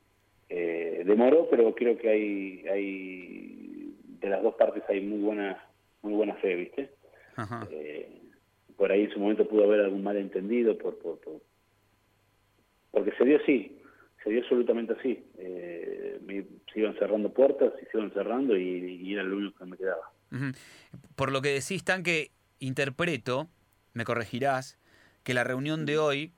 eh, 0.50 1.04
demoró, 1.06 1.48
pero 1.50 1.74
creo 1.76 1.98
que 1.98 2.10
hay, 2.10 2.68
hay 2.68 3.96
de 4.20 4.30
las 4.30 4.42
dos 4.44 4.56
partes 4.56 4.84
hay 4.90 5.02
muy 5.02 5.20
buena, 5.20 5.64
muy 6.02 6.14
buena 6.14 6.36
fe, 6.36 6.56
¿viste? 6.56 6.90
Ajá. 7.36 7.68
Eh, 7.72 8.22
por 8.76 8.92
ahí 8.92 9.04
en 9.04 9.12
su 9.12 9.20
momento 9.20 9.48
pudo 9.48 9.66
haber 9.66 9.82
algún 9.82 10.04
malentendido 10.04 10.78
por, 10.78 10.98
por, 11.00 11.20
por- 11.20 11.42
porque 12.92 13.12
se 13.18 13.26
dio 13.26 13.38
así 13.38 13.76
se 14.24 14.30
dio 14.32 14.42
absolutamente 14.42 14.94
así 14.94 15.24
Eh, 15.38 16.20
me- 16.26 16.44
se 16.74 16.80
iban 16.80 16.98
cerrando 16.98 17.32
puertas 17.34 17.72
y 17.82 17.86
se 17.86 17.98
iban 17.98 18.12
cerrando 18.14 18.58
y, 18.58 18.64
y 19.04 19.14
era 19.14 19.24
lo 19.24 19.38
único 19.38 19.58
que 19.60 19.66
me 19.66 19.78
quedaba. 19.78 20.12
Por 21.16 21.32
lo 21.32 21.42
que 21.42 21.50
decís, 21.50 21.84
Tanque, 21.84 22.32
interpreto, 22.60 23.50
me 23.94 24.04
corregirás, 24.06 24.78
que 25.24 25.34
la 25.34 25.44
reunión 25.44 25.86
de 25.86 25.98
hoy 25.98 26.34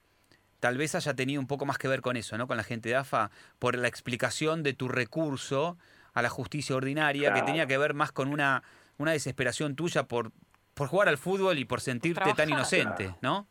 tal 0.61 0.77
vez 0.77 0.95
haya 0.95 1.13
tenido 1.13 1.41
un 1.41 1.47
poco 1.47 1.65
más 1.65 1.77
que 1.77 1.89
ver 1.89 1.99
con 1.99 2.15
eso, 2.15 2.37
¿no? 2.37 2.47
Con 2.47 2.55
la 2.55 2.63
gente 2.63 2.87
de 2.87 2.95
AFA, 2.95 3.31
por 3.59 3.75
la 3.75 3.89
explicación 3.89 4.63
de 4.63 4.71
tu 4.73 4.87
recurso 4.87 5.77
a 6.13 6.21
la 6.21 6.29
justicia 6.29 6.75
ordinaria, 6.75 7.33
que 7.33 7.41
tenía 7.41 7.67
que 7.67 7.77
ver 7.77 7.93
más 7.93 8.11
con 8.13 8.29
una, 8.29 8.63
una 8.97 9.11
desesperación 9.11 9.75
tuya 9.75 10.03
por, 10.03 10.31
por 10.73 10.87
jugar 10.87 11.09
al 11.09 11.17
fútbol 11.17 11.57
y 11.57 11.65
por 11.65 11.81
sentirte 11.81 12.33
tan 12.33 12.49
inocente, 12.49 13.09
¿no? 13.21 13.47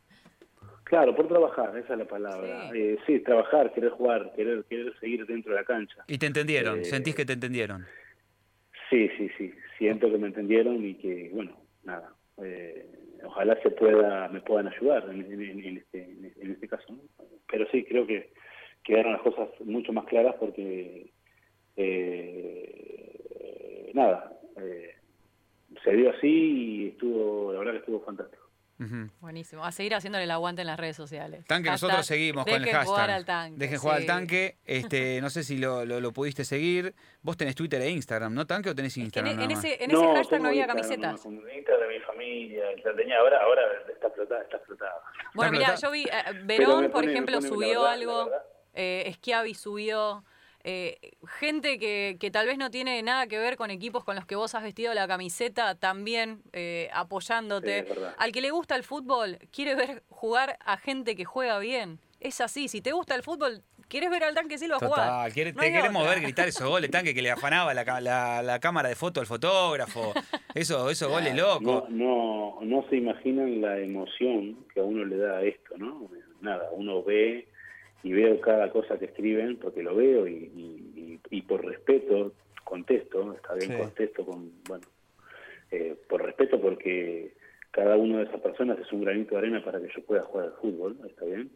claro 0.83 1.15
por 1.15 1.27
trabajar 1.29 1.77
esa 1.77 1.93
es 1.93 1.99
la 1.99 2.05
palabra 2.05 2.69
Sí. 2.71 2.77
Eh, 2.77 2.97
sí 3.07 3.19
trabajar 3.21 3.71
querer 3.73 3.91
jugar 3.91 4.33
querer 4.35 4.65
querer 4.65 4.93
seguir 4.99 5.25
dentro 5.25 5.53
de 5.53 5.59
la 5.61 5.65
cancha 5.65 6.03
Y 6.07 6.17
te 6.17 6.25
entendieron, 6.25 6.79
Eh, 6.79 6.83
sentís 6.85 7.15
que 7.15 7.23
te 7.25 7.33
entendieron. 7.33 7.85
Sí, 8.89 9.09
sí, 9.17 9.29
sí. 9.37 9.53
Siento 9.77 10.11
que 10.11 10.17
me 10.17 10.27
entendieron 10.27 10.83
y 10.85 10.95
que, 10.95 11.29
bueno, 11.33 11.55
nada. 11.83 12.13
eh, 12.43 12.85
ojalá 13.25 13.55
se 13.61 13.69
pueda, 13.71 14.27
me 14.29 14.41
puedan 14.41 14.67
ayudar 14.67 15.09
en, 15.09 15.21
en- 15.31 15.63
en 15.65 15.77
este, 15.77 16.03
en 16.03 16.51
este 16.51 16.67
caso. 16.67 16.97
Pero 17.49 17.65
sí, 17.71 17.83
creo 17.85 18.05
que 18.07 18.31
quedaron 18.83 19.13
las 19.13 19.21
cosas 19.21 19.49
mucho 19.61 19.93
más 19.93 20.05
claras 20.05 20.35
porque, 20.39 21.11
eh, 21.77 23.91
nada, 23.93 24.33
eh, 24.57 24.95
se 25.83 25.91
dio 25.93 26.09
así 26.11 26.27
y 26.27 26.87
estuvo, 26.89 27.53
la 27.53 27.59
verdad 27.59 27.73
que 27.73 27.79
estuvo 27.79 28.01
fantástico. 28.01 28.40
Buenísimo. 29.19 29.63
A 29.63 29.71
seguir 29.71 29.93
haciéndole 29.93 30.23
el 30.23 30.31
aguante 30.31 30.61
en 30.61 30.67
las 30.67 30.79
redes 30.79 30.95
sociales. 30.95 31.45
Tanque, 31.45 31.69
nosotros 31.69 32.05
seguimos 32.05 32.45
con 32.45 32.53
el 32.53 32.61
dejen 32.61 32.75
hashtag. 32.75 32.93
jugar 32.93 33.09
al 33.11 33.25
tanque. 33.25 33.57
Dejen 33.57 33.77
jugar 33.77 33.97
al 33.97 34.05
tanque. 34.05 34.57
Este, 34.71 35.19
no 35.21 35.29
sé 35.29 35.43
si 35.43 35.57
lo, 35.57 35.85
lo, 35.85 35.99
lo 35.99 36.13
pudiste 36.13 36.45
seguir. 36.45 36.95
Vos 37.21 37.35
tenés 37.35 37.55
Twitter 37.55 37.81
e 37.81 37.89
Instagram, 37.89 38.33
¿no, 38.33 38.47
Tanque? 38.47 38.69
¿O 38.69 38.75
tenés 38.75 38.91
Es 38.91 38.95
que 38.95 38.99
en, 39.01 39.05
Instagram? 39.05 39.31
en 39.31 39.37
nada 39.37 39.49
más? 39.55 39.63
ese, 39.65 39.83
en 39.83 39.91
ese 39.91 40.05
hashtag 40.07 40.41
no 40.41 40.47
había 40.47 40.61
Instagram, 40.61 40.87
camisetas. 40.87 41.25
no, 41.25 41.49
Instagram 41.49 41.89
de 41.89 41.99
mi 41.99 41.99
familia, 42.05 42.63
la 42.83 42.95
tenía 42.95 43.17
ahora, 43.19 43.41
ahora 43.43 43.61
está 43.93 44.07
explotada, 44.07 44.41
está 44.41 44.57
explotada. 44.57 45.01
Bueno, 45.33 45.57
explotado. 45.59 45.81
yo 45.81 45.91
vi, 45.91 46.03
eh, 46.03 46.41
Verón, 46.45 46.91
por 46.91 47.03
ejemplo, 47.07 47.41
subió 47.41 47.85
algo, 47.85 48.31
eh, 48.73 49.11
Schiavi 49.15 49.53
subió, 49.53 50.23
eh, 50.63 50.99
gente 51.39 51.79
que, 51.79 52.17
que 52.19 52.31
tal 52.31 52.45
vez 52.47 52.57
no 52.57 52.69
tiene 52.71 53.01
nada 53.03 53.27
que 53.27 53.37
ver 53.39 53.57
con 53.57 53.71
equipos 53.71 54.03
con 54.03 54.15
los 54.15 54.25
que 54.25 54.35
vos 54.35 54.53
has 54.55 54.63
vestido 54.63 54.93
la 54.93 55.07
camiseta, 55.07 55.75
también 55.75 56.41
eh, 56.53 56.89
apoyándote. 56.93 57.85
Sí. 57.87 57.93
Al 58.17 58.31
que 58.31 58.41
le 58.41 58.51
gusta 58.51 58.75
el 58.75 58.83
fútbol, 58.83 59.39
quiere 59.51 59.75
ver 59.75 60.03
jugar 60.09 60.57
a 60.65 60.77
gente 60.77 61.15
que 61.15 61.25
juega 61.25 61.59
bien. 61.59 61.99
Es 62.19 62.41
así, 62.41 62.67
si 62.67 62.81
te 62.81 62.91
gusta 62.91 63.15
el 63.15 63.23
fútbol, 63.23 63.63
quieres 63.87 64.09
ver 64.11 64.23
al 64.23 64.35
tanque 64.35 64.57
Silva 64.57 64.77
jugar. 64.77 64.91
Total, 65.07 65.33
quiere- 65.33 65.53
No 65.53 65.61
te 65.61 65.71
queremos 65.71 66.01
otra. 66.03 66.13
ver 66.15 66.23
gritar 66.23 66.47
esos 66.47 66.67
goles, 66.69 66.91
tanque 66.91 67.13
que 67.15 67.21
le 67.21 67.31
afanaba 67.31 67.73
la, 67.73 67.99
la- 67.99 68.41
la 68.43 68.59
cámara 68.59 68.89
de 68.89 68.95
foto 68.95 69.19
al 69.19 69.25
fotógrafo. 69.25 70.13
Eso, 70.53 70.89
esos 70.89 71.09
goles 71.09 71.35
locos. 71.35 71.89
No, 71.89 71.89
no, 71.89 72.59
no 72.61 72.85
se 72.89 72.97
imaginan 72.97 73.59
la 73.61 73.79
emoción 73.79 74.65
que 74.73 74.79
a 74.79 74.83
uno 74.83 75.03
le 75.05 75.17
da 75.17 75.41
esto, 75.43 75.77
¿no? 75.77 76.07
Nada, 76.41 76.69
uno 76.73 77.03
ve 77.03 77.47
y 78.03 78.13
veo 78.13 78.39
cada 78.41 78.71
cosa 78.71 78.97
que 78.97 79.05
escriben, 79.05 79.57
porque 79.57 79.83
lo 79.83 79.95
veo 79.95 80.27
y, 80.27 80.33
y- 80.55 81.19
y- 81.31 81.37
y 81.37 81.41
por 81.43 81.63
respeto 81.65 82.33
contesto, 82.63 83.33
está 83.33 83.53
bien 83.55 83.69
Sí. 83.69 83.77
contesto 83.77 84.25
con, 84.25 84.51
bueno, 84.65 84.85
eh, 85.71 85.95
por 86.09 86.23
respeto 86.23 86.59
porque 86.61 87.33
cada 87.71 87.95
una 87.97 88.19
de 88.19 88.23
esas 88.25 88.41
personas 88.41 88.79
es 88.79 88.91
un 88.91 89.01
granito 89.01 89.31
de 89.35 89.39
arena 89.39 89.63
para 89.63 89.79
que 89.79 89.89
yo 89.95 90.03
pueda 90.03 90.23
jugar 90.23 90.47
al 90.47 90.53
fútbol, 90.53 90.97
está 91.07 91.25
bien, 91.25 91.51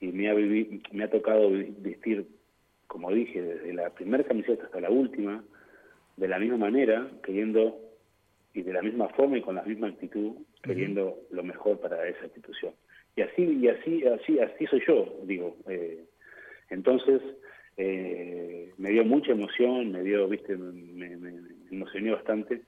y 0.00 0.08
me 0.08 0.28
ha, 0.28 0.34
vivi- 0.34 0.82
me 0.92 1.04
ha 1.04 1.10
tocado 1.10 1.50
vestir, 1.50 2.26
como 2.86 3.10
dije, 3.12 3.40
desde 3.40 3.72
la 3.72 3.90
primera 3.90 4.24
camiseta 4.24 4.64
hasta 4.64 4.80
la 4.80 4.90
última, 4.90 5.44
de 6.16 6.28
la 6.28 6.38
misma 6.38 6.56
manera, 6.56 7.10
queriendo 7.22 7.78
y 8.54 8.62
de 8.62 8.72
la 8.72 8.80
misma 8.82 9.08
forma 9.10 9.36
y 9.38 9.42
con 9.42 9.54
la 9.56 9.62
misma 9.62 9.88
actitud, 9.88 10.32
queriendo 10.62 11.18
lo 11.30 11.42
mejor 11.42 11.78
para 11.80 12.08
esa 12.08 12.24
institución. 12.24 12.72
Y 13.16 13.22
así, 13.22 13.42
y 13.62 13.68
así, 13.68 14.04
así, 14.06 14.38
así 14.38 14.66
soy 14.66 14.82
yo, 14.86 15.20
digo. 15.24 15.56
eh, 15.68 16.04
entonces, 16.68 17.20
eh, 17.78 18.72
me 18.76 18.90
dio 18.90 19.04
mucha 19.04 19.32
emoción, 19.32 19.90
me 19.92 20.02
dio, 20.02 20.28
viste, 20.28 20.56
me, 20.56 21.16
me- 21.16 21.30
me 21.32 21.40
emocioné 21.70 22.10
bastante 22.12 22.62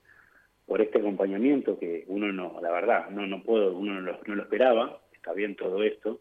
por 0.65 0.81
este 0.81 0.99
acompañamiento 0.99 1.77
que 1.79 2.03
uno 2.07 2.31
no, 2.33 2.59
la 2.61 2.71
verdad, 2.71 3.09
no, 3.11 3.27
no 3.27 3.43
puedo, 3.43 3.75
uno 3.77 3.93
no 3.95 4.01
lo, 4.01 4.19
no 4.25 4.35
lo 4.35 4.43
esperaba, 4.43 5.01
está 5.13 5.33
bien 5.33 5.55
todo 5.55 5.83
esto. 5.83 6.19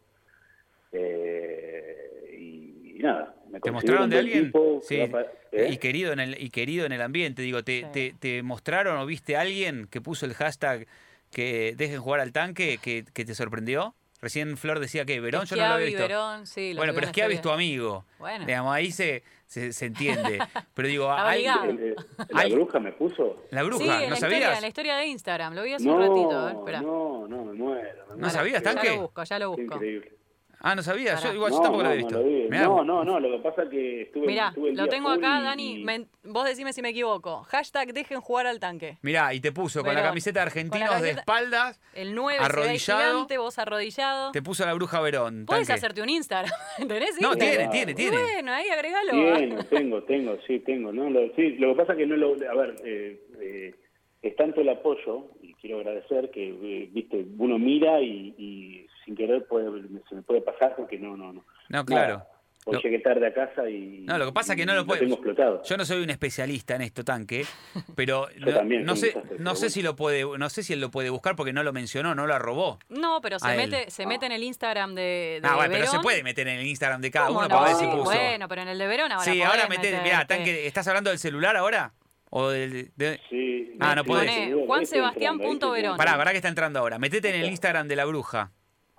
eh, 0.92 2.36
y, 2.38 2.96
y 2.96 2.98
nada, 3.00 3.34
me 3.50 3.60
¿Te 3.60 3.70
mostraron 3.70 4.10
de 4.10 4.18
alguien? 4.18 4.46
tipo 4.46 4.80
que 4.80 5.06
Sí. 5.06 5.12
¿eh? 5.52 5.68
Y 5.72 5.78
querido 5.78 6.12
en 6.12 6.20
el 6.20 6.42
y 6.42 6.50
querido 6.50 6.86
en 6.86 6.92
el 6.92 7.00
ambiente, 7.02 7.42
digo, 7.42 7.62
te, 7.62 7.80
Sí. 7.80 7.86
te, 7.92 8.14
te 8.18 8.42
mostraron 8.42 8.98
o 8.98 9.06
viste 9.06 9.36
a 9.36 9.40
alguien 9.42 9.86
que 9.90 10.00
puso 10.00 10.26
el 10.26 10.34
hashtag 10.34 10.86
que 11.30 11.74
dejen 11.76 12.00
jugar 12.00 12.20
al 12.20 12.32
tanque 12.32 12.78
que, 12.82 13.04
que 13.12 13.24
te 13.24 13.34
sorprendió? 13.34 13.94
Recién 14.20 14.56
Flor 14.56 14.80
decía 14.80 15.04
que 15.04 15.20
Verón 15.20 15.44
yo 15.46 15.54
no 15.56 15.62
lo 15.62 15.74
había 15.74 15.86
visto. 15.86 16.02
Verón, 16.02 16.46
sí, 16.46 16.72
lo 16.74 16.78
bueno, 16.78 16.92
pero 16.92 17.04
en 17.06 17.08
es 17.10 17.14
que 17.14 17.20
es 17.20 17.26
tu 17.28 17.32
historia. 17.34 17.54
amigo. 17.54 18.04
Bueno. 18.18 18.46
Digamos, 18.46 18.74
ahí 18.74 18.90
se, 18.90 19.22
se, 19.46 19.72
se 19.72 19.86
entiende. 19.86 20.38
Pero 20.74 20.88
digo, 20.88 21.12
hay- 21.12 21.44
La 21.44 22.48
bruja 22.50 22.80
me 22.80 22.92
puso. 22.92 23.44
la 23.50 23.62
bruja, 23.62 23.84
sí, 23.84 23.88
¿no 23.88 23.94
la, 23.96 24.04
historia, 24.06 24.18
sabías? 24.18 24.54
en 24.56 24.62
la 24.62 24.68
historia 24.68 24.96
de 24.96 25.06
Instagram, 25.06 25.54
lo 25.54 25.62
vi 25.62 25.72
hace 25.74 25.84
No, 25.86 25.94
un 25.94 26.00
ratito. 26.00 26.36
A 26.38 26.44
ver, 26.46 26.56
espera. 26.56 26.80
no, 26.82 27.28
no, 27.28 27.44
me 27.44 27.52
muero. 27.52 28.06
me 28.10 28.14
muero. 28.16 28.30
sabías, 28.30 28.62
ya 28.62 28.72
tanque? 28.74 28.90
lo 28.96 29.02
busco, 29.02 29.22
ya 29.24 29.38
lo 29.38 29.48
busco. 29.50 29.62
increíble. 29.62 30.12
Ah, 30.60 30.74
no 30.74 30.82
sabías. 30.82 31.22
Yo 31.22 31.32
igual 31.32 31.52
yo 31.52 31.60
tampoco 31.60 31.82
no, 31.84 31.88
lo 31.88 31.94
he 31.94 31.98
no 32.00 32.06
visto. 32.08 32.22
Mirá, 32.50 32.64
No, 32.64 32.84
no, 32.84 33.04
no, 33.04 33.20
lo 33.20 33.30
que 33.30 33.38
pasa 33.48 33.62
es 33.62 33.68
que 33.70 34.02
estuve, 34.02 34.26
Mirá, 34.26 34.48
estuve 34.48 34.70
el 34.70 34.76
lo 34.76 34.82
día 34.84 34.90
tengo 34.90 35.08
acá, 35.10 35.38
y- 35.40 35.84
Dani. 35.84 35.84
vos 36.24 36.44
decime 36.46 36.72
si 36.72 36.82
me 36.82 36.88
equivoco. 36.88 37.44
Hashtag 37.44 37.92
dejen 37.92 38.20
jugar 38.20 38.46
al 38.48 38.58
tanque. 38.58 38.98
Mirá, 39.02 39.32
y 39.34 39.40
te 39.40 39.52
puso 39.52 39.84
con 39.84 39.94
la 39.94 40.02
camiseta 40.02 40.40
de 40.40 40.46
argentinos 40.46 41.00
de 41.00 41.10
espaldas, 41.10 41.80
El 41.94 42.14
9 42.14 42.38
se 42.38 42.40
ve 42.40 42.44
Arrodillado. 42.46 43.10
gigante, 43.12 43.38
vos 43.38 43.58
arrodillado. 43.58 44.32
te 44.32 44.42
puso 44.42 44.66
la 44.66 44.74
bruja 44.74 45.00
Verón. 45.00 45.44
Podés 45.46 45.68
tanque. 45.68 45.78
hacerte 45.78 46.02
un 46.02 46.08
Instagram. 46.08 46.50
¿Tenés 46.88 47.20
No, 47.20 47.32
Instagram? 47.34 47.38
tiene, 47.38 47.68
tiene, 47.68 47.94
tiene. 47.94 48.16
Bueno, 48.20 48.52
ahí 48.52 48.68
agregalo. 48.68 49.12
Tiene, 49.12 49.64
tengo, 49.64 50.02
tengo, 50.02 50.36
sí, 50.46 50.58
tengo. 50.60 50.92
¿no? 50.92 51.08
Lo, 51.08 51.20
sí, 51.36 51.50
lo 51.58 51.68
que 51.70 51.74
pasa 51.76 51.92
es 51.92 51.98
que 51.98 52.06
no 52.06 52.16
lo. 52.16 52.32
A 52.34 52.54
ver, 52.54 52.74
eh, 52.84 53.20
eh, 53.40 53.74
es 54.22 54.34
tanto 54.34 54.60
el 54.60 54.68
apoyo, 54.70 55.26
y 55.40 55.54
quiero 55.54 55.76
agradecer, 55.78 56.30
que, 56.32 56.48
eh, 56.48 56.88
viste, 56.92 57.24
uno 57.38 57.56
mira 57.60 58.00
y, 58.02 58.34
y 58.36 58.86
sin 59.08 59.16
querer 59.16 59.46
puede, 59.46 59.70
se 60.08 60.14
me 60.14 60.22
puede 60.22 60.42
pasar 60.42 60.74
porque 60.76 60.98
no, 60.98 61.16
no, 61.16 61.32
no. 61.32 61.44
No, 61.70 61.84
claro. 61.86 62.18
Nada. 62.18 62.28
Hoy 62.66 62.74
Lo- 62.74 62.80
llegué 62.82 62.98
tarde 62.98 63.26
a 63.26 63.32
casa 63.32 63.70
y. 63.70 64.00
No, 64.00 64.18
lo 64.18 64.26
que 64.26 64.32
pasa 64.32 64.52
es 64.52 64.58
que 64.58 64.66
no 64.66 64.74
lo 64.74 64.84
puede. 64.84 65.00
tengo 65.00 65.14
explotado. 65.14 65.62
Yo 65.62 65.76
no 65.78 65.86
soy 65.86 66.02
un 66.02 66.10
especialista 66.10 66.74
en 66.74 66.82
esto, 66.82 67.02
tanque, 67.02 67.46
pero 67.94 68.28
Yo 68.36 68.44
no, 68.46 68.52
también 68.52 68.84
no 68.84 68.94
sé, 68.96 69.06
desastre, 69.06 69.38
no 69.38 69.54
sé 69.54 69.60
bueno. 69.60 69.70
si 69.70 69.82
lo 69.82 69.96
puede, 69.96 70.38
no 70.38 70.50
sé 70.50 70.62
si 70.62 70.72
él 70.74 70.80
lo 70.82 70.90
puede 70.90 71.08
buscar 71.08 71.34
porque 71.34 71.54
no 71.54 71.62
lo 71.62 71.72
mencionó, 71.72 72.14
no 72.14 72.26
lo 72.26 72.34
arrobó. 72.34 72.78
No, 72.90 73.20
pero 73.22 73.38
se 73.38 73.50
él. 73.52 73.56
mete, 73.70 73.90
se 73.90 74.04
mete 74.06 74.26
en 74.26 74.32
el 74.32 74.42
Instagram 74.42 74.94
de, 74.94 75.38
de 75.40 75.48
Ah, 75.48 75.54
bueno, 75.56 75.72
pero 75.72 75.86
se 75.86 75.98
puede 76.00 76.22
meter 76.22 76.46
en 76.48 76.58
el 76.58 76.66
Instagram 76.66 77.00
de 77.00 77.10
cada 77.10 77.28
¿Cómo 77.28 77.38
uno 77.38 77.48
no? 77.48 77.54
para 77.54 77.68
ver 77.68 77.76
si 77.76 77.84
Sí, 77.86 77.90
puso. 77.90 78.04
Bueno, 78.04 78.48
pero 78.48 78.60
en 78.62 78.68
el 78.68 78.78
de 78.78 78.86
Verón 78.86 79.12
ahora 79.12 79.24
sí, 79.24 79.30
podés 79.30 79.46
ahora 79.46 79.68
mete, 79.68 79.88
mirá, 80.02 80.02
meterte. 80.18 80.34
tanque, 80.34 80.66
¿estás 80.66 80.86
hablando 80.88 81.08
del 81.10 81.18
celular 81.18 81.56
ahora? 81.56 81.92
O 82.30 82.50
del 82.50 82.90
de- 82.96 83.18
Sí, 83.30 83.72
Ah, 83.80 83.94
no 83.94 84.02
sí, 84.02 84.08
podés. 84.08 84.54
Juan 84.66 84.84
Sebastián 84.84 85.38
punto 85.38 85.68
estoy 85.68 85.80
Verón. 85.82 85.96
Pará, 85.96 86.18
pará 86.18 86.32
que 86.32 86.36
está 86.38 86.48
entrando 86.48 86.80
ahora. 86.80 86.98
Metete 86.98 87.30
en 87.30 87.36
el 87.36 87.46
Instagram 87.46 87.88
de 87.88 87.96
la 87.96 88.04
bruja. 88.04 88.50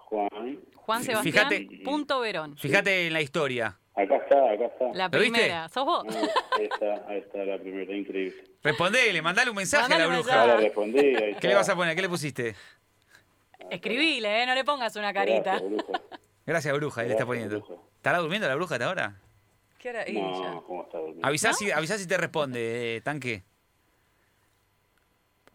Juan. 0.09 0.59
Juan 0.75 1.03
Sebastián 1.03 1.49
fíjate- 1.49 1.83
punto 1.83 2.19
Verón. 2.19 2.57
Fíjate 2.57 3.07
en 3.07 3.13
la 3.13 3.21
historia. 3.21 3.77
Acá 3.95 4.15
está, 4.15 4.51
acá 4.51 4.65
está. 4.65 4.85
La 4.93 5.07
¿Lo 5.09 5.19
viste? 5.19 5.31
primera. 5.39 5.69
¿Sos 5.69 5.85
vos? 5.85 6.05
Ah, 6.09 6.27
Ahí 6.57 6.65
está, 6.71 7.05
ahí 7.09 7.17
está 7.19 7.37
la 7.45 7.57
primera, 7.57 7.95
increíble. 7.95 8.43
Respondele, 8.63 9.21
mandale 9.21 9.49
un 9.49 9.55
mensaje 9.57 9.83
Mandale 9.83 10.03
a 10.03 10.07
la 10.07 10.13
bruja. 10.15 10.41
Ahora 10.41 10.57
respondí. 10.57 10.99
ahí 10.99 11.35
¿Qué 11.39 11.47
le 11.47 11.55
vas 11.55 11.67
a 11.69 11.75
poner? 11.75 11.95
¿Qué 11.95 12.01
le 12.01 12.09
pusiste? 12.09 12.55
Escribile, 13.69 14.43
¿eh? 14.43 14.45
No 14.45 14.55
le 14.55 14.63
pongas 14.63 14.95
una 14.95 15.13
carita. 15.13 15.59
Gracias, 15.59 15.69
bruja. 15.69 16.01
Gracias, 16.45 16.73
bruja, 16.75 17.01
ahí 17.01 17.07
le 17.07 17.13
está 17.13 17.25
poniendo. 17.25 17.59
bruja. 17.61 17.81
¿Estará 17.97 18.17
durmiendo 18.19 18.47
la 18.47 18.55
bruja 18.55 18.75
hasta 18.75 18.85
ahora? 18.87 19.15
¿Qué 19.77 19.89
hora? 19.89 20.05
No. 20.11 20.63
¿cómo 20.65 20.83
está 20.83 20.97
durmiendo? 20.97 21.27
Avisá, 21.27 21.53
si, 21.53 21.69
avisá 21.71 21.97
si 21.97 22.07
te 22.07 22.17
responde, 22.17 22.95
eh, 22.97 23.01
tanque. 23.01 23.43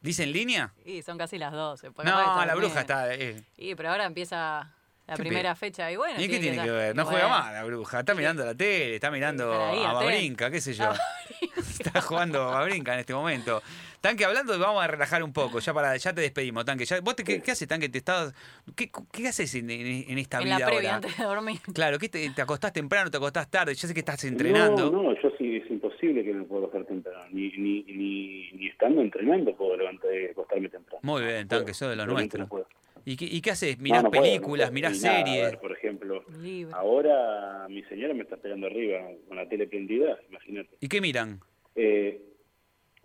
¿Dice 0.04 0.22
en 0.22 0.32
línea? 0.32 0.70
Y 0.84 1.00
son 1.02 1.16
casi 1.18 1.38
las 1.38 1.50
12. 1.52 1.90
porque 1.90 2.10
No, 2.10 2.44
la 2.44 2.54
bruja 2.54 2.80
está. 2.82 3.12
eh. 3.14 3.42
Y 3.56 3.74
pero 3.74 3.88
ahora 3.90 4.04
empieza 4.04 4.70
la 5.06 5.14
¿Qué 5.16 5.22
primera 5.22 5.54
fecha 5.54 5.90
y 5.90 5.96
bueno. 5.96 6.20
¿Y 6.20 6.28
qué 6.28 6.38
tiene 6.38 6.62
que 6.62 6.70
ver? 6.70 6.94
No 6.94 7.06
juega 7.06 7.26
más 7.28 7.52
la 7.52 7.64
bruja. 7.64 8.00
Está 8.00 8.14
mirando 8.14 8.44
la 8.44 8.54
tele, 8.54 8.96
está 8.96 9.10
mirando 9.10 9.50
ahí, 9.70 9.82
a. 9.82 9.92
Babrinca, 9.94 10.50
qué 10.50 10.60
sé 10.60 10.74
yo. 10.74 10.90
Está 11.80 12.00
jugando 12.00 12.42
a 12.42 12.54
Babrinca 12.60 12.94
en 12.94 13.00
este 13.00 13.14
momento. 13.14 13.62
Tanque, 14.00 14.24
hablando, 14.26 14.58
vamos 14.58 14.84
a 14.84 14.86
relajar 14.86 15.22
un 15.22 15.32
poco. 15.32 15.58
Ya 15.60 15.72
para, 15.72 15.96
ya 15.96 16.12
te 16.12 16.20
despedimos, 16.20 16.64
Tanque. 16.66 16.84
Ya- 16.84 17.00
¿Vos 17.00 17.16
te- 17.16 17.24
qué, 17.24 17.40
qué 17.40 17.52
haces, 17.52 17.66
Tanque? 17.66 17.88
¿Te 17.88 17.98
estás, 17.98 18.34
qué, 18.76 18.90
qué 19.12 19.28
haces 19.28 19.54
en, 19.54 19.70
en- 19.70 20.10
en 20.10 20.18
esta 20.18 20.38
En 20.38 20.44
vida 20.44 20.58
la 20.58 20.66
previa 20.66 20.94
ahora? 20.94 21.06
antes 21.06 21.16
de 21.16 21.24
dormir. 21.24 21.60
Claro, 21.74 21.98
¿qué 21.98 22.08
te, 22.10 22.28
te 22.30 22.42
acostás 22.42 22.72
temprano, 22.72 23.10
te 23.10 23.16
acostás 23.16 23.50
tarde? 23.50 23.74
Yo 23.74 23.88
sé 23.88 23.94
que 23.94 24.00
estás 24.00 24.22
entrenando. 24.24 24.90
No, 24.90 25.02
no, 25.04 25.14
yo 25.14 25.30
sí, 25.38 25.56
es 25.56 25.70
imposible 26.14 26.24
que 26.24 26.32
me 26.34 26.44
pueda 26.44 26.66
acostar 26.66 26.84
temprano. 26.86 27.24
Ni, 27.32 27.48
ni, 27.56 27.82
ni, 27.84 28.50
ni 28.52 28.68
estando 28.68 29.00
entrenando 29.02 29.54
puedo 29.56 29.76
levantar, 29.76 30.10
acostarme 30.30 30.68
temprano. 30.68 31.00
Muy 31.02 31.22
bien, 31.22 31.42
No 31.42 31.48
puedo, 31.48 31.60
Tanque, 31.60 31.74
sos 31.74 31.88
de 31.90 31.96
realmente 31.96 32.38
nuestros. 32.38 32.40
no 32.40 32.48
puedo. 32.48 32.66
¿Y 33.06 33.16
qué, 33.16 33.24
y 33.26 33.40
qué 33.42 33.50
haces? 33.50 33.76
No, 33.76 33.82
¿Mirás 33.82 34.02
no 34.04 34.10
puedo, 34.10 34.22
no 34.22 34.28
películas, 34.30 34.66
puedo. 34.68 34.74
mirás 34.74 34.98
series? 34.98 35.42
ver, 35.50 35.58
por 35.58 35.72
ejemplo, 35.72 36.24
Libre. 36.40 36.72
ahora 36.74 37.66
mi 37.68 37.82
señora 37.84 38.14
me 38.14 38.22
está 38.22 38.36
esperando 38.36 38.66
arriba 38.66 39.00
con 39.28 39.36
la 39.36 39.46
tele 39.48 39.66
prendida, 39.66 40.18
imagínate. 40.30 40.70
¿Y 40.80 40.88
qué 40.88 41.00
miran? 41.02 41.40
Eh, 41.76 42.22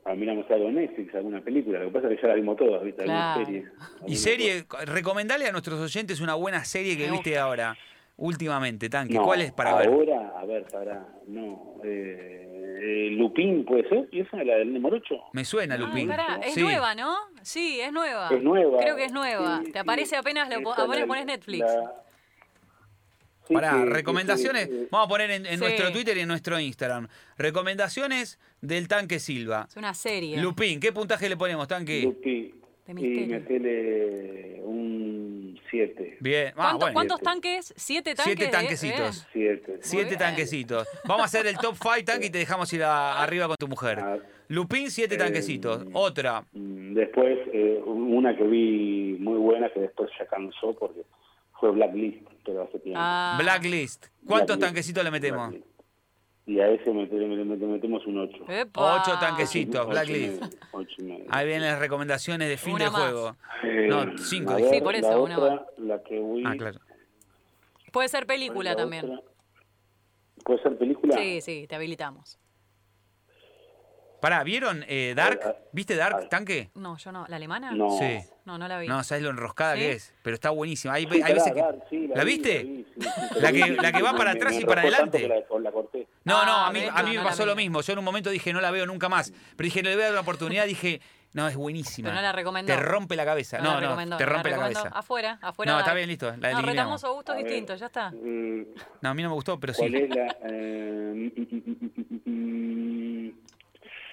ah, 0.06 0.16
miramos 0.16 0.50
algo 0.52 0.70
en 0.70 0.76
Netflix, 0.76 1.14
alguna 1.16 1.42
película. 1.42 1.80
Lo 1.80 1.88
que 1.88 1.92
pasa 1.94 2.08
es 2.08 2.16
que 2.16 2.22
ya 2.22 2.28
la 2.30 2.36
vimos 2.36 2.56
todas, 2.56 2.82
¿viste? 2.84 3.02
Alguna 3.04 3.34
Claro. 3.34 3.46
serie. 3.46 3.66
Y 4.08 4.16
serie, 4.16 4.66
recomendale 4.86 5.48
a 5.48 5.52
nuestros 5.52 5.80
oyentes 5.82 6.22
una 6.22 6.36
buena 6.36 6.64
serie 6.64 6.96
que 6.98 7.12
viste 7.12 7.38
ahora, 7.38 7.76
últimamente, 8.16 8.90
Tanque. 8.90 9.16
No, 9.16 9.24
¿Cuál 9.26 9.42
es 9.42 9.52
para 9.52 9.76
ver? 9.76 9.88
ahora, 9.90 10.34
a 10.40 10.46
ver, 10.46 10.64
para, 10.72 11.08
no, 11.28 11.76
eh, 11.84 12.49
eh, 12.82 13.10
Lupín 13.12 13.66
puede 13.66 13.88
ser, 13.90 14.08
¿y 14.12 14.22
esa 14.22 14.40
es 14.42 14.48
la 14.48 14.56
del 14.56 14.80
Morocho? 14.80 15.16
Me 15.34 15.44
suena, 15.46 15.76
Ay, 15.76 15.82
Lupín. 15.82 16.08
pará, 16.08 16.40
es 16.44 16.54
Sí. 16.54 16.62
nueva, 16.62 16.96
¿no? 16.96 17.16
Sí, 17.42 17.80
es 17.82 17.92
nueva. 17.92 18.30
Es 18.32 18.42
nueva. 18.44 18.80
Creo 18.80 18.96
que 18.96 19.06
es 19.06 19.12
nueva. 19.12 19.60
Sí, 19.60 19.66
Te 19.66 19.72
sí. 19.74 19.78
aparece 19.80 20.16
apenas 20.16 20.50
lo 20.50 20.62
apenas 21.04 21.08
pones 21.08 21.26
Netflix. 21.26 21.60
la- 21.66 21.94
Sí, 23.48 23.54
Pará, 23.56 23.84
recomendaciones. 23.84 24.68
sí, 24.68 24.80
sí. 24.82 24.88
Vamos 24.92 25.08
a 25.08 25.10
poner 25.10 25.32
en, 25.32 25.46
en 25.48 25.54
Sí. 25.56 25.60
nuestro 25.60 25.92
Twitter 25.92 26.16
y 26.18 26.20
en 26.20 26.28
nuestro 26.28 26.60
Instagram. 26.60 27.08
Recomendaciones 27.36 28.38
del 28.62 28.88
Tanque 28.88 29.18
Silva. 29.18 29.66
Es 29.68 29.76
una 29.76 29.96
serie. 29.96 30.38
Lupín, 30.38 30.80
¿qué 30.80 30.92
puntaje 30.92 31.28
le 31.28 31.36
ponemos, 31.36 31.68
Tanque? 31.68 32.04
Lupi, 32.04 32.54
De 32.86 32.94
y 33.02 33.26
metele 33.26 34.62
un 34.64 35.19
7. 35.70 36.18
Bien. 36.20 36.48
Ah, 36.50 36.54
¿Cuánto- 36.56 36.78
bueno. 36.80 36.94
¿Cuántos 36.94 37.22
tanques? 37.22 37.74
¿Siete 37.78 38.16
tanques? 38.16 38.36
Siete 38.36 38.46
Eh, 38.46 38.52
tanquecitos. 38.52 39.22
eh. 39.24 39.28
7. 39.34 39.78
Siete 39.82 40.06
bien. 40.08 40.20
tanquecitos. 40.20 40.88
Vamos 41.06 41.22
a 41.24 41.26
hacer 41.26 41.48
el 41.48 41.58
top 41.58 41.76
5 41.82 42.04
tanque 42.06 42.28
y 42.28 42.30
te 42.30 42.38
dejamos 42.40 42.72
ir 42.74 42.84
a- 42.84 43.22
arriba 43.22 43.48
con 43.48 43.56
tu 43.58 43.68
mujer. 43.68 44.00
Ah, 44.00 44.18
Lupín, 44.48 44.90
siete 44.90 45.16
eh, 45.16 45.18
tanquecitos. 45.20 45.86
Otra. 45.94 46.44
Mm, 46.54 46.94
Después, 46.96 47.38
eh, 47.54 47.82
una 47.86 48.36
que 48.36 48.44
vi 48.44 49.16
muy 49.20 49.38
buena 49.38 49.70
que 49.72 49.80
después 49.80 50.10
ya 50.18 50.26
cansó 50.26 50.74
porque 50.74 51.02
fue 51.60 51.72
Blacklist, 51.72 52.28
pero 52.44 52.64
hace 52.64 52.80
tiempo. 52.80 53.00
Ah, 53.02 53.38
Blacklist. 53.40 54.08
¿Cuántos 54.26 54.58
Blacklist. 54.58 54.62
tanquecitos 54.62 55.04
le 55.04 55.12
metemos? 55.12 55.50
Blacklist. 55.50 55.69
Y 56.50 56.60
a 56.60 56.68
ese 56.68 56.92
metemos 56.92 58.08
un 58.08 58.18
8. 58.22 58.46
epa. 58.48 59.02
Ocho 59.04 59.20
tanquecitos. 59.20 59.88
Blacklist. 59.88 60.44
Ahí 61.30 61.46
vienen 61.46 61.68
las 61.70 61.78
recomendaciones 61.78 62.50
de 62.50 62.58
fin 62.58 62.74
Una 62.74 62.86
del 62.86 62.94
más. 62.94 63.02
juego. 63.04 63.36
No, 63.88 64.18
cinco, 64.18 64.54
Eh, 64.54 64.56
dije. 64.56 64.70
ver, 64.70 64.76
Sí, 64.80 64.82
por 64.82 64.96
eso, 64.96 65.10
la 65.12 65.18
una 65.20 65.38
otra, 65.38 65.66
la 65.78 66.02
que 66.02 66.20
Ah, 66.44 66.56
claro. 66.58 66.80
Puede 67.92 68.10
ser 68.10 68.26
película 68.26 68.72
la 68.72 68.76
también. 68.76 69.06
otra- 69.06 69.22
¿Puede 70.44 70.64
ser 70.64 70.76
película? 70.78 71.16
Sí, 71.16 71.40
sí, 71.42 71.68
te 71.70 71.76
habilitamos. 71.76 72.40
Pará, 74.22 74.44
¿vieron 74.44 74.84
eh, 74.88 75.14
Dark? 75.16 75.40
Ah, 75.46 75.56
¿Viste 75.72 75.96
Dark, 75.96 76.16
ah. 76.24 76.30
tanque? 76.30 76.72
No, 76.76 76.98
yo 76.98 77.12
no. 77.12 77.26
¿La 77.30 77.38
alemana? 77.38 77.72
No. 77.72 77.92
Sí. 77.92 78.20
No, 78.44 78.58
no 78.58 78.68
la 78.68 78.80
vi. 78.80 78.88
No, 78.88 79.02
sabes 79.04 79.24
lo 79.24 79.30
enroscada 79.30 79.76
¿Sí? 79.76 79.80
que 79.82 79.92
es, 79.94 80.14
pero 80.24 80.34
está 80.34 80.50
buenísima. 80.50 80.96
Hay, 80.96 81.04
Sí, 81.04 81.10
hay 81.14 81.22
pará, 81.22 81.34
veces 81.36 81.54
que... 81.54 81.64
Sí, 81.90 82.08
¿La 82.14 82.24
vi, 82.26 82.32
viste? 82.34 82.64
vi, 82.64 82.76
sí, 82.84 82.86
sí, 83.00 83.10
pero 83.30 83.42
La 83.42 83.52
que- 83.54 83.72
la 83.82 83.92
que 83.94 84.02
va 84.02 84.14
para 84.14 84.32
atrás 84.32 84.56
me 84.56 84.62
y 84.62 84.66
para 84.66 84.82
adelante. 84.82 85.28
La, 85.28 85.60
la 85.60 85.72
corté. 85.72 85.99
No, 86.26 86.46
no, 86.46 86.52
Ah, 86.52 86.68
a 86.68 86.72
mí, 86.72 86.82
ves, 86.82 86.90
a 86.94 86.98
mí 86.98 87.02
no, 87.02 87.08
me 87.10 87.16
no 87.16 87.24
la 87.24 87.30
pasó 87.30 87.46
lo 87.46 87.56
mismo. 87.56 87.82
Yo 87.82 87.94
en 87.94 88.00
un 88.00 88.06
momento 88.06 88.30
dije, 88.30 88.52
no 88.54 88.62
la 88.62 88.72
veo 88.72 88.86
nunca 88.86 89.10
más. 89.10 89.32
Pero 89.56 89.66
dije, 89.66 89.82
le 89.82 89.94
voy 89.94 90.02
a 90.02 90.06
dar 90.06 90.12
una 90.14 90.22
oportunidad. 90.22 90.66
Dije, 90.66 91.00
no, 91.34 91.48
es 91.48 91.56
buenísima. 91.56 92.08
Pero 92.10 92.16
no 92.18 92.22
la 92.22 92.32
recomendó. 92.32 92.74
Te 92.74 92.80
rompe 92.80 93.16
la 93.16 93.24
cabeza. 93.26 93.58
la 93.58 93.64
No, 93.64 93.82
no, 93.82 94.18
te 94.18 94.26
la 94.26 94.32
rompe 94.32 94.50
la 94.50 94.58
cabeza. 94.58 94.90
Afuera, 94.94 95.40
afuera. 95.42 95.72
No, 95.74 95.80
está 95.80 95.94
bien, 95.94 96.08
listo, 96.10 96.34
la 96.38 96.52
No, 96.54 96.62
retamos 96.62 97.04
a 97.04 97.10
gustos 97.10 97.34
A 97.34 97.38
ver. 97.38 97.46
distintos, 97.48 97.80
ya 97.80 97.86
está. 97.88 98.12
Mm, 98.12 98.66
No, 99.02 99.10
a 99.10 99.14
mí 99.14 99.24
no 99.24 99.30
me 99.30 99.36
gustó, 99.36 99.60
pero 99.60 99.74
¿Cuál 99.74 99.90
sí. 99.92 99.98
es 99.98 100.10
la...? 100.10 100.38
eh, 100.50 101.32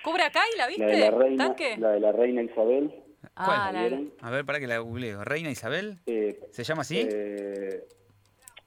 ¿Cobra 0.03 0.31
Kai 0.31 0.49
la 0.57 0.65
la 0.65 0.67
viste? 0.69 0.85
de 0.87 0.99
la 1.01 1.11
reina, 1.11 1.45
¿Tanque? 1.45 1.77
la 1.79 1.91
de 1.91 2.01
la 2.01 2.13
reina 2.13 2.43
Isabel. 2.43 2.95
Ah, 3.35 3.71
la, 3.73 3.81
¿vieron? 3.81 4.13
A 4.21 4.31
ver, 4.31 4.45
para 4.45 4.61
que 4.61 4.67
la 4.69 4.79
googleo. 4.79 5.25
¿Reina 5.25 5.51
Isabel? 5.51 5.99
Eh, 6.07 6.39
¿Se 6.53 6.63
llama 6.65 6.83
así? 6.83 7.07
eh, 7.11 7.85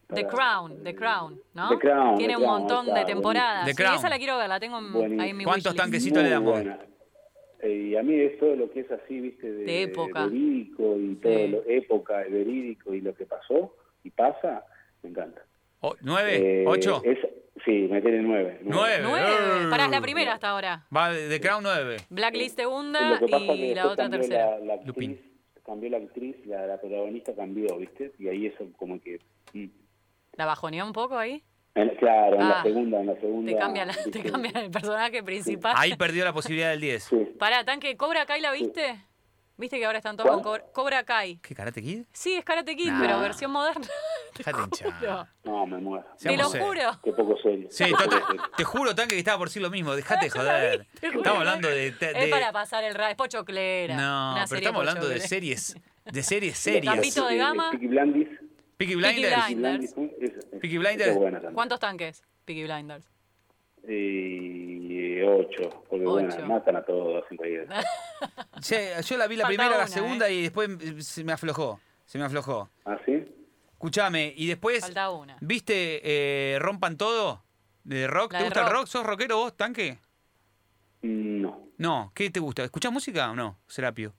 The 0.10 0.24
pará, 0.24 0.30
Crown, 0.36 0.84
The 0.84 0.96
Crown, 0.96 1.42
¿no? 1.54 1.70
The 1.70 1.78
Crown, 1.78 2.18
Tiene 2.18 2.34
The 2.34 2.38
un 2.38 2.44
Crown, 2.44 2.60
montón 2.62 2.88
está, 2.88 3.00
de 3.00 3.06
temporadas. 3.06 3.66
The 3.66 3.72
Sí, 3.72 3.78
Crown. 3.78 3.96
esa 3.96 4.10
la 4.10 4.18
quiero 4.18 4.38
ver, 4.38 4.50
la 4.50 4.60
tengo 4.60 4.80
en, 4.80 4.92
Buenísimo. 4.92 5.22
ahí 5.22 5.30
en 5.30 5.38
mi 5.38 5.44
¿Cuántos 5.44 5.76
tanquecitos 5.76 6.24
le 6.24 6.30
damos? 6.30 6.60
Eh, 7.62 7.74
y 7.92 7.96
a 7.96 8.02
mí 8.04 8.16
es 8.20 8.40
todo 8.40 8.56
lo 8.56 8.72
que 8.72 8.80
es 8.80 8.92
así, 8.92 9.20
viste, 9.20 9.52
de, 9.52 9.64
De 9.66 9.82
época. 9.84 10.26
verídico 10.26 10.96
y 10.98 11.16
todo 11.16 11.34
Sí. 11.34 11.48
lo 11.50 11.64
época, 11.68 12.18
de 12.20 12.30
verídico 12.30 12.94
y 12.94 13.02
lo 13.02 13.14
que 13.14 13.26
pasó 13.26 13.76
y 14.04 14.10
pasa, 14.10 14.64
me 15.04 15.10
encanta. 15.10 15.42
O- 15.82 15.96
¿Nueve? 16.02 16.62
Eh, 16.64 16.66
¿Ocho? 16.68 17.02
es- 17.04 17.20
sí, 17.66 17.88
me 17.92 18.02
tiene 18.02 18.22
nueve. 18.24 18.60
Nueve. 18.64 19.00
Nueve. 19.04 19.70
Pará, 19.70 19.86
es 19.86 19.92
la 19.92 20.02
primera 20.02 20.34
hasta 20.34 20.50
ahora. 20.50 20.86
Va 20.96 21.12
de 21.12 21.28
The 21.30 21.40
Crown 21.42 21.62
9. 21.64 21.98
Blacklist 22.10 22.56
segunda 22.58 23.20
y 23.22 23.76
la 23.76 23.88
otra 23.88 24.10
tercera. 24.10 24.58
La, 24.60 24.76
la 24.78 24.84
Lupin. 24.84 25.12
actriz, 25.12 25.32
cambió 25.66 25.90
la 25.92 25.98
actriz, 25.98 26.36
la, 26.46 26.66
la 26.66 26.80
protagonista 26.80 27.36
cambió, 27.36 27.78
¿viste? 27.78 28.12
Y 28.18 28.28
ahí 28.30 28.46
eso 28.48 28.66
como 28.78 29.00
que... 29.02 29.20
mm. 29.54 29.66
¿La 30.40 30.46
bajoneó 30.46 30.86
un 30.86 30.94
poco 30.94 31.18
ahí? 31.18 31.44
En- 31.76 31.90
claro, 31.98 32.38
en 32.38 32.42
Ah, 32.44 32.48
la 32.50 32.64
segunda, 32.64 33.02
en 33.02 33.08
la 33.08 33.16
segunda... 33.20 33.52
Te 33.52 33.58
cambia, 33.58 33.86
la- 33.86 33.94
te 33.94 34.04
¿viste? 34.10 34.32
cambia 34.32 34.52
el 34.56 34.72
personaje 34.72 35.22
principal. 35.22 35.74
Ahí 35.76 35.98
perdió 35.98 36.24
la 36.24 36.32
posibilidad 36.32 36.70
del 36.70 36.80
10. 36.80 37.04
Sí. 37.04 37.18
Pará, 37.38 37.66
tanque, 37.66 37.98
¿Cobra 37.98 38.26
Kai 38.26 38.40
la 38.40 38.54
viste? 38.54 39.04
¿Viste 39.58 39.78
que 39.80 39.86
ahora 39.86 39.98
están 39.98 40.16
todos 40.16 40.30
con. 40.32 40.42
Cobra, 40.42 40.64
Cobra 40.72 41.04
Kai? 41.04 41.40
¿Qué, 41.44 41.54
Karate 41.54 41.82
Kid? 41.82 42.04
Sí, 42.14 42.36
es 42.36 42.46
Karate 42.46 42.78
Kid, 42.78 42.90
Nah. 42.90 43.02
pero 43.02 43.20
versión 43.20 43.52
moderna. 43.52 43.86
Déjate. 44.38 44.86
No. 45.02 45.28
No, 45.44 45.68
me 45.68 45.78
muero. 45.80 46.06
Te 46.18 46.38
lo 46.38 46.46
juro. 46.46 46.98
Qué 47.04 47.12
poco 47.12 47.36
serio. 47.44 47.68
Sí, 47.70 47.84
te, 47.84 48.38
te 48.56 48.64
juro, 48.64 48.96
Tanque, 48.96 49.16
que 49.16 49.20
estaba 49.20 49.38
por 49.40 49.50
decir 49.50 49.62
lo 49.62 49.70
mismo. 49.70 49.94
Dejate 49.94 50.28
vi, 50.28 50.30
joder. 50.40 50.88
Estamos 51.02 51.40
hablando 51.40 51.68
de... 51.68 51.92
de- 51.92 52.12
Es 52.16 52.30
para 52.30 52.54
pasar 52.54 52.86
el 52.86 52.96
rato. 52.96 53.10
Es 53.12 53.18
pochoclera. 53.18 53.98
No, 53.98 54.02
una 54.32 54.34
pero 54.36 54.48
serie 54.48 54.64
estamos 54.64 54.80
hablando 54.88 55.10
de 55.10 55.20
series. 55.20 55.76
De 56.06 56.24
series 56.24 56.58
serias. 56.58 56.96
Gambito 56.96 57.28
de 57.28 57.36
Gama. 57.38 57.72
Peaky 57.72 57.88
Blinders. 57.88 58.39
Peaky 58.80 58.96
Peaky 58.96 59.56
Blinders. 59.56 59.94
Peaky 60.62 60.78
Blinders, 60.78 61.18
Peaky. 61.18 61.54
¿Cuántos 61.54 61.80
tanques? 61.82 62.24
Peaky 62.46 62.64
Blinders. 62.64 63.06
Y 63.86 65.22
ocho, 65.22 65.84
porque 65.90 66.06
bueno, 66.06 66.48
matan 66.48 66.78
a 66.78 66.84
todos 66.84 67.26
en 67.30 67.38
realidad. 67.38 67.84
Sí, 68.62 68.76
yo 69.06 69.18
la 69.18 69.28
vi 69.28 69.38
la 69.38 69.44
Falta 69.46 69.58
primera, 69.64 69.78
la 69.78 69.88
segunda 69.88 70.30
y 70.30 70.42
después 70.44 70.70
eh, 70.82 71.02
se 71.02 71.24
me 71.24 71.32
aflojó. 71.34 71.80
Se 72.06 72.18
me 72.18 72.26
aflojó. 72.26 72.70
¿Ah, 72.86 72.98
sí? 73.06 73.24
Escuchame, 73.72 74.34
y 74.36 74.48
después, 74.48 74.82
Falta 74.82 75.10
una. 75.12 75.38
¿viste 75.40 76.02
eh, 76.04 76.60
Rompan 76.60 76.98
Todo? 76.98 77.44
¿De 77.84 78.08
rock? 78.08 78.34
La 78.34 78.40
¿Te 78.40 78.44
de 78.44 78.50
gusta 78.50 78.60
el 78.62 78.66
rock. 78.66 78.76
rock? 78.76 78.88
¿Sos 78.88 79.06
rockero 79.06 79.38
vos, 79.38 79.56
Tanque? 79.56 80.00
No. 81.02 81.68
No, 81.78 82.12
¿qué 82.14 82.30
te 82.30 82.42
gusta? 82.42 82.64
¿Escuchás 82.66 82.92
música 82.92 83.32
o 83.32 83.36
no, 83.36 83.58
Serapio? 83.68 84.14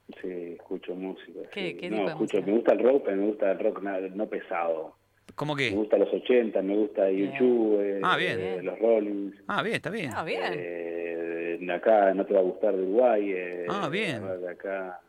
Música. 0.95 1.41
¿Qué- 1.53 1.72
sí. 1.72 1.76
qué 1.76 1.91
no, 1.91 1.97
tipo 1.97 2.07
de 2.07 2.12
escucho, 2.12 2.36
música? 2.38 2.47
me 2.51 2.57
gusta 2.57 2.72
el 2.74 2.78
rock, 2.80 3.03
pero 3.05 3.16
me 3.16 3.26
gusta 3.26 3.51
el 3.53 3.59
rock 3.59 3.82
no 4.14 4.26
pesado. 4.28 4.97
¿Cómo 5.36 5.55
Me 5.55 5.68
qué? 5.68 5.74
gusta 5.76 5.97
los 5.97 6.12
80, 6.12 6.61
me 6.62 6.76
gusta. 6.76 7.11
YouTube, 7.11 7.80
eh, 7.80 8.01
Ah, 8.03 8.16
bien. 8.16 8.38
eh, 8.41 8.62
los 8.62 8.78
Rollins. 8.78 9.34
Ah, 9.47 9.62
bien, 9.62 9.76
está 9.76 9.91
bien. 9.91 10.11
Ah, 10.14 10.24
bien. 10.24 10.43
Eh, 10.55 11.59
de 11.61 11.72
acá 11.72 12.12
no 12.14 12.26
te 12.26 12.34
va 12.34 12.41
a 12.41 12.43
gustar 12.43 12.74
de 12.76 12.82
Uruguay. 12.82 13.32
eh, 13.32 13.66
Ah, 13.68 13.88
bien. 13.88 14.22
De 14.41 14.51
acá. 14.51 15.01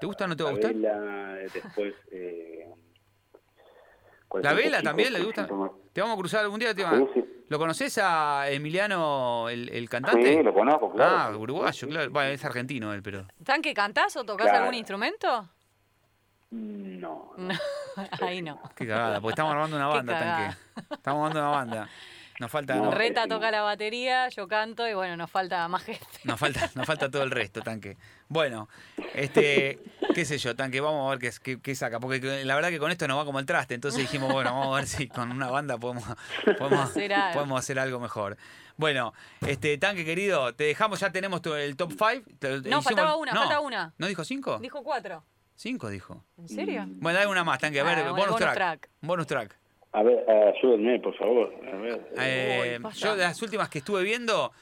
¿Te 0.00 0.06
gusta 0.06 0.24
o 0.24 0.28
no 0.28 0.36
te 0.36 0.42
va 0.44 0.50
a 0.50 0.52
La 0.52 0.58
gustar? 0.58 0.74
Vela, 0.74 1.36
eh, 1.42 1.46
después. 1.52 1.94
Eh, 2.12 2.66
¿cuál 4.28 4.42
¿La 4.44 4.54
vela 4.54 4.78
chico 4.78 4.82
también 4.88 5.12
le 5.12 5.20
gusta? 5.22 5.42
me- 5.46 5.70
¿Te 5.92 6.00
vamos 6.00 6.16
a 6.16 6.18
cruzar 6.20 6.44
algún 6.44 6.60
día? 6.60 6.72
Te 6.74 6.82
va- 6.84 6.96
Sí, 6.98 7.04
sí. 7.14 7.24
¿Lo 7.50 7.58
conoces 7.58 7.98
a 8.00 8.48
Emiliano, 8.48 9.48
el, 9.48 9.68
el 9.70 9.88
cantante? 9.90 10.36
Sí, 10.36 10.40
lo 10.42 10.54
conozco, 10.54 10.92
claro. 10.92 11.16
Ah, 11.18 11.36
uruguayo, 11.36 11.88
claro. 11.88 12.08
Bueno, 12.10 12.30
es 12.30 12.44
argentino 12.44 12.92
él, 12.94 13.02
pero... 13.02 13.26
¿Tanque 13.44 13.74
cantás 13.74 14.16
o 14.16 14.22
tocas 14.24 14.46
Claro. 14.46 14.60
algún 14.60 14.74
instrumento? 14.76 15.48
No, 16.52 17.32
no. 17.36 17.48
No, 17.48 17.58
ahí 18.22 18.40
no. 18.40 18.60
Qué 18.76 18.86
cagada, 18.86 19.20
porque 19.20 19.32
estamos 19.32 19.52
armando 19.52 19.76
una 19.76 19.88
banda, 19.88 20.16
tanque. 20.18 20.56
Estamos 20.94 21.18
armando 21.26 21.40
una 21.40 21.50
banda. 21.50 21.88
Nos 22.40 22.50
falta, 22.50 22.74
No, 22.74 22.90
Reta 22.90 23.28
toca 23.28 23.50
la 23.50 23.60
batería, 23.60 24.28
yo 24.30 24.48
canto 24.48 24.88
y 24.88 24.94
bueno, 24.94 25.14
nos 25.16 25.30
falta 25.30 25.68
más 25.68 25.82
gente. 25.84 26.06
nos 26.24 26.40
falta, 26.40 26.70
nos 26.74 26.86
falta 26.86 27.10
todo 27.10 27.22
el 27.22 27.30
resto, 27.30 27.60
tanque. 27.60 27.98
Bueno, 28.28 28.66
este, 29.14 29.78
qué 30.14 30.24
sé 30.24 30.38
yo, 30.38 30.56
tanque, 30.56 30.80
vamos 30.80 31.06
a 31.06 31.10
ver 31.10 31.18
qué, 31.18 31.30
qué, 31.42 31.60
qué 31.60 31.74
saca. 31.74 32.00
Porque 32.00 32.18
la 32.46 32.54
verdad 32.54 32.70
que 32.70 32.78
con 32.78 32.90
esto 32.90 33.06
nos 33.06 33.18
va 33.18 33.26
como 33.26 33.38
el 33.40 33.44
traste. 33.46 33.74
Entonces 33.74 34.00
dijimos, 34.00 34.32
bueno, 34.32 34.54
vamos 34.54 34.72
a 34.74 34.76
ver 34.80 34.86
si 34.88 35.06
con 35.06 35.30
una 35.30 35.50
banda 35.50 35.76
podemos, 35.78 36.02
podemos, 36.58 36.88
Hacer 36.90 37.12
algo. 37.12 37.34
podemos 37.34 37.58
hacer 37.58 37.78
algo 37.78 38.00
mejor. 38.00 38.38
Bueno, 38.78 39.12
este, 39.46 39.76
tanque 39.76 40.06
querido, 40.06 40.54
te 40.54 40.64
dejamos, 40.64 40.98
ya 41.00 41.12
tenemos 41.12 41.42
tu- 41.42 41.52
el 41.54 41.76
top 41.76 41.92
5. 41.92 42.68
No, 42.70 42.80
faltaba 42.80 43.16
una, 43.16 43.34
falta 43.34 43.60
una. 43.60 43.92
¿No 43.98 44.06
dijo 44.06 44.24
5? 44.24 44.60
Dijo 44.60 44.82
cuatro. 44.82 45.22
5 45.56 45.90
dijo. 45.90 46.24
¿En 46.38 46.48
serio? 46.48 46.84
Bueno, 46.88 47.18
dale 47.18 47.30
una 47.30 47.44
más, 47.44 47.58
tanque. 47.58 47.80
A 47.80 47.84
ver, 47.84 47.98
Ah, 47.98 48.12
bonus 48.12 48.36
track. 48.36 48.54
track. 48.54 48.90
Bonus 49.02 49.26
track. 49.26 49.59
A 49.92 50.02
ver, 50.02 50.24
ayúdenme, 50.28 51.00
por 51.00 51.16
favor. 51.16 51.52
A 51.72 51.76
ver. 51.76 52.12
Eh, 52.18 52.78
Uy, 52.82 52.92
yo 52.94 53.16
de 53.16 53.24
las 53.24 53.42
últimas 53.42 53.68
que 53.68 53.78
estuve 53.78 54.02
viendo, 54.04 54.52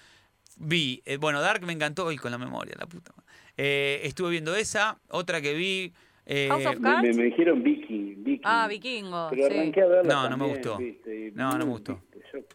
vi, 0.56 1.02
eh, 1.04 1.18
bueno, 1.18 1.40
Dark 1.40 1.62
me 1.66 1.72
encantó 1.74 2.06
hoy 2.06 2.16
con 2.16 2.30
la 2.30 2.38
memoria, 2.38 2.74
la 2.78 2.86
puta. 2.86 3.12
madre. 3.14 3.30
Eh, 3.56 4.00
estuve 4.04 4.30
viendo 4.30 4.54
esa, 4.56 4.98
otra 5.10 5.40
que 5.40 5.52
vi. 5.54 5.92
eh, 6.24 6.48
House 6.48 6.66
of 6.66 6.74
me, 6.78 6.80
me- 6.80 6.94
Cards. 6.94 7.16
me 7.16 7.24
dijeron 7.24 7.62
Vicky, 7.62 8.14
Vicky. 8.18 8.40
Ah, 8.44 8.66
Vikingo. 8.68 9.28
Pero 9.30 9.48
sí. 9.48 9.54
arranqué 9.54 9.82
a 9.82 9.86
verla 9.86 10.14
No, 10.14 10.22
no 10.30 10.36
me 10.36 10.44
también, 10.54 10.96
gustó. 10.96 11.34
No, 11.34 11.52
no 11.52 11.58
me 11.58 11.64
gustó. 11.72 12.02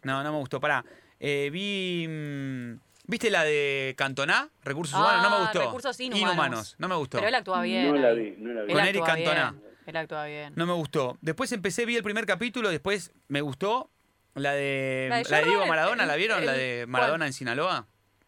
no, 0.04 0.24
no 0.24 0.32
me 0.32 0.38
gustó. 0.40 0.60
Pará. 0.60 0.84
Eh, 1.20 1.50
vi. 1.52 2.06
mm, 2.08 2.80
¿Viste 3.06 3.30
la 3.30 3.44
de 3.44 3.94
Cantona? 3.98 4.50
Recursos 4.64 4.96
Ah, 4.98 5.02
humanos. 5.02 5.24
No 5.24 5.30
me 5.38 5.44
gustó. 5.44 5.60
Recursos 5.62 6.00
inhumanos. 6.00 6.76
No 6.80 6.88
me 6.88 6.96
gustó. 6.96 7.18
Pero 7.18 7.28
él 7.28 7.36
actúa 7.36 7.62
bien. 7.62 7.88
No 7.94 7.96
la 8.02 8.14
vi, 8.14 8.34
no 8.38 8.54
la 8.54 8.62
vi. 8.64 8.74
Con 8.74 8.82
Eric 8.82 9.02
actúa 9.02 9.16
Cantona. 9.16 9.52
bien, 9.52 9.64
Él 9.86 9.96
actúa 9.98 10.26
bien. 10.26 10.54
No 10.56 10.66
me 10.66 10.74
gustó. 10.74 11.18
Después 11.22 11.52
empecé, 11.52 11.86
vi 11.86 11.96
el 11.96 12.04
primer 12.04 12.26
capítulo, 12.26 12.70
después 12.70 13.12
me 13.28 13.42
gustó. 13.42 13.90
La 14.36 14.54
de, 14.54 15.08
La 15.10 15.18
de 15.18 15.24
la 15.30 15.38
de 15.42 15.46
Diego 15.46 15.66
Maradona, 15.68 16.04
el- 16.04 16.10
¿la 16.10 16.16
vieron? 16.16 16.44
la 16.46 16.54
el- 16.54 16.58
de 16.60 16.78
¿cuál? 16.86 16.90
Maradona 16.90 17.28
en 17.28 17.34
Sinaloa. 17.34 17.86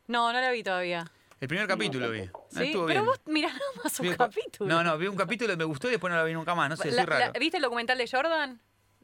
No, 0.08 0.32
no 0.32 0.39
la 0.39 0.51
vi 0.51 0.62
todavía. 0.62 1.06
El 1.41 1.47
primer 1.47 1.68
capítulo 1.68 2.12
vi. 2.12 2.22
Sí, 2.49 2.72
pero 2.74 2.86
bien. 2.86 3.06
vos 3.06 3.20
mirá 3.26 3.47
nada 3.49 3.60
más 3.84 3.99
un 3.99 4.10
Vi- 4.10 4.16
capítulo. 4.16 4.70
No, 4.74 4.84
no, 4.84 4.97
vi 4.99 5.08
un 5.08 5.16
capítulo 5.18 5.53
y 5.53 5.58
me 5.58 5.64
gustó 5.64 5.88
y 5.88 5.91
después 5.91 6.12
no 6.12 6.18
la 6.18 6.24
vi 6.24 6.34
nunca 6.34 6.53
más. 6.53 6.70
No 6.70 6.78
sé, 6.78 6.91
La- 6.91 6.97
soy 6.97 7.06
raro. 7.06 7.32
la- 7.34 7.39
¿Viste 7.39 7.58
el 7.58 7.64
documental 7.64 7.97
de 7.97 8.08
Jordan? 8.08 8.60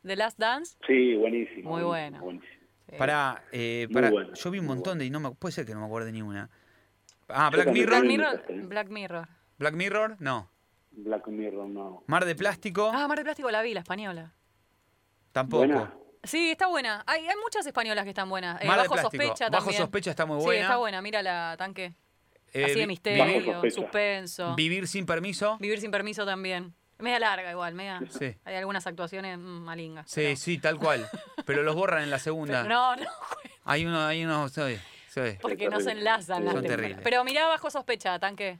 The 0.05 0.15
Last 0.15 0.37
Dance. 0.37 0.77
Sí, 0.85 1.15
buenísimo. 1.15 1.71
Muy 1.71 1.83
bueno. 1.83 2.19
buenísimo. 2.19 2.53
Sí. 2.89 2.95
Pará, 2.97 3.43
eh, 3.51 3.85
Muy 3.89 3.93
pará, 3.95 4.09
bueno, 4.11 4.33
yo 4.33 4.51
vi 4.51 4.59
un 4.59 4.65
montón 4.65 4.83
bueno. 4.91 4.99
de 4.99 5.05
y 5.05 5.09
no 5.09 5.19
me 5.21 5.31
puede 5.31 5.53
ser 5.53 5.65
que 5.65 5.73
no 5.73 5.79
me 5.79 5.85
acuerde 5.87 6.11
ni 6.11 6.21
una. 6.21 6.49
Ah, 7.29 7.49
Black 7.49 7.69
Mirror. 7.69 8.01
Black 8.67 8.89
Mirror. 8.89 9.27
Black 9.57 9.73
Mirror, 9.73 10.17
no. 10.19 10.50
Black 10.91 11.27
Mirror, 11.27 11.67
no. 11.67 12.03
Mar 12.07 12.25
de 12.25 12.35
Plástico, 12.35 12.91
Ah, 12.93 13.07
Mar 13.07 13.17
de 13.17 13.23
Plástico 13.23 13.49
la 13.51 13.61
vi, 13.61 13.73
la 13.73 13.79
española. 13.81 14.33
tampoco. 15.31 15.65
Buena. 15.65 15.93
Sí, 16.23 16.51
está 16.51 16.67
buena. 16.67 17.03
Hay, 17.07 17.27
hay 17.27 17.35
muchas 17.41 17.65
españolas 17.65 18.03
que 18.03 18.09
están 18.09 18.29
buenas. 18.29 18.61
Eh, 18.61 18.67
Mar 18.67 18.77
de 18.77 18.83
Bajo 18.87 18.93
Plástico. 18.93 19.23
sospecha 19.23 19.49
Bajo 19.49 19.65
también. 19.65 19.81
sospecha 19.81 20.09
está 20.11 20.25
muy 20.25 20.39
Sí, 20.39 20.45
buena. 20.45 20.61
está 20.61 20.77
buena. 20.77 21.01
Mira 21.01 21.23
la 21.23 21.55
tanque. 21.57 21.93
Eh, 22.53 22.65
Así 22.65 22.73
de 22.73 22.79
Bajo 22.81 22.87
misterio, 22.87 23.53
sospecha. 23.53 23.75
suspenso. 23.81 24.55
Vivir 24.55 24.87
sin 24.87 25.05
permiso. 25.05 25.57
Vivir 25.59 25.79
sin 25.79 25.89
permiso 25.89 26.25
también. 26.25 26.75
Media 26.99 27.17
larga 27.19 27.49
igual, 27.49 27.73
media. 27.73 27.99
Sí. 28.09 28.35
Hay 28.45 28.55
algunas 28.55 28.85
actuaciones 28.85 29.39
mm, 29.39 29.41
malingas. 29.41 30.11
Sí, 30.11 30.21
pero- 30.21 30.35
sí, 30.35 30.57
tal 30.59 30.77
cual. 30.77 31.09
Pero 31.45 31.63
los 31.63 31.73
borran 31.73 32.03
en 32.03 32.11
la 32.11 32.19
segunda. 32.19 32.61
pero 32.63 32.75
no, 32.75 32.95
no, 32.97 33.09
Hay 33.63 33.85
uno, 33.85 34.05
hay 34.05 34.23
uno, 34.23 34.47
sí, 35.13 35.37
porque 35.41 35.69
no 35.69 35.79
se 35.81 35.91
enlazan 35.91 36.45
las 36.45 36.53
Son 36.53 36.61
temporadas. 36.63 36.67
terribles. 36.77 36.99
Pero 37.03 37.23
mirá 37.23 37.47
bajo 37.47 37.69
sospecha, 37.69 38.17
tanque. 38.19 38.59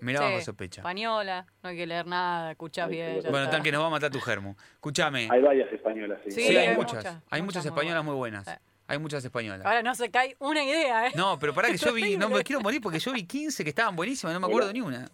Mirá 0.00 0.18
Sí, 0.20 0.24
bajo 0.32 0.40
sospecha. 0.44 0.80
Española, 0.80 1.46
no 1.62 1.68
hay 1.70 1.76
que 1.76 1.86
leer 1.86 2.06
nada, 2.06 2.52
escuchás 2.52 2.86
Ay, 2.86 2.92
bien. 2.92 3.20
ya 3.20 3.30
Bueno, 3.30 3.44
está. 3.44 3.56
tanque 3.56 3.70
nos 3.72 3.82
va 3.82 3.86
a 3.86 3.90
matar 3.90 4.10
tu 4.10 4.20
germo. 4.20 4.56
Escúchame. 4.74 5.28
Hay 5.30 5.40
varias 5.42 5.70
españolas, 5.72 6.18
sí. 6.24 6.30
Sí, 6.30 6.40
Sí, 6.48 6.56
hay 6.56 6.68
hay 6.68 6.76
muchas. 6.76 6.94
muchas, 6.96 7.14
Hay 7.30 7.42
muchas 7.42 7.44
muchas 7.44 7.64
muy 7.64 7.68
españolas 7.70 8.04
buenas. 8.04 8.04
muy 8.04 8.14
buenas. 8.16 8.44
Sí. 8.46 8.52
Hay 8.86 8.98
muchas 8.98 9.24
españolas. 9.24 9.66
Ahora 9.66 9.82
no 9.82 9.94
se 9.94 10.10
cae 10.10 10.36
una 10.40 10.64
idea, 10.64 11.06
¿eh? 11.08 11.12
No, 11.14 11.38
pero 11.38 11.52
pará 11.54 11.68
que 11.68 11.76
yo 11.76 11.92
vi, 11.94 12.16
no 12.16 12.28
me 12.28 12.42
quiero 12.42 12.60
morir 12.60 12.80
porque 12.80 12.98
yo 12.98 13.12
vi 13.12 13.24
15 13.24 13.62
que 13.62 13.70
estaban 13.70 13.94
buenísimas, 13.94 14.32
no 14.34 14.40
me 14.40 14.46
acuerdo 14.46 14.72
ni 14.72 14.80
una. 14.80 15.08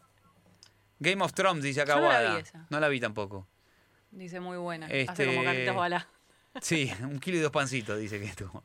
Game 0.98 1.22
of 1.22 1.32
Thrones, 1.34 1.62
dice 1.62 1.82
acá 1.82 1.94
Yo 1.96 2.00
no 2.00 2.08
la 2.08 2.20
Guada. 2.20 2.34
vi 2.36 2.42
esa. 2.42 2.66
No 2.70 2.80
la 2.80 2.88
vi 2.88 3.00
tampoco. 3.00 3.46
Dice 4.10 4.40
muy 4.40 4.56
buena. 4.56 4.86
Este- 4.86 5.10
Hace 5.12 5.26
como 5.26 5.44
carlitos 5.44 5.76
bala. 5.76 6.06
Sí, 6.62 6.90
un 7.02 7.18
kilo 7.18 7.36
y 7.36 7.40
dos 7.40 7.50
pancitos, 7.52 7.98
dice 7.98 8.18
que 8.18 8.24
estuvo. 8.26 8.64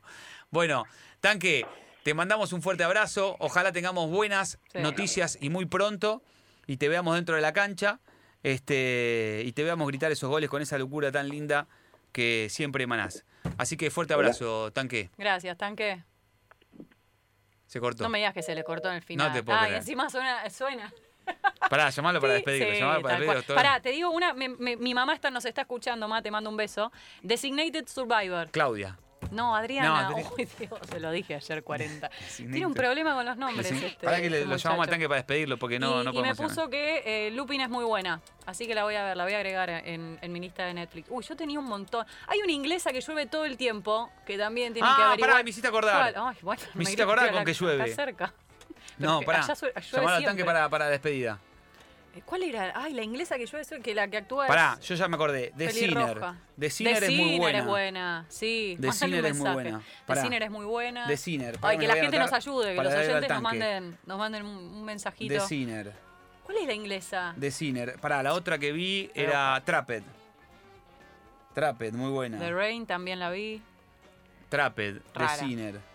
Bueno, 0.50 0.84
Tanque, 1.20 1.66
te 2.02 2.14
mandamos 2.14 2.52
un 2.52 2.62
fuerte 2.62 2.84
abrazo. 2.84 3.36
Ojalá 3.38 3.72
tengamos 3.72 4.10
buenas 4.10 4.58
Sí. 4.72 4.78
noticias 4.80 5.38
y 5.40 5.50
muy 5.50 5.66
pronto. 5.66 6.22
Y 6.66 6.76
te 6.76 6.88
veamos 6.88 7.14
dentro 7.14 7.34
de 7.36 7.40
la 7.42 7.52
cancha. 7.52 8.00
Este, 8.42 9.42
y 9.44 9.52
te 9.52 9.62
veamos 9.62 9.86
gritar 9.88 10.10
esos 10.10 10.28
goles 10.28 10.50
con 10.50 10.62
esa 10.62 10.76
locura 10.78 11.12
tan 11.12 11.28
linda 11.28 11.66
que 12.12 12.48
siempre 12.50 12.84
emanás. 12.84 13.24
Así 13.58 13.76
que 13.76 13.90
fuerte 13.90 14.14
abrazo, 14.14 14.70
Tanque. 14.72 15.10
Gracias, 15.16 15.56
tanque. 15.56 16.02
Se 17.66 17.80
cortó. 17.80 18.02
No 18.04 18.10
me 18.10 18.18
digas 18.18 18.34
que 18.34 18.42
se 18.42 18.54
le 18.54 18.64
cortó 18.64 18.88
en 18.88 18.96
el 18.96 19.02
final. 19.02 19.28
No 19.28 19.34
te 19.34 19.42
puedo 19.42 19.58
ah, 19.58 19.62
y 19.62 19.66
creer. 19.66 19.78
encima 19.80 20.10
suena. 20.10 20.50
suena. 20.50 20.92
Pará, 21.70 21.88
llamalo 21.90 22.20
para 22.20 22.32
Sí, 22.34 22.36
despedirlo. 22.38 22.72
sí, 22.74 22.80
llamalo 22.80 23.02
para 23.02 23.14
despedirlo. 23.18 23.42
todo- 23.44 23.56
Pará, 23.56 23.80
te 23.80 23.90
digo 23.90 24.10
una. 24.10 24.34
me- 24.34 24.48
me- 24.50 24.76
mi 24.76 24.92
mamá 24.92 25.14
está, 25.14 25.30
nos 25.30 25.44
está 25.44 25.62
escuchando, 25.62 26.06
ma, 26.08 26.20
te 26.20 26.30
mando 26.30 26.50
un 26.50 26.56
beso. 26.56 26.92
Designated 27.22 27.86
Survivor. 27.86 28.50
Claudia. 28.50 28.98
No, 29.30 29.54
Adriana. 29.56 30.08
No, 30.10 30.16
Adri- 30.16 30.26
Uy, 30.38 30.48
Dios, 30.58 30.80
se 30.90 31.00
lo 31.00 31.10
dije 31.10 31.34
ayer 31.34 31.62
40. 31.62 32.08
Designated. 32.08 32.52
Tiene 32.52 32.66
un 32.66 32.74
problema 32.74 33.14
con 33.14 33.24
los 33.24 33.36
nombres. 33.36 33.68
Sí. 33.68 33.84
este, 33.84 34.04
Pará 34.04 34.20
que 34.20 34.28
le- 34.30 34.38
este 34.38 34.48
lo 34.50 34.56
llamamos 34.56 34.64
al 34.64 34.76
muchacho. 34.76 34.90
Tanque 34.90 35.08
para 35.08 35.16
despedirlo 35.20 35.56
porque 35.58 35.78
no, 35.78 36.02
y, 36.02 36.04
no 36.04 36.12
y 36.12 36.22
me 36.22 36.34
puso 36.34 36.68
que 36.68 37.02
eh, 37.26 37.30
Lupin 37.30 37.60
es 37.60 37.70
muy 37.70 37.84
buena. 37.84 38.20
Así 38.46 38.66
que 38.66 38.74
la 38.74 38.84
voy 38.84 38.94
a 38.96 39.04
ver, 39.04 39.16
la 39.16 39.24
voy 39.24 39.32
a 39.34 39.36
agregar 39.36 39.70
en, 39.70 40.18
en 40.20 40.32
mi 40.32 40.40
lista 40.40 40.64
de 40.66 40.74
Netflix. 40.74 41.06
Uy, 41.10 41.24
yo 41.24 41.36
tenía 41.36 41.58
un 41.58 41.66
montón. 41.66 42.04
Hay 42.26 42.40
una 42.40 42.52
inglesa 42.52 42.92
que 42.92 43.00
llueve 43.00 43.26
todo 43.26 43.44
el 43.44 43.56
tiempo, 43.56 44.10
que 44.26 44.36
también 44.36 44.72
tiene 44.72 44.88
Ah, 44.90 44.94
que 44.96 45.02
averiguar. 45.04 45.30
pará, 45.30 45.42
me 45.44 45.50
hiciste 45.50 45.68
acordar. 45.68 46.14
Ay, 46.16 46.36
bueno, 46.42 46.62
Me 46.74 46.82
hiciste 46.82 47.02
quería 47.02 47.04
acordar 47.04 47.26
con 47.30 47.36
la- 47.40 47.44
que 47.44 47.52
llueve. 47.54 47.84
Está 47.90 48.04
cerca. 48.04 48.34
No, 48.98 49.20
Pero 49.20 49.26
pará. 49.26 49.54
sue- 49.54 49.68
llueve 49.72 49.86
Llamalo 49.92 50.16
al 50.16 50.24
Tanque 50.24 50.44
para, 50.44 50.68
para 50.68 50.88
despedida. 50.88 51.38
Eh, 52.14 52.22
¿Cuál 52.24 52.42
era? 52.42 52.72
Ay, 52.74 52.92
la 52.92 53.02
inglesa 53.02 53.38
que 53.38 53.46
llueve, 53.46 53.80
que 53.82 53.94
la 53.94 54.08
que 54.08 54.18
actúa 54.18 54.46
Pará, 54.46 54.76
es 54.78 54.86
yo 54.86 54.94
ya 54.94 55.08
me 55.08 55.16
acordé. 55.16 55.52
The 55.56 55.70
Sinner. 55.70 56.20
The 56.58 56.70
Sinner 56.70 57.04
es 57.04 57.10
muy 57.10 57.38
buena. 57.38 57.58
es 57.58 57.66
buena, 57.66 58.26
sí. 58.28 58.76
Un 58.82 58.92
Sinner 58.92 59.26
es 59.26 59.36
muy 59.36 59.50
buena. 59.50 59.78
The 59.78 60.06
Pará. 60.06 60.22
Sinner 60.22 60.42
es 60.42 60.50
muy 60.50 60.66
buena. 60.66 61.06
The 61.06 61.16
Sinner. 61.16 61.58
Ay, 61.62 61.78
que 61.78 61.86
la 61.86 61.96
gente 61.96 62.18
nos 62.18 62.32
ayude, 62.32 62.74
que 62.74 62.82
los 62.82 62.94
oyentes 62.94 63.28
nos 63.28 63.42
manden, 63.42 63.98
nos 64.04 64.18
manden 64.18 64.44
un, 64.44 64.84
mensajito. 64.84 65.34
The 65.34 65.40
Sinner. 65.40 65.92
¿Cuál 66.44 66.58
es 66.58 66.66
la 66.66 66.74
inglesa? 66.74 67.34
The 67.38 67.50
Sinner. 67.50 67.98
Pará, 67.98 68.22
la 68.22 68.34
otra 68.34 68.58
que 68.58 68.72
vi 68.72 69.10
era 69.14 69.60
Trapped. 69.64 70.02
Trapped, 71.54 71.92
muy 71.92 72.10
buena. 72.10 72.38
The 72.38 72.52
Rain 72.52 72.86
también 72.86 73.18
la 73.18 73.30
vi. 73.30 73.62
Trapped, 74.48 75.00
Rara. 75.14 75.36
Sinner. 75.36 75.91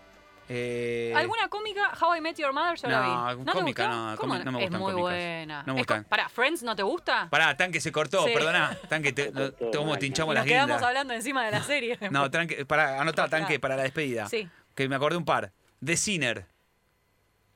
Eh, 0.50 1.12
¿Alguna 1.14 1.48
cómica? 1.48 1.92
How 2.00 2.14
I 2.16 2.20
Met 2.20 2.36
Your 2.38 2.52
Mother 2.52 2.76
yo 2.78 2.88
no, 2.88 2.94
la 3.00 3.34
vi. 3.34 3.44
¿No 3.44 3.52
cómica 3.52 3.82
te 3.82 3.88
no? 3.94 4.16
¿Cómo 4.16 4.38
no 4.38 4.52
me 4.52 4.58
Es 4.58 4.64
gustan 4.70 4.80
muy 4.80 4.92
cómicas. 4.92 5.12
buena. 5.12 5.62
No 5.66 5.74
me 5.74 5.80
Es 5.80 5.86
gustan. 5.86 6.04
Pará, 6.04 6.28
¿Friends 6.28 6.62
no 6.62 6.74
te 6.74 6.82
gusta? 6.82 7.28
Pará, 7.30 7.56
Tanque 7.56 7.80
se 7.80 7.92
cortó, 7.92 8.24
Sí. 8.26 8.32
perdoná. 8.32 8.76
Tanque, 8.88 9.12
te, 9.12 9.30
lo- 9.32 9.52
cortó, 9.54 9.78
¿cómo 9.78 9.90
mal, 9.90 9.98
te 9.98 10.06
Y 10.06 10.08
hinchamos 10.08 10.34
nos 10.34 10.40
las 10.44 10.46
quedamos 10.46 10.66
guindas? 10.68 10.82
hablando 10.82 11.12
encima 11.14 11.44
de 11.44 11.50
la 11.50 11.62
serie. 11.62 11.98
No, 12.10 12.30
tranque, 12.30 12.64
para, 12.64 13.00
anotá. 13.00 13.28
Tanque, 13.28 13.60
para 13.60 13.76
la 13.76 13.82
despedida. 13.82 14.26
Sí. 14.28 14.48
Que 14.74 14.88
me 14.88 14.96
acordé 14.96 15.16
un 15.18 15.24
par. 15.24 15.52
The 15.84 15.96
Sinner. 15.96 16.46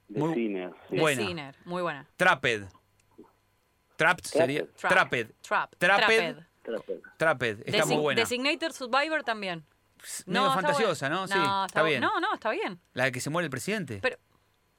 De 0.09 0.21
Muy- 0.21 0.35
cine, 0.35 0.69
sí. 0.91 0.97
The 0.97 1.01
Buena. 1.01 1.23
Sinner, 1.27 1.55
muy 1.65 1.81
buena. 1.83 2.07
Trapped. 2.17 2.65
Trapped 3.97 4.25
sería. 4.27 4.67
Trap. 4.77 4.93
Trapped. 4.93 5.27
Trap. 5.41 5.75
Trapped. 5.79 6.37
Trapped. 6.63 7.03
Trapped. 7.17 7.63
Está 7.67 7.87
muy 7.87 7.97
buena. 7.97 8.21
Designated 8.21 8.73
Survivor 8.73 9.23
también. 9.23 9.65
Medio 10.27 10.43
está 10.49 10.55
fantasiosa, 10.55 11.09
bueno. 11.09 11.21
¿no? 11.23 11.29
Sí, 11.29 11.35
No, 11.39 11.67
está 11.67 11.83
bien. 11.83 12.01
No, 12.01 12.21
no, 12.21 12.35
está 12.35 12.51
bien. 12.51 12.81
La 12.95 13.05
de 13.05 13.13
que 13.13 13.21
se 13.21 13.31
muere 13.31 13.45
el 13.47 13.51
presidente. 13.51 13.99
Pero, 14.03 14.17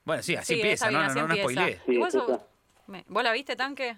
bueno, 0.04 0.22
sí, 0.24 0.36
así 0.36 0.54
sí, 0.56 0.60
empieza, 0.62 0.86
está 0.86 0.90
bien, 0.90 1.02
no, 1.02 1.08
así 1.08 1.16
no, 1.16 1.22
no, 1.22 1.28
no 1.28 1.34
empieza. 1.34 1.62
spoileé. 1.62 2.10
Sí, 2.12 2.18
está. 2.18 2.46
me- 2.88 3.06
¿Vos 3.08 3.24
la 3.24 3.32
viste, 3.32 3.56
Tanque? 3.56 3.98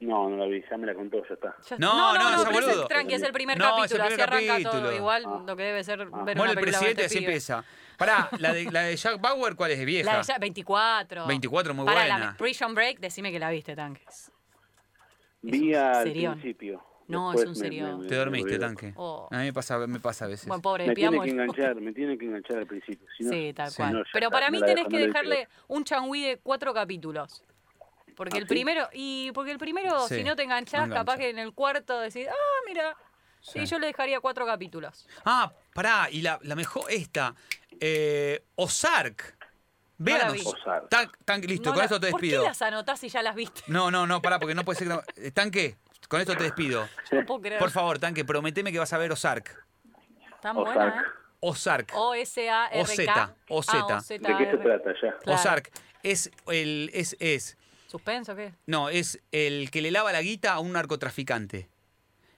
No, 0.00 0.28
no 0.30 0.36
la 0.36 0.46
vi, 0.46 0.62
ya 0.70 0.76
me 0.76 0.86
la 0.86 0.94
contó, 0.94 1.18
ya 1.26 1.34
está. 1.34 1.56
Ya- 1.68 1.76
No, 1.78 2.12
no, 2.16 2.40
pero 2.44 2.56
ese 2.56 2.66
boludo. 2.68 2.86
tranqui, 2.86 3.14
es 3.14 3.22
el 3.22 3.32
primer 3.32 3.58
No, 3.58 3.64
es 3.84 3.90
el 3.90 3.98
capítulo, 3.98 4.04
primer 4.06 4.20
así 4.20 4.22
arranca 4.48 4.52
capítulo. 4.64 4.82
todo. 4.90 4.96
Igual 4.96 5.24
Ah. 5.26 5.42
lo 5.44 5.56
que 5.56 5.62
debe 5.64 5.82
ser 5.84 5.98
ver 5.98 6.08
una 6.08 6.34
Muere 6.34 6.52
el 6.52 6.58
presidente, 6.60 6.90
este 7.02 7.04
así 7.06 7.14
pibe. 7.18 7.26
empieza. 7.32 7.64
Pará, 7.96 8.28
la 8.38 8.52
de, 8.52 8.70
la 8.70 8.82
de 8.82 8.96
Jack 8.96 9.20
Bauer, 9.20 9.56
¿cuál 9.56 9.72
es? 9.72 9.84
Vieja. 9.84 10.12
La 10.12 10.18
de 10.18 10.22
ya- 10.24 10.38
24. 10.38 11.26
24, 11.26 11.74
muy 11.74 11.84
Pará, 11.84 12.00
buena. 12.02 12.18
la 12.18 12.36
Prison 12.36 12.72
Break, 12.76 13.00
decime 13.00 13.32
que 13.32 13.40
la 13.40 13.50
viste, 13.50 13.74
Tanque. 13.74 14.04
Vi 15.42 15.74
al 15.74 16.04
principio. 16.12 16.84
No, 17.08 17.32
Después 17.32 17.58
es 17.58 17.70
un 17.72 17.98
me- 18.00 18.06
Te 18.06 18.14
dormiste, 18.16 18.58
tanque. 18.58 18.92
Oh. 18.96 19.28
A 19.30 19.38
mí 19.38 19.44
me 19.46 19.52
pasa, 19.54 19.78
me 19.86 19.98
pasa 19.98 20.26
a 20.26 20.28
veces. 20.28 20.46
Bueno, 20.46 20.60
pobre, 20.60 20.86
Me 20.86 20.94
tiene 20.94 21.18
que 21.20 21.30
enganchar, 21.30 21.74
me 21.76 21.92
tiene 21.92 22.18
que 22.18 22.26
enganchar 22.26 22.58
al 22.58 22.66
principio. 22.66 23.06
si 23.16 23.24
no- 23.24 23.30
Sí, 23.30 23.52
tal 23.54 23.70
si 23.70 23.76
cual. 23.76 23.92
no, 23.94 24.02
Pero 24.12 24.30
para 24.30 24.50
mí 24.50 24.60
tenés 24.60 24.86
que 24.88 24.98
dejarle 24.98 25.48
un 25.68 25.84
changüí 25.84 26.22
de 26.22 26.38
cuatro 26.38 26.72
capítulos. 26.74 27.42
Porque 28.14 28.36
¿Ah, 28.36 28.40
el 28.40 28.44
sí? 28.44 28.48
primero, 28.48 28.88
y 28.92 29.30
porque 29.32 29.52
el 29.52 29.58
primero, 29.58 30.00
Sí, 30.08 30.16
si 30.16 30.24
no 30.24 30.36
te 30.36 30.42
enganchás, 30.42 30.88
capaz 30.90 31.16
que 31.16 31.30
en 31.30 31.38
el 31.38 31.52
cuarto 31.54 31.98
decís, 32.00 32.26
ah, 32.30 32.62
mira. 32.66 32.94
Sí, 33.40 33.60
Sí. 33.60 33.66
yo 33.66 33.78
le 33.78 33.86
dejaría 33.86 34.18
cuatro 34.20 34.44
capítulos. 34.44 35.06
Ah, 35.24 35.52
pará, 35.72 36.08
y 36.10 36.20
la, 36.22 36.38
la 36.42 36.56
mejor, 36.56 36.90
esta. 36.90 37.34
Eh, 37.80 38.42
Ozark. 38.56 39.36
Vi. 39.96 40.12
Ozark. 40.44 40.88
Tan- 40.88 41.10
tan- 41.24 41.40
listo, 41.40 41.70
No 41.70 41.74
con 41.74 41.78
la- 41.78 41.84
esto 41.84 42.00
te 42.00 42.10
¿Por 42.10 42.20
despido. 42.20 42.42
qué 42.42 42.48
las 42.48 42.60
anotás 42.62 43.00
si 43.00 43.08
ya 43.08 43.22
las 43.22 43.34
viste? 43.34 43.62
No, 43.68 43.90
no, 43.90 44.06
no, 44.06 44.20
pará, 44.20 44.38
porque 44.38 44.54
no 44.54 44.64
puede 44.64 44.78
ser 44.80 44.88
que 44.88 44.94
no. 44.94 45.02
Eh, 45.16 45.30
Tanque, 45.30 45.76
con 46.06 46.20
esto 46.20 46.36
te 46.36 46.44
despido. 46.44 46.88
No 47.12 47.26
puedo 47.26 47.40
creer. 47.40 47.58
Por 47.58 47.70
favor, 47.70 47.98
Tanque, 47.98 48.24
prometeme 48.24 48.72
que 48.72 48.78
vas 48.78 48.92
a 48.92 48.98
ver 48.98 49.12
Ozark. 49.12 49.64
Tan 50.40 50.56
Ozark. 50.56 50.76
buena, 50.76 51.00
¿eh? 51.00 51.04
Ozark. 51.40 51.92
O-S-A-R-K. 51.94 53.34
O-Z, 53.48 53.84
O-Z. 53.86 53.96
Ah, 54.24 54.38
¿De 54.38 54.44
qué 54.44 54.50
se 54.50 54.56
trata 54.58 54.90
ya? 55.02 55.18
Claro. 55.18 55.38
Ozark 55.40 55.70
es 56.02 56.30
el. 56.46 56.90
Es, 56.92 57.16
es. 57.20 57.56
¿Suspenso 57.86 58.36
qué? 58.36 58.52
No, 58.66 58.88
es 58.88 59.20
el 59.32 59.70
que 59.70 59.80
le 59.82 59.90
lava 59.90 60.12
la 60.12 60.20
guita 60.22 60.52
a 60.52 60.60
un 60.60 60.72
narcotraficante. 60.72 61.68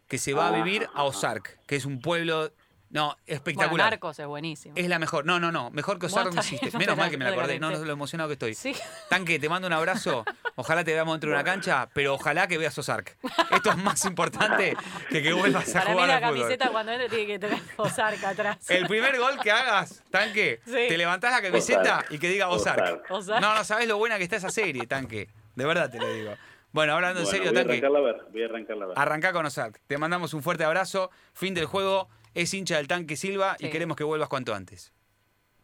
Que 0.09 0.19
se 0.19 0.35
va 0.35 0.49
a 0.49 0.53
vivir 0.53 0.89
a 0.95 1.05
Ozark, 1.05 1.61
que 1.67 1.77
es 1.77 1.85
un 1.85 2.01
pueblo. 2.01 2.51
No, 2.91 3.07
Bueno, 3.07 3.19
espectacular. 3.27 3.91
Narcos 3.91 4.19
es 4.19 4.27
buenísimo. 4.27 4.75
es 4.77 4.89
la 4.89 4.99
mejor. 4.99 5.25
No, 5.25 5.39
no, 5.39 5.53
no. 5.53 5.71
Mejor 5.71 6.01
que 6.01 6.07
Ozark 6.07 6.35
Bueno, 6.35 6.43
no 6.63 6.69
no 6.73 6.79
Menos 6.81 6.97
mal 6.97 7.09
que 7.11 7.17
me 7.19 7.25
la 7.25 7.31
acordé. 7.31 7.61
No, 7.61 7.71
no, 7.71 7.79
lo 7.85 7.93
emocionado 7.93 8.29
que 8.29 8.33
estoy. 8.33 8.55
Sí. 8.55 8.75
Tanque, 9.09 9.39
te 9.39 9.49
mando 9.49 9.69
un 9.69 9.73
abrazo. 9.73 10.25
Ojalá 10.57 10.83
te 10.83 10.93
veamos 10.93 11.15
dentro 11.15 11.31
de 11.31 11.37
una 11.37 11.45
cancha, 11.45 11.89
pero 11.95 12.15
ojalá 12.15 12.49
que 12.49 12.59
veas 12.59 12.77
Ozark. 12.77 13.17
Esto 13.53 13.71
es 13.71 13.77
más 13.77 14.05
importante 14.07 14.77
que 15.09 15.23
que 15.23 15.33
vuelvas 15.33 15.69
a 15.77 15.79
Para 15.81 15.85
mí 15.91 15.93
jugar 15.93 16.09
la 16.09 16.17
al 16.17 16.23
fútbol. 16.25 16.39
camiseta 16.41 16.69
cuando 16.71 16.93
entra 16.93 17.09
tiene 17.09 17.27
que 17.27 17.39
tener 17.39 17.59
Ozark 17.77 18.25
atrás. 18.25 18.69
El 18.69 18.87
primer 18.89 19.17
gol 19.19 19.39
que 19.41 19.53
hagas, 19.53 20.03
Tanque, 20.11 20.61
Sí. 20.65 20.73
te 20.89 20.99
levantás 20.99 21.31
la 21.31 21.43
camiseta 21.43 21.81
Ozark. 21.99 22.11
y 22.13 22.19
que 22.19 22.29
diga 22.29 22.49
Ozark. 22.49 23.09
No, 23.09 23.55
no 23.55 23.65
sabes 23.65 23.87
lo 23.87 23.99
buena 23.99 24.19
que 24.19 24.25
está 24.25 24.35
esa 24.37 24.51
serie, 24.51 24.87
Tanque. 24.89 25.29
De 25.55 25.65
verdad 25.65 25.89
te 25.91 25.99
lo 25.99 26.13
digo. 26.13 26.35
Bueno, 26.73 26.95
hablando 26.95 27.21
en 27.21 27.25
Bueno, 27.25 27.37
serio, 27.39 27.53
voy 27.53 27.61
a 27.61 27.63
Tanque, 27.65 27.73
arrancarla 27.85 27.99
a 27.99 28.03
ver, 28.03 28.23
voy 28.33 28.43
a 28.43 28.47
arrancarla 28.47 28.85
a 28.85 28.89
ver. 28.89 28.99
arrancá 28.99 29.33
con 29.33 29.47
Ozark. 29.47 29.81
Te 29.87 29.97
mandamos 29.99 30.35
un 30.35 30.43
fuerte 30.43 30.65
abrazo. 30.65 31.11
Fin 31.35 31.55
del 31.55 31.67
juego. 31.67 32.09
Es 32.35 32.55
hincha 32.55 32.77
del 32.77 32.89
Tanque 32.89 33.17
Silva 33.17 33.57
y 33.59 33.69
queremos 33.71 33.97
que 33.97 34.05
vuelvas 34.05 34.29
cuanto 34.29 34.55
antes. 34.55 34.93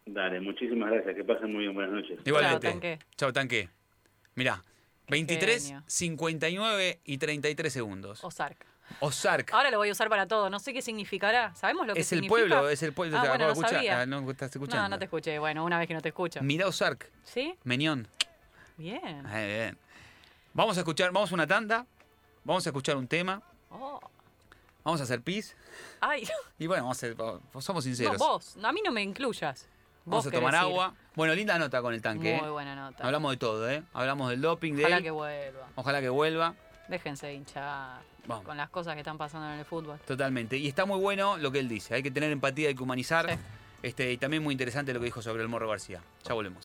Dale, 0.04 0.40
muchísimas 0.40 0.90
gracias. 0.90 1.16
Que 1.16 1.24
pasen 1.24 1.52
muy 1.52 1.62
bien. 1.62 1.74
Buenas 1.74 1.92
noches. 1.92 2.18
Igualmente. 2.24 2.70
Tanque. 2.70 2.98
Chao, 3.16 3.32
Tanque. 3.32 3.68
Mirá, 4.34 4.62
23, 5.08 5.64
genio. 5.66 5.82
59 5.86 7.00
y 7.04 7.18
33 7.18 7.72
segundos. 7.72 8.22
Ozark. 8.24 8.66
Ozark. 9.00 9.52
Ahora 9.52 9.70
lo 9.70 9.78
voy 9.78 9.88
a 9.88 9.92
usar 9.92 10.08
para 10.08 10.26
todo. 10.28 10.48
No 10.48 10.60
sé 10.60 10.72
qué 10.72 10.80
significará. 10.80 11.54
¿Sabemos 11.56 11.86
lo 11.86 11.94
que 11.94 12.00
Es 12.00 12.12
el 12.12 12.18
significa? 12.20 12.28
pueblo, 12.48 12.68
es 12.68 12.82
el 12.82 12.92
pueblo. 12.92 13.18
Ah, 13.18 13.22
¿Te 13.22 13.28
bueno, 13.30 13.48
no 13.48 13.54
sabía. 13.56 14.00
Ah, 14.02 14.06
no 14.06 14.30
estás 14.30 14.54
escuchando. 14.54 14.82
No, 14.82 14.88
no 14.90 14.98
te 14.98 15.06
escuché. 15.06 15.38
Bueno, 15.40 15.64
una 15.64 15.78
vez 15.78 15.88
que 15.88 15.94
no 15.94 16.00
te 16.00 16.10
escucho. 16.10 16.40
Mirá 16.42 16.68
Ozark, 16.68 17.10
¿Sí? 17.24 17.54
Meñón. 17.64 18.06
Bien. 18.76 19.24
Bien. 19.24 19.76
Vamos 20.52 20.76
a 20.76 20.80
escuchar, 20.80 21.10
vamos 21.12 21.32
a 21.32 21.34
una 21.34 21.46
tanda, 21.46 21.84
vamos 22.44 22.64
a 22.66 22.70
escuchar 22.70 22.96
un 22.96 23.08
tema, 23.08 23.42
Oh. 23.70 24.00
Vamos 24.86 25.00
a 25.00 25.04
hacer 25.04 25.20
pis 25.20 25.54
Ay, 26.00 26.26
y 26.58 26.66
bueno, 26.66 26.84
vamos 26.84 26.96
a 26.96 27.00
ser, 27.00 27.16
somos 27.16 27.68
no, 27.68 27.82
sinceros. 27.82 28.16
vos. 28.18 28.56
A 28.62 28.72
mí 28.72 28.80
no 28.84 28.92
me 28.92 29.02
incluyas. 29.02 29.68
vamos 30.04 30.24
Vos 30.24 30.32
a 30.32 30.34
tomar 30.36 30.54
ir. 30.54 30.60
agua. 30.60 30.94
Bueno, 31.14 31.34
linda 31.34 31.58
nota 31.58 31.82
con 31.82 31.92
el 31.92 32.00
tanque. 32.00 32.36
Muy 32.38 32.48
¿eh? 32.48 32.50
buena 32.50 32.74
nota. 32.76 33.04
Hablamos 33.04 33.32
de 33.32 33.36
todo, 33.36 33.68
¿eh? 33.70 33.82
Hablamos 33.92 34.30
del 34.30 34.40
doping, 34.40 34.74
de 34.74 34.82
Ojalá 34.84 34.96
él. 34.98 35.02
que 35.02 35.10
vuelva. 35.10 35.68
Ojalá 35.74 36.00
que 36.00 36.08
vuelva. 36.08 36.54
Déjense 36.88 37.26
de 37.26 37.34
hinchar 37.34 38.00
Vamos. 38.26 38.44
con 38.44 38.56
las 38.56 38.70
cosas 38.70 38.94
que 38.94 39.00
están 39.00 39.18
pasando 39.18 39.48
en 39.52 39.58
el 39.58 39.64
fútbol. 39.64 39.98
Totalmente. 40.06 40.56
Y 40.56 40.68
está 40.68 40.84
muy 40.86 41.00
bueno 41.00 41.36
lo 41.36 41.50
que 41.50 41.58
él 41.58 41.68
dice. 41.68 41.94
Hay 41.94 42.02
que 42.02 42.10
tener 42.12 42.30
empatía, 42.30 42.68
hay 42.68 42.74
que 42.76 42.82
humanizar. 42.82 43.28
Sí. 43.28 43.36
Este, 43.82 44.12
y 44.12 44.16
también 44.18 44.42
muy 44.42 44.52
interesante 44.52 44.92
lo 44.94 45.00
que 45.00 45.06
dijo 45.06 45.20
sobre 45.22 45.42
el 45.42 45.48
Morro 45.48 45.68
García. 45.68 46.00
Ya 46.24 46.34
volvemos. 46.34 46.54